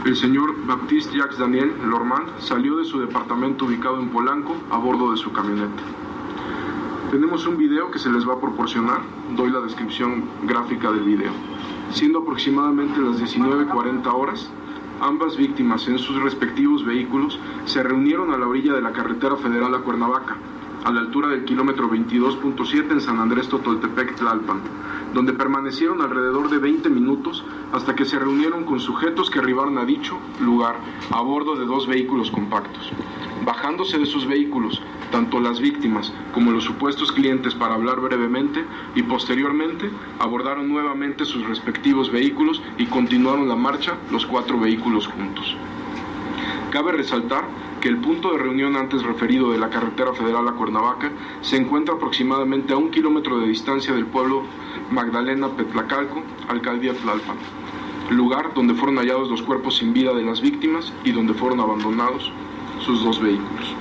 el 0.04 0.16
señor 0.16 0.54
Baptiste 0.64 1.18
Jacques 1.18 1.38
Daniel 1.38 1.72
Lormand 1.84 2.38
salió 2.38 2.76
de 2.76 2.84
su 2.84 3.00
departamento 3.00 3.66
ubicado 3.66 3.98
en 4.00 4.08
Polanco 4.08 4.56
a 4.70 4.78
bordo 4.78 5.10
de 5.10 5.16
su 5.18 5.32
camioneta. 5.32 5.82
Tenemos 7.10 7.46
un 7.46 7.56
video 7.56 7.90
que 7.90 7.98
se 7.98 8.10
les 8.10 8.26
va 8.26 8.34
a 8.34 8.40
proporcionar, 8.40 9.00
doy 9.36 9.50
la 9.50 9.60
descripción 9.60 10.24
gráfica 10.44 10.92
del 10.92 11.04
video. 11.04 11.32
Siendo 11.90 12.20
aproximadamente 12.20 13.00
las 13.00 13.20
19.40 13.20 14.06
horas, 14.14 14.48
ambas 15.00 15.36
víctimas 15.36 15.88
en 15.88 15.98
sus 15.98 16.20
respectivos 16.22 16.84
vehículos 16.84 17.38
se 17.64 17.82
reunieron 17.82 18.32
a 18.32 18.38
la 18.38 18.46
orilla 18.46 18.74
de 18.74 18.82
la 18.82 18.92
carretera 18.92 19.36
federal 19.36 19.74
a 19.74 19.80
Cuernavaca, 19.80 20.36
a 20.84 20.92
la 20.92 21.00
altura 21.00 21.28
del 21.28 21.44
kilómetro 21.44 21.90
22.7 21.90 22.92
en 22.92 23.00
San 23.00 23.18
Andrés 23.18 23.48
Totoltepec, 23.48 24.16
Tlalpan, 24.16 24.60
donde 25.14 25.32
permanecieron 25.32 26.00
alrededor 26.00 26.50
de 26.50 26.58
20 26.58 26.88
minutos 26.90 27.44
hasta 27.72 27.94
que 27.94 28.04
se 28.04 28.18
reunieron 28.18 28.64
con 28.64 28.80
sujetos 28.80 29.30
que 29.30 29.38
arribaron 29.38 29.78
a 29.78 29.84
dicho 29.84 30.18
lugar 30.40 30.76
a 31.10 31.20
bordo 31.20 31.56
de 31.56 31.66
dos 31.66 31.86
vehículos 31.86 32.30
compactos. 32.30 32.90
Bajándose 33.44 33.98
de 33.98 34.06
sus 34.06 34.26
vehículos, 34.26 34.82
tanto 35.10 35.40
las 35.40 35.60
víctimas 35.60 36.12
como 36.32 36.50
los 36.50 36.64
supuestos 36.64 37.12
clientes 37.12 37.54
para 37.54 37.74
hablar 37.74 38.00
brevemente 38.00 38.64
y 38.94 39.02
posteriormente 39.02 39.90
abordaron 40.18 40.68
nuevamente 40.68 41.24
sus 41.24 41.46
respectivos 41.46 42.10
vehículos 42.10 42.62
y 42.76 42.86
continuaron 42.86 43.48
la 43.48 43.56
marcha 43.56 43.96
los 44.10 44.26
cuatro 44.26 44.58
vehículos 44.58 45.06
juntos. 45.06 45.56
Cabe 46.70 46.92
resaltar 46.92 47.44
que 47.80 47.88
el 47.88 47.98
punto 47.98 48.32
de 48.32 48.38
reunión 48.38 48.76
antes 48.76 49.02
referido 49.02 49.52
de 49.52 49.58
la 49.58 49.70
carretera 49.70 50.12
federal 50.12 50.48
a 50.48 50.52
Cuernavaca 50.52 51.10
se 51.40 51.56
encuentra 51.56 51.94
aproximadamente 51.94 52.72
a 52.72 52.76
un 52.76 52.90
kilómetro 52.90 53.38
de 53.38 53.48
distancia 53.48 53.94
del 53.94 54.06
pueblo 54.06 54.42
Magdalena 54.90 55.48
Petlacalco, 55.48 56.22
alcaldía 56.48 56.94
Tlalpan, 56.94 57.36
lugar 58.10 58.52
donde 58.54 58.74
fueron 58.74 58.96
hallados 58.96 59.28
los 59.28 59.42
cuerpos 59.42 59.76
sin 59.76 59.92
vida 59.92 60.12
de 60.14 60.24
las 60.24 60.40
víctimas 60.40 60.92
y 61.04 61.12
donde 61.12 61.34
fueron 61.34 61.60
abandonados 61.60 62.32
sus 62.80 63.02
dos 63.04 63.20
vehículos. 63.20 63.77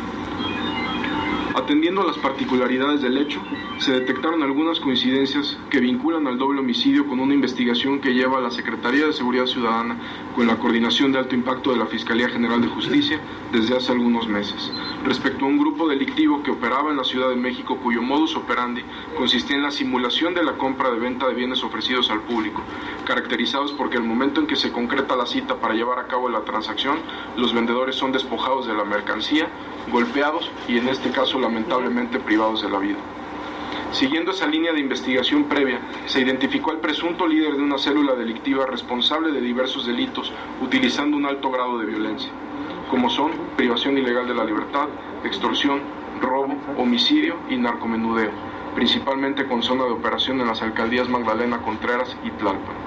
Atendiendo 1.58 2.04
a 2.04 2.06
las 2.06 2.20
particularidades 2.20 3.02
del 3.02 3.18
hecho, 3.18 3.42
se 3.80 3.92
detectaron 3.92 4.44
algunas 4.44 4.80
coincidencias 4.80 5.58
que 5.72 5.80
vinculan 5.80 6.28
al 6.28 6.38
doble 6.38 6.60
homicidio 6.60 7.08
con 7.08 7.20
una 7.20 7.34
investigación 7.34 8.00
que 8.00 8.14
lleva 8.14 8.40
la 8.40 8.52
Secretaría 8.52 9.08
de 9.08 9.14
Seguridad 9.14 9.48
Ciudadana 9.48 9.98
con 10.36 10.46
la 10.46 10.60
coordinación 10.60 11.12
de 11.12 11.18
alto 11.18 11.34
impacto 11.34 11.72
de 11.72 11.78
la 11.78 11.88
Fiscalía 11.88 12.30
General 12.30 12.62
de 12.62 12.68
Justicia 12.68 13.20
desde 13.52 13.76
hace 13.76 13.92
algunos 13.92 14.28
meses, 14.28 14.72
respecto 15.04 15.46
a 15.46 15.48
un 15.48 15.58
grupo 15.58 15.88
delictivo 15.88 16.44
que 16.44 16.52
operaba 16.52 16.92
en 16.92 16.98
la 16.98 17.04
Ciudad 17.04 17.30
de 17.30 17.36
México 17.36 17.80
cuyo 17.82 18.04
modus 18.04 18.36
operandi 18.36 18.84
consistía 19.18 19.56
en 19.56 19.64
la 19.64 19.72
simulación 19.72 20.36
de 20.36 20.44
la 20.44 20.60
compra 20.60 20.92
de 20.92 21.00
venta 21.00 21.28
de 21.28 21.34
bienes 21.34 21.64
ofrecidos 21.64 22.12
al 22.12 22.22
público, 22.22 22.62
caracterizados 23.04 23.72
porque 23.72 23.98
el 23.98 24.04
momento 24.04 24.40
en 24.40 24.46
que 24.46 24.58
se 24.58 24.72
concreta 24.72 25.16
la 25.16 25.26
cita 25.26 25.56
para 25.56 25.74
llevar 25.74 25.98
a 25.98 26.06
cabo 26.06 26.30
la 26.30 26.42
transacción, 26.42 27.00
los 27.36 27.52
vendedores 27.52 27.96
son 27.96 28.12
despojados 28.12 28.68
de 28.68 28.76
la 28.76 28.84
mercancía, 28.84 29.50
golpeados 29.92 30.52
y 30.68 30.78
en 30.78 30.90
este 30.90 31.10
caso 31.10 31.40
lamentablemente 31.48 32.20
privados 32.20 32.62
de 32.62 32.70
la 32.70 32.80
vida. 32.80 32.98
Siguiendo 33.94 34.32
esa 34.32 34.48
línea 34.48 34.74
de 34.74 34.82
investigación 34.82 35.46
previa, 35.46 35.80
se 36.06 36.20
identificó 36.20 36.72
al 36.72 36.80
presunto 36.80 37.26
líder 37.26 37.56
de 37.56 37.64
una 37.64 37.78
célula 37.78 38.16
delictiva 38.16 38.66
responsable 38.66 39.32
de 39.32 39.40
diversos 39.40 39.88
delitos 39.88 40.34
utilizando 40.62 41.16
un 41.16 41.26
alto 41.26 41.50
grado 41.50 41.80
de 41.80 41.86
violencia, 41.86 42.30
como 42.92 43.10
son 43.10 43.32
privación 43.56 43.98
ilegal 43.98 44.28
de 44.28 44.36
la 44.36 44.44
libertad, 44.44 44.90
extorsión, 45.24 45.80
robo, 46.22 46.58
homicidio 46.78 47.38
y 47.50 47.56
narcomenudeo, 47.56 48.32
principalmente 48.76 49.48
con 49.48 49.64
zona 49.64 49.86
de 49.86 49.92
operación 49.92 50.42
en 50.42 50.48
las 50.48 50.62
alcaldías 50.62 51.08
Magdalena 51.08 51.62
Contreras 51.62 52.18
y 52.26 52.32
Tlalpan. 52.32 52.87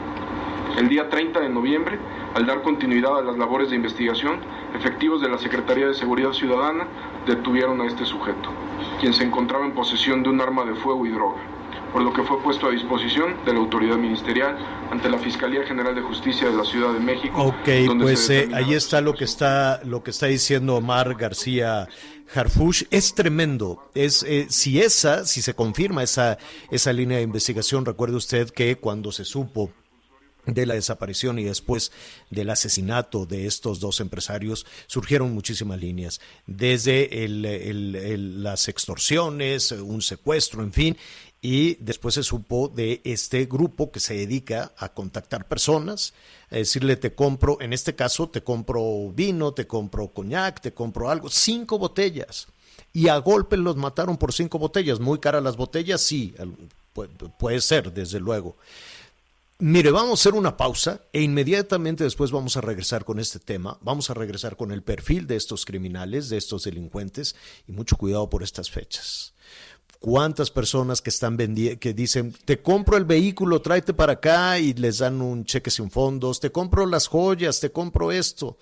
El 0.80 0.88
día 0.88 1.10
30 1.10 1.40
de 1.40 1.50
noviembre, 1.50 1.98
al 2.34 2.46
dar 2.46 2.62
continuidad 2.62 3.18
a 3.18 3.20
las 3.20 3.36
labores 3.36 3.68
de 3.68 3.76
investigación, 3.76 4.40
efectivos 4.74 5.20
de 5.20 5.28
la 5.28 5.36
Secretaría 5.36 5.86
de 5.86 5.92
Seguridad 5.92 6.32
Ciudadana 6.32 6.88
detuvieron 7.26 7.82
a 7.82 7.86
este 7.86 8.06
sujeto, 8.06 8.48
quien 8.98 9.12
se 9.12 9.24
encontraba 9.24 9.66
en 9.66 9.72
posesión 9.72 10.22
de 10.22 10.30
un 10.30 10.40
arma 10.40 10.64
de 10.64 10.74
fuego 10.74 11.04
y 11.04 11.10
droga, 11.10 11.36
por 11.92 12.00
lo 12.00 12.14
que 12.14 12.22
fue 12.22 12.42
puesto 12.42 12.66
a 12.66 12.70
disposición 12.70 13.44
de 13.44 13.52
la 13.52 13.58
autoridad 13.58 13.98
ministerial 13.98 14.56
ante 14.90 15.10
la 15.10 15.18
Fiscalía 15.18 15.64
General 15.64 15.94
de 15.94 16.00
Justicia 16.00 16.48
de 16.48 16.56
la 16.56 16.64
Ciudad 16.64 16.94
de 16.94 17.00
México. 17.00 17.36
Ok, 17.38 18.00
pues 18.00 18.30
eh, 18.30 18.48
ahí 18.54 18.72
está 18.72 19.02
lo 19.02 19.12
que 19.12 19.24
está 19.24 19.82
lo 19.84 20.02
que 20.02 20.12
está 20.12 20.28
diciendo 20.28 20.76
Omar 20.76 21.14
García 21.14 21.88
Harfush 22.34 22.84
es 22.90 23.14
tremendo. 23.14 23.90
Es 23.94 24.22
eh, 24.22 24.46
si 24.48 24.80
esa, 24.80 25.26
si 25.26 25.42
se 25.42 25.52
confirma 25.52 26.02
esa 26.02 26.38
esa 26.70 26.90
línea 26.94 27.18
de 27.18 27.24
investigación, 27.24 27.84
recuerde 27.84 28.16
usted 28.16 28.48
que 28.48 28.76
cuando 28.76 29.12
se 29.12 29.26
supo 29.26 29.70
de 30.46 30.66
la 30.66 30.74
desaparición 30.74 31.38
y 31.38 31.44
después 31.44 31.92
del 32.30 32.50
asesinato 32.50 33.26
de 33.26 33.46
estos 33.46 33.80
dos 33.80 34.00
empresarios 34.00 34.66
surgieron 34.86 35.32
muchísimas 35.32 35.80
líneas, 35.80 36.20
desde 36.46 37.24
el- 37.24 38.42
las 38.42 38.68
extorsiones, 38.68 39.72
un 39.72 40.02
secuestro, 40.02 40.62
en 40.62 40.72
fin, 40.72 40.96
y 41.42 41.76
después 41.76 42.14
se 42.14 42.22
supo 42.22 42.68
de 42.68 43.00
este 43.04 43.46
grupo 43.46 43.90
que 43.90 44.00
se 44.00 44.14
dedica 44.14 44.72
a 44.76 44.90
contactar 44.90 45.48
personas, 45.48 46.12
a 46.50 46.56
decirle 46.56 46.96
te 46.96 47.14
compro, 47.14 47.58
en 47.60 47.72
este 47.72 47.94
caso 47.94 48.28
te 48.28 48.42
compro 48.42 49.10
vino, 49.12 49.52
te 49.52 49.66
compro 49.66 50.08
coñac, 50.08 50.60
te 50.60 50.72
compro 50.72 51.08
algo, 51.08 51.30
cinco 51.30 51.78
botellas. 51.78 52.48
Y 52.92 53.08
a 53.08 53.16
golpe 53.18 53.56
los 53.56 53.76
mataron 53.76 54.16
por 54.16 54.32
cinco 54.32 54.58
botellas. 54.58 54.98
Muy 54.98 55.20
caras 55.20 55.44
las 55.44 55.56
botellas, 55.56 56.00
sí, 56.00 56.34
puede 57.38 57.60
ser, 57.60 57.92
desde 57.92 58.18
luego. 58.18 58.56
Mire, 59.62 59.90
vamos 59.90 60.10
a 60.10 60.14
hacer 60.22 60.32
una 60.32 60.56
pausa 60.56 61.02
e 61.12 61.20
inmediatamente 61.20 62.02
después 62.02 62.30
vamos 62.30 62.56
a 62.56 62.62
regresar 62.62 63.04
con 63.04 63.18
este 63.18 63.38
tema. 63.38 63.76
Vamos 63.82 64.08
a 64.08 64.14
regresar 64.14 64.56
con 64.56 64.72
el 64.72 64.82
perfil 64.82 65.26
de 65.26 65.36
estos 65.36 65.66
criminales, 65.66 66.30
de 66.30 66.38
estos 66.38 66.64
delincuentes 66.64 67.36
y 67.68 67.72
mucho 67.72 67.98
cuidado 67.98 68.30
por 68.30 68.42
estas 68.42 68.70
fechas. 68.70 69.34
¿Cuántas 69.98 70.50
personas 70.50 71.02
que 71.02 71.10
están 71.10 71.36
vendi 71.36 71.76
que 71.76 71.92
dicen, 71.92 72.34
te 72.46 72.62
compro 72.62 72.96
el 72.96 73.04
vehículo, 73.04 73.60
tráete 73.60 73.92
para 73.92 74.14
acá 74.14 74.58
y 74.58 74.72
les 74.72 74.96
dan 74.98 75.20
un 75.20 75.44
cheque 75.44 75.70
sin 75.70 75.90
fondos, 75.90 76.40
te 76.40 76.50
compro 76.50 76.86
las 76.86 77.06
joyas, 77.06 77.60
te 77.60 77.70
compro 77.70 78.12
esto? 78.12 78.56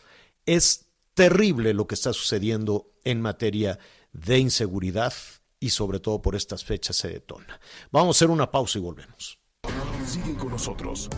Es 0.46 0.86
terrible 1.14 1.74
lo 1.74 1.86
que 1.86 1.94
está 1.94 2.12
sucediendo 2.12 2.90
en 3.04 3.20
materia 3.20 3.78
de 4.12 4.40
inseguridad 4.40 5.14
y 5.60 5.70
sobre 5.70 6.00
todo 6.00 6.20
por 6.20 6.34
estas 6.34 6.64
fechas 6.64 6.96
se 6.96 7.08
detona. 7.08 7.60
Vamos 7.92 8.16
a 8.16 8.18
hacer 8.18 8.30
una 8.30 8.50
pausa 8.50 8.78
y 8.78 8.82
volvemos. 8.82 9.38
Sigue 10.08 10.34
con 10.36 10.48
nosotros. 10.52 11.10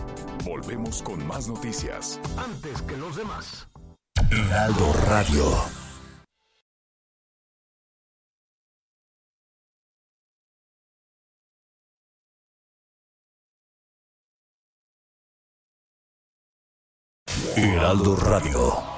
Volvemos 0.45 1.01
con 1.05 1.25
más 1.25 1.47
noticias. 1.47 2.19
Antes 2.37 2.83
que 2.83 2.97
los 2.97 3.15
demás. 3.15 3.69
Heraldo 4.33 4.93
Radio. 5.07 5.45
Heraldo 17.55 18.17
Radio. 18.17 18.90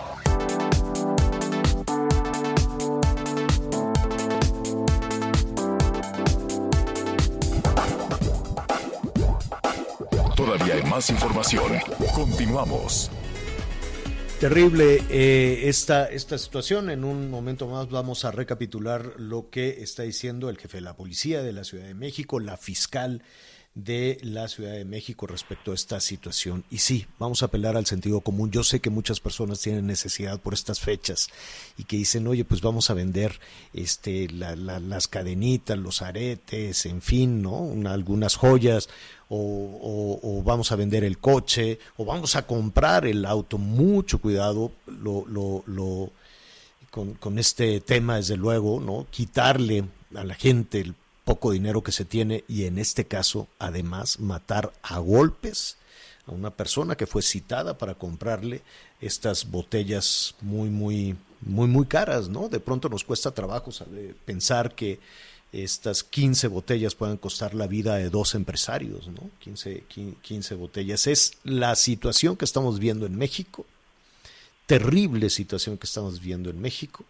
Todavía 10.53 10.75
hay 10.75 10.83
más 10.83 11.09
información. 11.09 11.65
Continuamos. 12.15 13.11
Terrible 14.39 15.03
eh, 15.09 15.63
esta, 15.71 16.05
esta 16.05 16.37
situación. 16.37 16.91
En 16.91 17.05
un 17.05 17.31
momento 17.31 17.69
más 17.69 17.89
vamos 17.89 18.27
a 18.27 18.33
recapitular 18.33 19.15
lo 19.17 19.49
que 19.49 19.83
está 19.83 20.03
diciendo 20.03 20.51
el 20.51 20.59
jefe 20.59 20.77
de 20.77 20.83
la 20.83 20.95
policía 20.95 21.43
de 21.43 21.55
la 21.55 21.65
Ciudad 21.65 21.87
de 21.87 21.95
México, 21.95 22.39
la 22.39 22.59
fiscal 22.59 23.23
de 23.75 24.19
la 24.23 24.49
Ciudad 24.49 24.73
de 24.73 24.85
México 24.85 25.27
respecto 25.27 25.73
a 25.73 25.75
esta 25.75 25.99
situación. 26.01 26.63
Y 26.71 26.79
sí, 26.79 27.07
vamos 27.19 27.43
a 27.43 27.47
apelar 27.47 27.75
al 27.77 27.87
sentido 27.87 28.21
común. 28.21 28.51
Yo 28.51 28.65
sé 28.65 28.81
que 28.81 28.91
muchas 28.91 29.19
personas 29.19 29.61
tienen 29.61 29.87
necesidad 29.87 30.39
por 30.41 30.53
estas 30.53 30.79
fechas 30.81 31.29
y 31.79 31.85
que 31.85 31.97
dicen, 31.97 32.27
oye, 32.27 32.45
pues 32.45 32.61
vamos 32.61 32.91
a 32.91 32.95
vender 32.95 33.41
este, 33.73 34.29
la- 34.29 34.57
la- 34.57 34.79
las 34.79 35.09
cadenitas, 35.09 35.79
los 35.79 36.03
aretes, 36.03 36.85
en 36.85 37.01
fin, 37.01 37.41
¿no? 37.41 37.53
Una- 37.61 37.95
algunas 37.95 38.37
joyas 38.37 38.91
o, 39.31 39.39
o- 39.39 40.21
o 40.23 40.43
vamos 40.43 40.71
a 40.71 40.77
vender 40.77 41.03
el 41.03 41.17
coche, 41.19 41.79
o 41.97 42.05
vamos 42.05 42.37
a 42.37 42.47
comprar 42.47 43.07
el 43.07 43.25
auto. 43.25 43.57
Mucho 43.57 44.19
cuidado 44.21 44.73
lo, 44.87 45.25
lo, 45.27 45.65
lo- 45.67 46.13
con, 46.91 47.15
con 47.15 47.39
este 47.39 47.81
tema, 47.81 48.17
desde 48.17 48.37
luego, 48.37 48.79
¿no? 48.81 49.07
Quitarle 49.11 49.85
a 50.15 50.25
la 50.25 50.35
gente 50.35 50.81
el 50.81 50.95
poco 51.25 51.53
dinero 51.53 51.83
que 51.83 51.93
se 51.93 52.05
tiene 52.05 52.45
y 52.49 52.65
en 52.65 52.79
este 52.79 53.05
caso, 53.05 53.49
además, 53.59 54.19
matar 54.21 54.73
a 54.83 54.99
golpes 54.99 55.77
a 56.27 56.33
una 56.33 56.51
persona 56.51 56.97
que 56.97 57.07
fue 57.07 57.23
citada 57.23 57.79
para 57.79 57.95
comprarle 57.95 58.63
estas 59.01 59.51
botellas 59.51 60.35
muy, 60.41 60.69
muy, 60.69 61.17
muy, 61.41 61.69
muy 61.69 61.87
caras, 61.87 62.29
¿no? 62.29 62.49
De 62.49 62.61
pronto 62.61 62.89
nos 62.89 63.05
cuesta 63.05 63.33
trabajo 63.33 63.71
pensar 64.25 64.75
que 64.75 65.01
estas 65.53 66.03
15 66.03 66.49
botellas 66.49 66.95
puedan 66.95 67.19
costar 67.19 67.55
la 67.55 67.67
vida 67.67 67.97
de 67.97 68.09
dos 68.09 68.35
empresarios, 68.35 69.09
¿no? 69.09 69.31
15, 69.41 69.85
15 70.23 70.55
botellas. 70.55 71.07
Es 71.07 71.33
la 71.45 71.75
situación 71.77 72.37
que 72.37 72.45
estamos 72.45 72.79
viendo 72.79 73.05
en 73.07 73.17
México, 73.17 73.67
terrible 74.67 75.29
situación 75.31 75.77
que 75.77 75.87
estamos 75.87 76.21
viendo 76.21 76.51
en 76.51 76.61
México, 76.61 77.05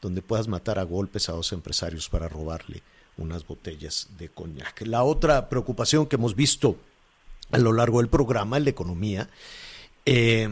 donde 0.00 0.22
puedas 0.22 0.48
matar 0.48 0.78
a 0.78 0.84
golpes 0.84 1.28
a 1.28 1.32
dos 1.32 1.52
empresarios 1.52 2.08
para 2.08 2.28
robarle 2.28 2.82
unas 3.16 3.46
botellas 3.46 4.08
de 4.18 4.28
coñac. 4.28 4.82
La 4.86 5.04
otra 5.04 5.48
preocupación 5.48 6.06
que 6.06 6.16
hemos 6.16 6.34
visto 6.34 6.76
a 7.50 7.58
lo 7.58 7.72
largo 7.72 7.98
del 7.98 8.08
programa 8.08 8.56
en 8.56 8.64
la 8.64 8.70
economía, 8.70 9.28
eh, 10.06 10.48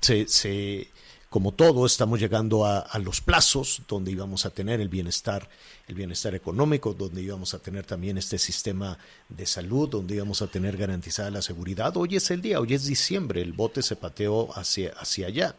se, 0.00 0.88
como 1.28 1.52
todo, 1.52 1.84
estamos 1.84 2.20
llegando 2.20 2.64
a, 2.64 2.78
a 2.78 2.98
los 2.98 3.20
plazos 3.20 3.82
donde 3.88 4.12
íbamos 4.12 4.46
a 4.46 4.50
tener 4.50 4.80
el 4.80 4.88
bienestar, 4.88 5.48
el 5.88 5.94
bienestar 5.94 6.34
económico, 6.34 6.94
donde 6.94 7.22
íbamos 7.22 7.54
a 7.54 7.58
tener 7.58 7.84
también 7.84 8.16
este 8.16 8.38
sistema 8.38 8.98
de 9.28 9.46
salud, 9.46 9.88
donde 9.88 10.14
íbamos 10.14 10.40
a 10.40 10.46
tener 10.46 10.76
garantizada 10.76 11.30
la 11.30 11.42
seguridad. 11.42 11.96
Hoy 11.96 12.16
es 12.16 12.30
el 12.30 12.40
día, 12.40 12.60
hoy 12.60 12.74
es 12.74 12.86
diciembre, 12.86 13.42
el 13.42 13.52
bote 13.52 13.82
se 13.82 13.96
pateó 13.96 14.56
hacia, 14.56 14.92
hacia 14.92 15.26
allá. 15.26 15.56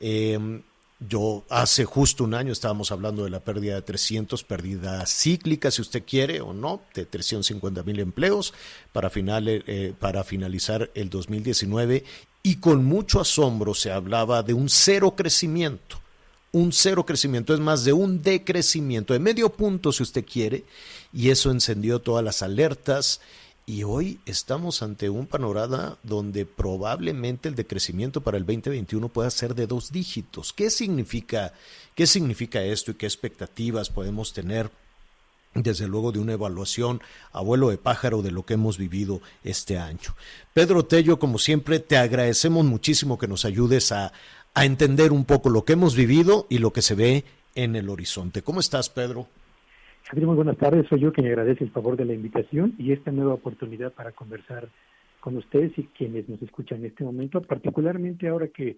Eh, 0.00 0.62
yo 0.98 1.44
hace 1.50 1.84
justo 1.84 2.24
un 2.24 2.34
año 2.34 2.52
estábamos 2.52 2.90
hablando 2.90 3.24
de 3.24 3.30
la 3.30 3.40
pérdida 3.40 3.74
de 3.74 3.82
300, 3.82 4.44
pérdida 4.44 5.04
cíclica, 5.06 5.70
si 5.70 5.82
usted 5.82 6.04
quiere 6.06 6.40
o 6.40 6.54
no, 6.54 6.80
de 6.94 7.04
350 7.04 7.82
mil 7.82 8.00
empleos 8.00 8.54
para, 8.92 9.10
final, 9.10 9.46
eh, 9.48 9.92
para 9.98 10.24
finalizar 10.24 10.90
el 10.94 11.10
2019 11.10 12.04
y 12.42 12.56
con 12.56 12.84
mucho 12.84 13.20
asombro 13.20 13.74
se 13.74 13.90
hablaba 13.90 14.42
de 14.42 14.54
un 14.54 14.68
cero 14.70 15.14
crecimiento, 15.16 16.00
un 16.52 16.72
cero 16.72 17.04
crecimiento, 17.04 17.52
es 17.52 17.60
más 17.60 17.84
de 17.84 17.92
un 17.92 18.22
decrecimiento, 18.22 19.12
de 19.12 19.18
medio 19.18 19.50
punto 19.50 19.92
si 19.92 20.02
usted 20.02 20.24
quiere, 20.24 20.64
y 21.12 21.28
eso 21.30 21.50
encendió 21.50 21.98
todas 21.98 22.24
las 22.24 22.42
alertas 22.42 23.20
y 23.68 23.82
hoy 23.82 24.20
estamos 24.26 24.80
ante 24.82 25.10
un 25.10 25.26
panorama 25.26 25.98
donde 26.04 26.46
probablemente 26.46 27.48
el 27.48 27.56
decrecimiento 27.56 28.20
para 28.20 28.36
el 28.36 28.46
2021 28.46 29.08
pueda 29.08 29.28
ser 29.28 29.56
de 29.56 29.66
dos 29.66 29.90
dígitos. 29.90 30.52
¿Qué 30.52 30.70
significa, 30.70 31.52
qué 31.96 32.06
significa 32.06 32.62
esto 32.62 32.92
y 32.92 32.94
qué 32.94 33.06
expectativas 33.06 33.90
podemos 33.90 34.32
tener? 34.32 34.70
Desde 35.52 35.88
luego 35.88 36.12
de 36.12 36.20
una 36.20 36.34
evaluación 36.34 37.00
abuelo 37.32 37.70
de 37.70 37.78
pájaro 37.78 38.22
de 38.22 38.30
lo 38.30 38.44
que 38.44 38.54
hemos 38.54 38.78
vivido 38.78 39.20
este 39.42 39.78
año. 39.78 40.14
Pedro 40.54 40.84
Tello, 40.84 41.18
como 41.18 41.38
siempre, 41.38 41.80
te 41.80 41.96
agradecemos 41.96 42.64
muchísimo 42.64 43.18
que 43.18 43.26
nos 43.26 43.44
ayudes 43.44 43.90
a, 43.90 44.12
a 44.54 44.64
entender 44.64 45.10
un 45.12 45.24
poco 45.24 45.48
lo 45.48 45.64
que 45.64 45.72
hemos 45.72 45.96
vivido 45.96 46.46
y 46.48 46.58
lo 46.58 46.72
que 46.72 46.82
se 46.82 46.94
ve 46.94 47.24
en 47.56 47.74
el 47.74 47.88
horizonte. 47.88 48.42
¿Cómo 48.42 48.60
estás, 48.60 48.90
Pedro? 48.90 49.28
Javier, 50.08 50.26
muy 50.26 50.36
buenas 50.36 50.56
tardes. 50.56 50.86
Soy 50.88 51.00
yo 51.00 51.12
quien 51.12 51.26
agradece 51.26 51.64
el 51.64 51.70
favor 51.70 51.96
de 51.96 52.04
la 52.04 52.14
invitación 52.14 52.74
y 52.78 52.92
esta 52.92 53.10
nueva 53.10 53.34
oportunidad 53.34 53.92
para 53.92 54.12
conversar 54.12 54.68
con 55.20 55.36
ustedes 55.36 55.72
y 55.76 55.84
quienes 55.84 56.28
nos 56.28 56.40
escuchan 56.42 56.78
en 56.80 56.86
este 56.86 57.02
momento, 57.02 57.40
particularmente 57.42 58.28
ahora 58.28 58.46
que 58.48 58.76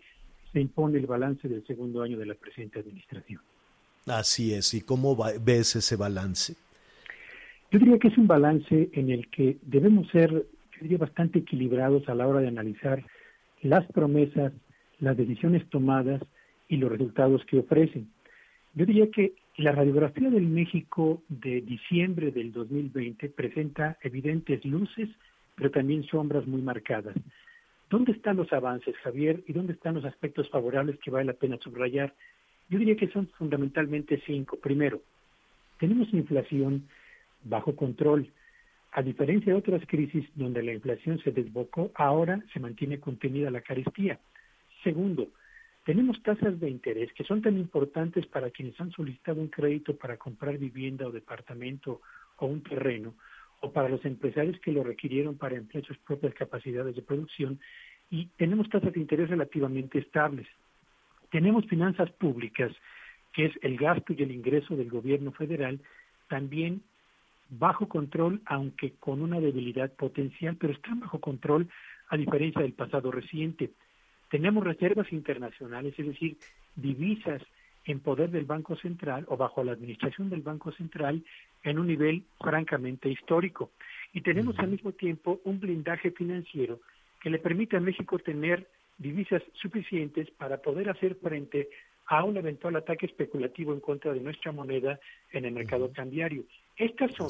se 0.52 0.60
impone 0.60 0.98
el 0.98 1.06
balance 1.06 1.46
del 1.46 1.66
segundo 1.66 2.00
año 2.02 2.16
de 2.18 2.24
la 2.26 2.34
presente 2.34 2.78
administración. 2.80 3.40
Así 4.06 4.54
es. 4.54 4.72
¿Y 4.72 4.80
cómo 4.80 5.14
va- 5.14 5.32
ves 5.38 5.76
ese 5.76 5.96
balance? 5.96 6.54
Yo 7.70 7.78
diría 7.78 7.98
que 7.98 8.08
es 8.08 8.16
un 8.16 8.26
balance 8.26 8.88
en 8.94 9.10
el 9.10 9.28
que 9.28 9.58
debemos 9.60 10.08
ser, 10.08 10.30
yo 10.30 10.78
diría, 10.80 10.96
bastante 10.96 11.40
equilibrados 11.40 12.08
a 12.08 12.14
la 12.14 12.26
hora 12.26 12.40
de 12.40 12.48
analizar 12.48 13.04
las 13.60 13.84
promesas, 13.92 14.54
las 15.00 15.14
decisiones 15.18 15.68
tomadas 15.68 16.22
y 16.68 16.78
los 16.78 16.90
resultados 16.90 17.44
que 17.44 17.58
ofrecen. 17.58 18.08
Yo 18.74 18.86
diría 18.86 19.10
que 19.10 19.34
la 19.58 19.72
radiografía 19.72 20.30
del 20.30 20.46
México 20.46 21.20
de 21.28 21.60
diciembre 21.62 22.30
del 22.30 22.52
2020 22.52 23.28
presenta 23.30 23.98
evidentes 24.02 24.64
luces, 24.64 25.08
pero 25.56 25.72
también 25.72 26.04
sombras 26.04 26.46
muy 26.46 26.62
marcadas. 26.62 27.16
¿Dónde 27.90 28.12
están 28.12 28.36
los 28.36 28.52
avances, 28.52 28.96
Javier? 28.98 29.42
¿Y 29.48 29.52
dónde 29.52 29.72
están 29.72 29.96
los 29.96 30.04
aspectos 30.04 30.48
favorables 30.48 31.00
que 31.00 31.10
vale 31.10 31.24
la 31.24 31.32
pena 31.32 31.58
subrayar? 31.60 32.14
Yo 32.68 32.78
diría 32.78 32.94
que 32.94 33.08
son 33.08 33.26
fundamentalmente 33.36 34.22
cinco. 34.24 34.58
Primero, 34.58 35.02
tenemos 35.80 36.12
inflación 36.14 36.86
bajo 37.42 37.74
control. 37.74 38.30
A 38.92 39.02
diferencia 39.02 39.52
de 39.52 39.58
otras 39.58 39.82
crisis 39.88 40.24
donde 40.36 40.62
la 40.62 40.72
inflación 40.72 41.18
se 41.18 41.32
desbocó, 41.32 41.90
ahora 41.96 42.40
se 42.52 42.60
mantiene 42.60 43.00
contenida 43.00 43.50
la 43.50 43.62
carestía. 43.62 44.20
Segundo, 44.84 45.28
tenemos 45.88 46.22
tasas 46.22 46.60
de 46.60 46.68
interés 46.68 47.10
que 47.14 47.24
son 47.24 47.40
tan 47.40 47.56
importantes 47.56 48.26
para 48.26 48.50
quienes 48.50 48.78
han 48.78 48.90
solicitado 48.90 49.40
un 49.40 49.48
crédito 49.48 49.96
para 49.96 50.18
comprar 50.18 50.58
vivienda 50.58 51.06
o 51.06 51.10
departamento 51.10 52.02
o 52.36 52.44
un 52.44 52.62
terreno, 52.62 53.14
o 53.62 53.72
para 53.72 53.88
los 53.88 54.04
empresarios 54.04 54.60
que 54.60 54.70
lo 54.70 54.84
requirieron 54.84 55.38
para 55.38 55.56
emplear 55.56 55.86
sus 55.86 55.96
propias 55.96 56.34
capacidades 56.34 56.94
de 56.94 57.00
producción, 57.00 57.58
y 58.10 58.26
tenemos 58.36 58.68
tasas 58.68 58.92
de 58.92 59.00
interés 59.00 59.30
relativamente 59.30 59.98
estables. 59.98 60.46
Tenemos 61.30 61.64
finanzas 61.64 62.10
públicas, 62.10 62.70
que 63.32 63.46
es 63.46 63.52
el 63.62 63.78
gasto 63.78 64.12
y 64.12 64.22
el 64.22 64.32
ingreso 64.32 64.76
del 64.76 64.90
gobierno 64.90 65.32
federal, 65.32 65.80
también 66.28 66.82
bajo 67.48 67.88
control, 67.88 68.42
aunque 68.44 68.92
con 69.00 69.22
una 69.22 69.40
debilidad 69.40 69.90
potencial, 69.92 70.54
pero 70.60 70.74
están 70.74 71.00
bajo 71.00 71.18
control 71.18 71.66
a 72.10 72.18
diferencia 72.18 72.60
del 72.60 72.74
pasado 72.74 73.10
reciente. 73.10 73.70
Tenemos 74.30 74.64
reservas 74.64 75.12
internacionales, 75.12 75.94
es 75.98 76.06
decir, 76.06 76.36
divisas 76.76 77.42
en 77.84 78.00
poder 78.00 78.30
del 78.30 78.44
Banco 78.44 78.76
Central 78.76 79.24
o 79.28 79.36
bajo 79.36 79.64
la 79.64 79.72
administración 79.72 80.28
del 80.28 80.42
Banco 80.42 80.72
Central 80.72 81.24
en 81.62 81.78
un 81.78 81.86
nivel 81.86 82.22
francamente 82.38 83.08
histórico. 83.08 83.70
Y 84.12 84.20
tenemos 84.20 84.58
al 84.58 84.68
mismo 84.68 84.92
tiempo 84.92 85.40
un 85.44 85.58
blindaje 85.58 86.10
financiero 86.10 86.80
que 87.20 87.30
le 87.30 87.38
permite 87.38 87.76
a 87.76 87.80
México 87.80 88.18
tener 88.18 88.66
divisas 88.98 89.42
suficientes 89.54 90.30
para 90.32 90.58
poder 90.58 90.90
hacer 90.90 91.14
frente 91.16 91.68
a 92.06 92.24
un 92.24 92.36
eventual 92.36 92.76
ataque 92.76 93.06
especulativo 93.06 93.72
en 93.72 93.80
contra 93.80 94.12
de 94.12 94.20
nuestra 94.20 94.52
moneda 94.52 94.98
en 95.32 95.44
el 95.44 95.52
mercado 95.52 95.92
cambiario. 95.92 96.44
Estas 96.76 97.12
son, 97.14 97.28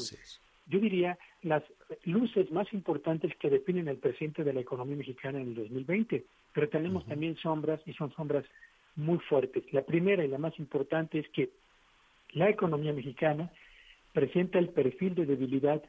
yo 0.67 0.79
diría, 0.79 1.17
las 1.43 1.63
luces 2.05 2.51
más 2.51 2.71
importantes 2.73 3.35
que 3.37 3.49
definen 3.49 3.87
el 3.87 3.97
presente 3.97 4.43
de 4.43 4.53
la 4.53 4.61
economía 4.61 4.95
mexicana 4.95 5.39
en 5.39 5.49
el 5.49 5.55
2020, 5.55 6.23
pero 6.53 6.69
tenemos 6.69 7.05
también 7.05 7.35
sombras 7.37 7.79
y 7.85 7.93
son 7.93 8.11
sombras 8.13 8.45
muy 8.95 9.19
fuertes. 9.19 9.63
La 9.71 9.83
primera 9.83 10.23
y 10.23 10.27
la 10.27 10.37
más 10.37 10.57
importante 10.59 11.19
es 11.19 11.29
que 11.29 11.49
la 12.33 12.49
economía 12.49 12.93
mexicana 12.93 13.51
presenta 14.13 14.59
el 14.59 14.69
perfil 14.69 15.15
de 15.15 15.25
debilidad 15.25 15.81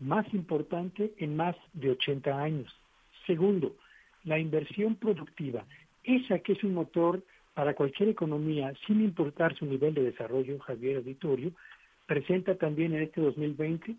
más 0.00 0.26
importante 0.34 1.12
en 1.18 1.36
más 1.36 1.56
de 1.72 1.90
80 1.90 2.40
años. 2.40 2.74
Segundo, 3.26 3.76
la 4.24 4.38
inversión 4.38 4.96
productiva, 4.96 5.64
esa 6.02 6.38
que 6.40 6.52
es 6.52 6.64
un 6.64 6.74
motor 6.74 7.22
para 7.54 7.74
cualquier 7.74 8.08
economía, 8.08 8.74
sin 8.86 9.02
importar 9.02 9.54
su 9.56 9.64
nivel 9.66 9.94
de 9.94 10.02
desarrollo, 10.02 10.58
Javier 10.58 10.96
Auditorio, 10.96 11.52
presenta 12.06 12.56
también 12.56 12.94
en 12.94 13.02
este 13.02 13.20
2020 13.20 13.94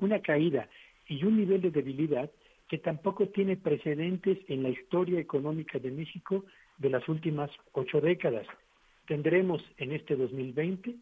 una 0.00 0.20
caída 0.20 0.68
y 1.06 1.22
un 1.24 1.36
nivel 1.36 1.60
de 1.60 1.70
debilidad 1.70 2.30
que 2.68 2.78
tampoco 2.78 3.28
tiene 3.28 3.56
precedentes 3.56 4.38
en 4.48 4.62
la 4.62 4.68
historia 4.68 5.18
económica 5.18 5.78
de 5.78 5.90
México 5.90 6.44
de 6.76 6.90
las 6.90 7.08
últimas 7.08 7.50
ocho 7.72 8.00
décadas. 8.00 8.46
Tendremos 9.06 9.62
en 9.78 9.92
este 9.92 10.16
2020 10.16 10.94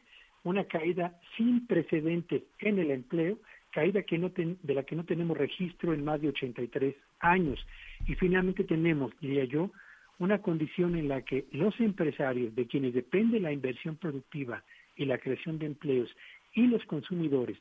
una 0.44 0.64
caída 0.64 1.18
sin 1.36 1.66
precedentes 1.66 2.42
en 2.60 2.78
el 2.78 2.92
empleo, 2.92 3.38
caída 3.72 4.02
que 4.02 4.16
no 4.16 4.30
de 4.30 4.74
la 4.74 4.84
que 4.84 4.94
no 4.94 5.04
tenemos 5.04 5.36
registro 5.36 5.92
en 5.92 6.04
más 6.04 6.20
de 6.20 6.28
83 6.28 6.94
años. 7.18 7.58
Y 8.06 8.14
finalmente 8.14 8.62
tenemos, 8.62 9.12
diría 9.20 9.44
yo, 9.44 9.72
una 10.18 10.40
condición 10.40 10.96
en 10.96 11.08
la 11.08 11.22
que 11.22 11.46
los 11.50 11.78
empresarios, 11.80 12.54
de 12.54 12.66
quienes 12.66 12.94
depende 12.94 13.40
la 13.40 13.52
inversión 13.52 13.96
productiva 13.96 14.62
y 14.94 15.04
la 15.04 15.18
creación 15.18 15.58
de 15.58 15.66
empleos, 15.66 16.08
y 16.54 16.68
los 16.68 16.82
consumidores, 16.84 17.58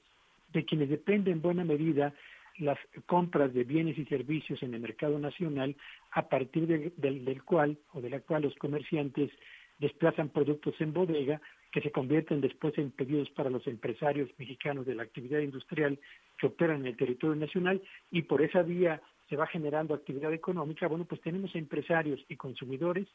de 0.53 0.63
quienes 0.63 0.89
depende 0.89 1.31
en 1.31 1.41
buena 1.41 1.65
medida 1.65 2.13
las 2.57 2.77
compras 3.05 3.53
de 3.53 3.63
bienes 3.63 3.97
y 3.97 4.05
servicios 4.05 4.61
en 4.63 4.73
el 4.73 4.79
mercado 4.79 5.19
nacional, 5.19 5.75
a 6.11 6.29
partir 6.29 6.67
del 6.67 7.43
cual 7.43 7.77
o 7.93 8.01
de 8.01 8.09
la 8.09 8.21
cual 8.21 8.43
los 8.43 8.55
comerciantes 8.55 9.31
desplazan 9.79 10.29
productos 10.29 10.73
en 10.79 10.93
bodega 10.93 11.41
que 11.71 11.81
se 11.81 11.91
convierten 11.91 12.39
después 12.39 12.77
en 12.77 12.91
pedidos 12.91 13.29
para 13.31 13.49
los 13.49 13.67
empresarios 13.67 14.29
mexicanos 14.37 14.85
de 14.85 14.95
la 14.95 15.03
actividad 15.03 15.39
industrial 15.39 15.99
que 16.37 16.47
operan 16.47 16.81
en 16.81 16.87
el 16.87 16.97
territorio 16.97 17.35
nacional 17.35 17.81
y 18.11 18.21
por 18.21 18.41
esa 18.41 18.61
vía 18.61 19.01
se 19.27 19.35
va 19.35 19.47
generando 19.47 19.93
actividad 19.93 20.31
económica, 20.33 20.87
bueno, 20.87 21.05
pues 21.05 21.19
tenemos 21.21 21.53
empresarios 21.55 22.23
y 22.29 22.35
consumidores 22.35 23.07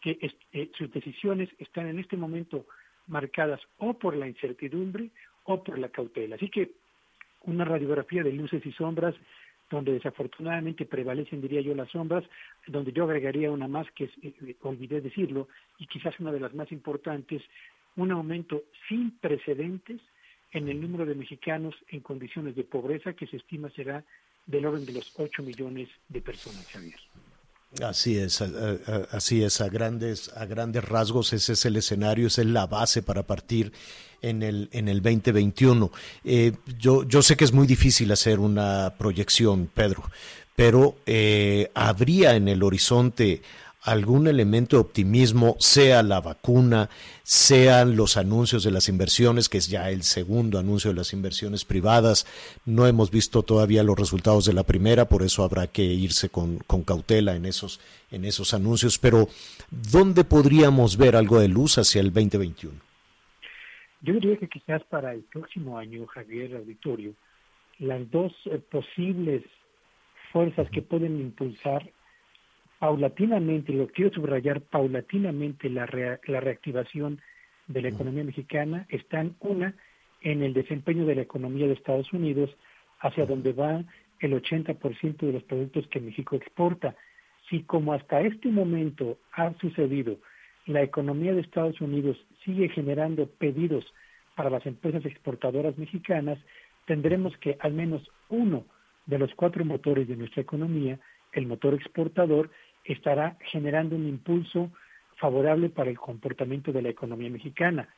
que 0.00 0.18
eh, 0.52 0.70
sus 0.76 0.90
decisiones 0.90 1.48
están 1.58 1.86
en 1.86 2.00
este 2.00 2.16
momento 2.16 2.66
marcadas 3.06 3.60
o 3.78 3.94
por 3.94 4.16
la 4.16 4.28
incertidumbre 4.28 5.10
o 5.44 5.62
por 5.62 5.78
la 5.78 5.88
cautela. 5.88 6.36
Así 6.36 6.50
que 6.50 6.72
una 7.44 7.64
radiografía 7.64 8.22
de 8.22 8.32
luces 8.32 8.64
y 8.64 8.72
sombras 8.72 9.14
donde 9.72 9.92
desafortunadamente 9.92 10.84
prevalecen, 10.84 11.40
diría 11.40 11.62
yo, 11.62 11.74
las 11.74 11.90
sombras, 11.90 12.24
donde 12.66 12.92
yo 12.92 13.04
agregaría 13.04 13.50
una 13.50 13.66
más 13.66 13.90
que 13.92 14.10
eh, 14.22 14.56
olvidé 14.60 15.00
decirlo, 15.00 15.48
y 15.78 15.86
quizás 15.86 16.18
una 16.20 16.30
de 16.30 16.40
las 16.40 16.54
más 16.54 16.70
importantes, 16.70 17.42
un 17.96 18.12
aumento 18.12 18.64
sin 18.88 19.18
precedentes 19.18 20.00
en 20.52 20.68
el 20.68 20.80
número 20.80 21.06
de 21.06 21.14
mexicanos 21.14 21.74
en 21.88 22.00
condiciones 22.00 22.54
de 22.54 22.64
pobreza 22.64 23.14
que 23.14 23.26
se 23.26 23.38
estima 23.38 23.70
será 23.70 24.04
del 24.46 24.66
orden 24.66 24.84
de 24.84 24.92
los 24.92 25.18
8 25.18 25.42
millones 25.42 25.88
de 26.08 26.20
personas, 26.20 26.68
Javier. 26.70 27.00
Así 27.80 28.18
es, 28.18 28.42
así 29.12 29.42
es, 29.42 29.62
a 29.62 29.68
grandes, 29.68 30.30
a 30.36 30.44
grandes 30.44 30.84
rasgos 30.84 31.32
ese 31.32 31.54
es 31.54 31.64
el 31.64 31.76
escenario, 31.76 32.26
esa 32.26 32.42
es 32.42 32.48
la 32.48 32.66
base 32.66 33.02
para 33.02 33.22
partir 33.22 33.72
en 34.20 34.42
el, 34.42 34.68
en 34.72 34.88
el 34.88 35.00
2021. 35.00 35.90
Eh, 36.24 36.52
yo, 36.78 37.04
yo 37.04 37.22
sé 37.22 37.36
que 37.36 37.44
es 37.44 37.52
muy 37.52 37.66
difícil 37.66 38.12
hacer 38.12 38.40
una 38.40 38.94
proyección, 38.98 39.70
Pedro, 39.72 40.02
pero 40.54 40.96
eh, 41.06 41.70
habría 41.74 42.36
en 42.36 42.48
el 42.48 42.62
horizonte 42.62 43.40
algún 43.82 44.28
elemento 44.28 44.76
de 44.76 44.82
optimismo, 44.82 45.56
sea 45.58 46.02
la 46.02 46.20
vacuna, 46.20 46.88
sean 47.24 47.96
los 47.96 48.16
anuncios 48.16 48.62
de 48.62 48.70
las 48.70 48.88
inversiones, 48.88 49.48
que 49.48 49.58
es 49.58 49.68
ya 49.68 49.90
el 49.90 50.02
segundo 50.02 50.58
anuncio 50.58 50.90
de 50.90 50.96
las 50.96 51.12
inversiones 51.12 51.64
privadas. 51.64 52.26
No 52.64 52.86
hemos 52.86 53.10
visto 53.10 53.42
todavía 53.42 53.82
los 53.82 53.98
resultados 53.98 54.44
de 54.44 54.52
la 54.52 54.62
primera, 54.62 55.08
por 55.08 55.22
eso 55.22 55.42
habrá 55.42 55.66
que 55.66 55.82
irse 55.82 56.28
con, 56.28 56.58
cautela 56.86 57.34
en 57.34 57.44
esos, 57.44 57.80
anuncios. 58.54 58.98
Pero, 58.98 59.28
¿dónde 59.70 60.22
podríamos 60.22 60.96
ver 60.96 61.16
algo 61.16 61.40
de 61.40 61.48
luz 61.48 61.78
hacia 61.78 62.00
el 62.00 62.12
2021? 62.12 62.74
Yo 64.02 64.14
diría 64.14 64.36
que 64.36 64.48
quizás 64.48 64.82
para 64.84 65.12
el 65.12 65.22
próximo 65.22 65.78
año, 65.78 66.06
Javier 66.06 66.56
Auditorio, 66.56 67.14
las 67.78 68.08
dos 68.10 68.32
eh, 68.46 68.58
posibles 68.58 69.42
fuerzas 70.32 70.68
que 70.70 70.82
pueden 70.82 71.20
impulsar 71.20 71.88
paulatinamente, 72.82 73.72
lo 73.72 73.86
quiero 73.86 74.12
subrayar, 74.12 74.60
paulatinamente 74.60 75.70
la, 75.70 75.86
la 76.26 76.40
reactivación 76.40 77.20
de 77.68 77.80
la 77.80 77.90
economía 77.90 78.24
mexicana 78.24 78.86
están, 78.88 79.36
una, 79.38 79.76
en 80.20 80.42
el 80.42 80.52
desempeño 80.52 81.06
de 81.06 81.14
la 81.14 81.22
economía 81.22 81.68
de 81.68 81.74
Estados 81.74 82.12
Unidos, 82.12 82.50
hacia 82.98 83.24
donde 83.24 83.52
va 83.52 83.84
el 84.18 84.32
80% 84.32 85.16
de 85.18 85.32
los 85.32 85.44
productos 85.44 85.86
que 85.92 86.00
México 86.00 86.34
exporta. 86.34 86.96
Si 87.48 87.62
como 87.62 87.92
hasta 87.92 88.20
este 88.20 88.48
momento 88.48 89.16
ha 89.30 89.52
sucedido, 89.60 90.16
la 90.66 90.82
economía 90.82 91.34
de 91.34 91.42
Estados 91.42 91.80
Unidos 91.80 92.16
sigue 92.44 92.68
generando 92.68 93.28
pedidos 93.28 93.84
para 94.34 94.50
las 94.50 94.66
empresas 94.66 95.06
exportadoras 95.06 95.78
mexicanas, 95.78 96.36
tendremos 96.86 97.36
que 97.36 97.56
al 97.60 97.74
menos 97.74 98.02
uno 98.28 98.64
de 99.06 99.20
los 99.20 99.32
cuatro 99.36 99.64
motores 99.64 100.08
de 100.08 100.16
nuestra 100.16 100.42
economía, 100.42 100.98
el 101.32 101.46
motor 101.46 101.74
exportador, 101.74 102.50
estará 102.84 103.36
generando 103.50 103.96
un 103.96 104.08
impulso 104.08 104.70
favorable 105.16 105.68
para 105.68 105.90
el 105.90 105.98
comportamiento 105.98 106.72
de 106.72 106.82
la 106.82 106.88
economía 106.88 107.30
mexicana. 107.30 107.88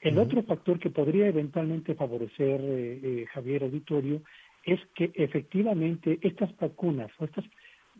El 0.00 0.18
otro 0.18 0.42
factor 0.44 0.78
que 0.78 0.88
podría 0.88 1.28
eventualmente 1.28 1.94
favorecer, 1.94 2.60
eh, 2.62 3.00
eh, 3.02 3.26
Javier 3.32 3.64
Auditorio, 3.64 4.22
es 4.64 4.80
que 4.94 5.10
efectivamente 5.14 6.18
estas 6.22 6.56
vacunas 6.56 7.10
o 7.18 7.24
estas 7.24 7.44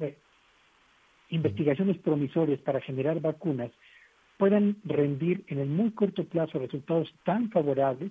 eh, 0.00 0.16
investigaciones 1.28 1.98
promisorias 1.98 2.60
para 2.60 2.80
generar 2.80 3.20
vacunas 3.20 3.70
puedan 4.38 4.76
rendir 4.84 5.44
en 5.48 5.58
el 5.58 5.68
muy 5.68 5.90
corto 5.90 6.24
plazo 6.24 6.58
resultados 6.58 7.12
tan 7.24 7.50
favorables 7.50 8.10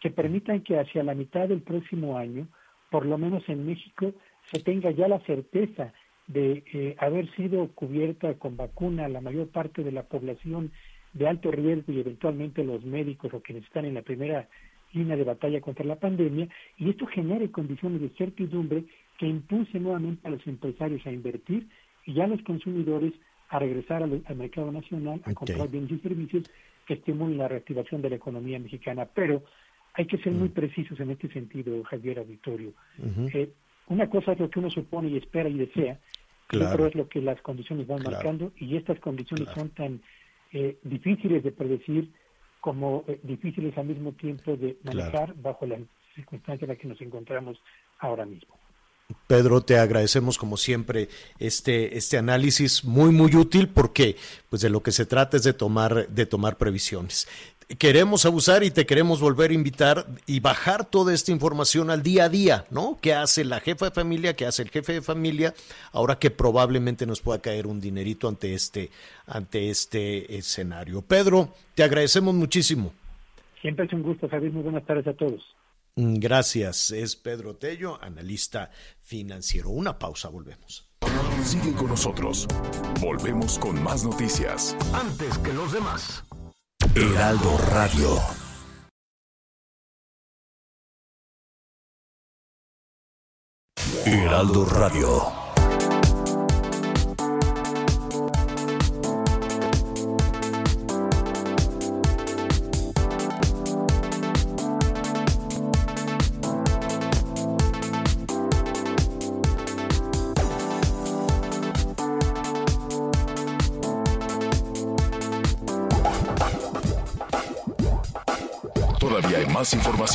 que 0.00 0.10
permitan 0.10 0.62
que 0.62 0.78
hacia 0.78 1.02
la 1.02 1.14
mitad 1.14 1.48
del 1.48 1.60
próximo 1.60 2.16
año, 2.16 2.48
por 2.90 3.04
lo 3.04 3.18
menos 3.18 3.46
en 3.48 3.66
México, 3.66 4.14
se 4.50 4.60
tenga 4.60 4.90
ya 4.90 5.08
la 5.08 5.20
certeza 5.20 5.92
de 6.28 6.62
eh, 6.72 6.94
haber 6.98 7.30
sido 7.34 7.68
cubierta 7.68 8.34
con 8.34 8.56
vacuna 8.56 9.08
la 9.08 9.20
mayor 9.20 9.48
parte 9.48 9.82
de 9.82 9.92
la 9.92 10.04
población 10.04 10.70
de 11.14 11.26
alto 11.26 11.50
riesgo 11.50 11.92
y 11.92 12.00
eventualmente 12.00 12.62
los 12.62 12.84
médicos 12.84 13.32
o 13.32 13.40
quienes 13.40 13.64
están 13.64 13.86
en 13.86 13.94
la 13.94 14.02
primera 14.02 14.48
línea 14.92 15.16
de 15.16 15.24
batalla 15.24 15.60
contra 15.60 15.84
la 15.84 15.96
pandemia, 15.96 16.48
y 16.78 16.88
esto 16.88 17.06
genere 17.06 17.50
condiciones 17.50 18.00
de 18.00 18.08
certidumbre 18.10 18.84
que 19.18 19.26
impulse 19.26 19.78
nuevamente 19.78 20.26
a 20.26 20.30
los 20.30 20.46
empresarios 20.46 21.06
a 21.06 21.12
invertir 21.12 21.66
y 22.06 22.20
a 22.20 22.26
los 22.26 22.40
consumidores 22.42 23.12
a 23.50 23.58
regresar 23.58 24.02
al, 24.02 24.22
al 24.24 24.36
mercado 24.36 24.70
nacional 24.72 25.20
a 25.24 25.34
comprar 25.34 25.68
bienes 25.68 25.90
y 25.90 25.98
servicios 25.98 26.44
que 26.86 26.94
estimulen 26.94 27.38
la 27.38 27.48
reactivación 27.48 28.00
de 28.00 28.10
la 28.10 28.16
economía 28.16 28.58
mexicana. 28.58 29.06
Pero 29.14 29.42
hay 29.94 30.06
que 30.06 30.18
ser 30.18 30.32
muy 30.32 30.48
precisos 30.48 30.98
en 31.00 31.10
este 31.10 31.28
sentido, 31.28 31.82
Javier 31.84 32.20
Auditorio. 32.20 32.72
Eh, 33.32 33.50
una 33.88 34.08
cosa 34.08 34.32
es 34.32 34.38
lo 34.38 34.48
que 34.48 34.58
uno 34.58 34.70
supone 34.70 35.08
y 35.08 35.16
espera 35.16 35.48
y 35.48 35.58
desea, 35.58 35.98
Claro. 36.48 36.74
otra 36.74 36.86
es 36.88 36.94
lo 36.94 37.08
que 37.08 37.20
las 37.20 37.40
condiciones 37.42 37.86
van 37.86 37.98
Claro. 37.98 38.16
marcando, 38.16 38.52
y 38.56 38.76
estas 38.76 38.98
condiciones 39.00 39.48
son 39.54 39.68
tan 39.70 40.02
eh, 40.52 40.78
difíciles 40.82 41.44
de 41.44 41.52
predecir 41.52 42.10
como 42.60 43.04
eh, 43.06 43.20
difíciles 43.22 43.76
al 43.78 43.86
mismo 43.86 44.12
tiempo 44.12 44.56
de 44.56 44.78
manejar 44.82 45.34
bajo 45.36 45.66
la 45.66 45.78
circunstancia 46.14 46.64
en 46.64 46.70
la 46.70 46.76
que 46.76 46.88
nos 46.88 47.00
encontramos 47.00 47.58
ahora 47.98 48.24
mismo. 48.24 48.54
Pedro, 49.26 49.62
te 49.62 49.78
agradecemos 49.78 50.36
como 50.36 50.56
siempre 50.56 51.08
este, 51.38 51.96
este 51.96 52.18
análisis 52.18 52.84
muy, 52.84 53.10
muy 53.10 53.34
útil 53.36 53.68
porque 53.68 54.16
pues 54.50 54.60
de 54.60 54.68
lo 54.68 54.82
que 54.82 54.92
se 54.92 55.06
trata 55.06 55.38
es 55.38 55.44
de 55.44 55.54
tomar, 55.54 56.08
de 56.08 56.26
tomar 56.26 56.58
previsiones. 56.58 57.26
Queremos 57.76 58.24
abusar 58.24 58.64
y 58.64 58.70
te 58.70 58.86
queremos 58.86 59.20
volver 59.20 59.50
a 59.50 59.54
invitar 59.54 60.06
y 60.26 60.40
bajar 60.40 60.86
toda 60.86 61.12
esta 61.12 61.32
información 61.32 61.90
al 61.90 62.02
día 62.02 62.24
a 62.24 62.28
día, 62.30 62.64
¿no? 62.70 62.98
¿Qué 63.02 63.12
hace 63.12 63.44
la 63.44 63.60
jefa 63.60 63.86
de 63.86 63.90
familia? 63.90 64.34
¿Qué 64.34 64.46
hace 64.46 64.62
el 64.62 64.70
jefe 64.70 64.94
de 64.94 65.02
familia? 65.02 65.52
Ahora 65.92 66.18
que 66.18 66.30
probablemente 66.30 67.04
nos 67.04 67.20
pueda 67.20 67.42
caer 67.42 67.66
un 67.66 67.78
dinerito 67.78 68.26
ante 68.26 68.54
este, 68.54 68.88
ante 69.26 69.68
este 69.68 70.38
escenario. 70.38 71.02
Pedro, 71.02 71.52
te 71.74 71.82
agradecemos 71.82 72.34
muchísimo. 72.34 72.94
Siempre 73.60 73.84
es 73.84 73.92
un 73.92 74.02
gusto, 74.02 74.30
Javier. 74.30 74.50
Muy 74.50 74.62
buenas 74.62 74.86
tardes 74.86 75.06
a 75.06 75.12
todos. 75.12 75.42
Mm, 75.96 76.14
Gracias. 76.20 76.90
Es 76.90 77.16
Pedro 77.16 77.56
Tello, 77.56 78.02
analista 78.02 78.70
financiero. 79.02 79.68
Una 79.68 79.98
pausa, 79.98 80.30
volvemos. 80.30 80.88
Sigue 81.42 81.72
con 81.74 81.88
nosotros. 81.88 82.48
Volvemos 83.00 83.58
con 83.58 83.82
más 83.82 84.04
noticias. 84.04 84.74
Antes 84.94 85.36
que 85.38 85.52
los 85.52 85.70
demás. 85.72 86.24
Heraldo 87.00 87.56
Radio. 87.58 88.20
Heraldo 94.04 94.64
Radio. 94.64 95.47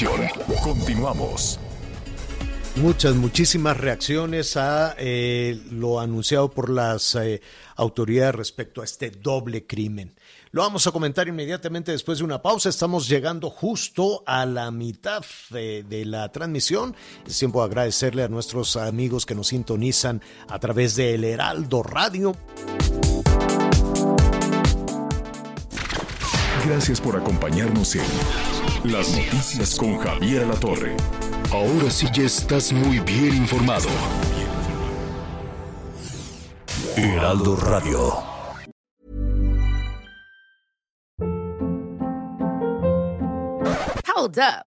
Información. 0.01 0.57
Continuamos. 0.63 1.59
Muchas, 2.75 3.13
muchísimas 3.13 3.77
reacciones 3.77 4.57
a 4.57 4.95
eh, 4.97 5.61
lo 5.71 5.99
anunciado 5.99 6.49
por 6.49 6.71
las 6.71 7.13
eh, 7.13 7.39
autoridades 7.75 8.33
respecto 8.33 8.81
a 8.81 8.85
este 8.85 9.11
doble 9.11 9.67
crimen. 9.67 10.15
Lo 10.51 10.63
vamos 10.63 10.87
a 10.87 10.91
comentar 10.91 11.27
inmediatamente 11.27 11.91
después 11.91 12.17
de 12.17 12.23
una 12.23 12.41
pausa. 12.41 12.69
Estamos 12.69 13.07
llegando 13.07 13.51
justo 13.51 14.23
a 14.25 14.45
la 14.47 14.71
mitad 14.71 15.23
de, 15.51 15.83
de 15.83 16.05
la 16.05 16.31
transmisión. 16.31 16.95
Es 17.27 17.37
tiempo 17.37 17.59
de 17.59 17.65
agradecerle 17.65 18.23
a 18.23 18.27
nuestros 18.27 18.75
amigos 18.75 19.25
que 19.27 19.35
nos 19.35 19.47
sintonizan 19.47 20.21
a 20.49 20.57
través 20.59 20.95
de 20.95 21.13
El 21.13 21.23
Heraldo 21.23 21.83
Radio. 21.83 22.35
Gracias 26.65 27.01
por 27.01 27.17
acompañarnos 27.17 27.95
en 27.95 28.03
Las 28.83 29.15
Noticias 29.15 29.75
con 29.75 29.97
Javier 29.97 30.45
La 30.45 30.55
Torre. 30.55 30.97
Ahora 31.51 31.89
sí 31.89 32.05
ya 32.13 32.23
estás 32.23 32.73
muy 32.73 32.99
bien 32.99 33.33
informado. 33.37 33.87
Heraldo 36.97 37.55
Radio. 37.55 38.13
Hold 44.15 44.39
up. 44.39 44.72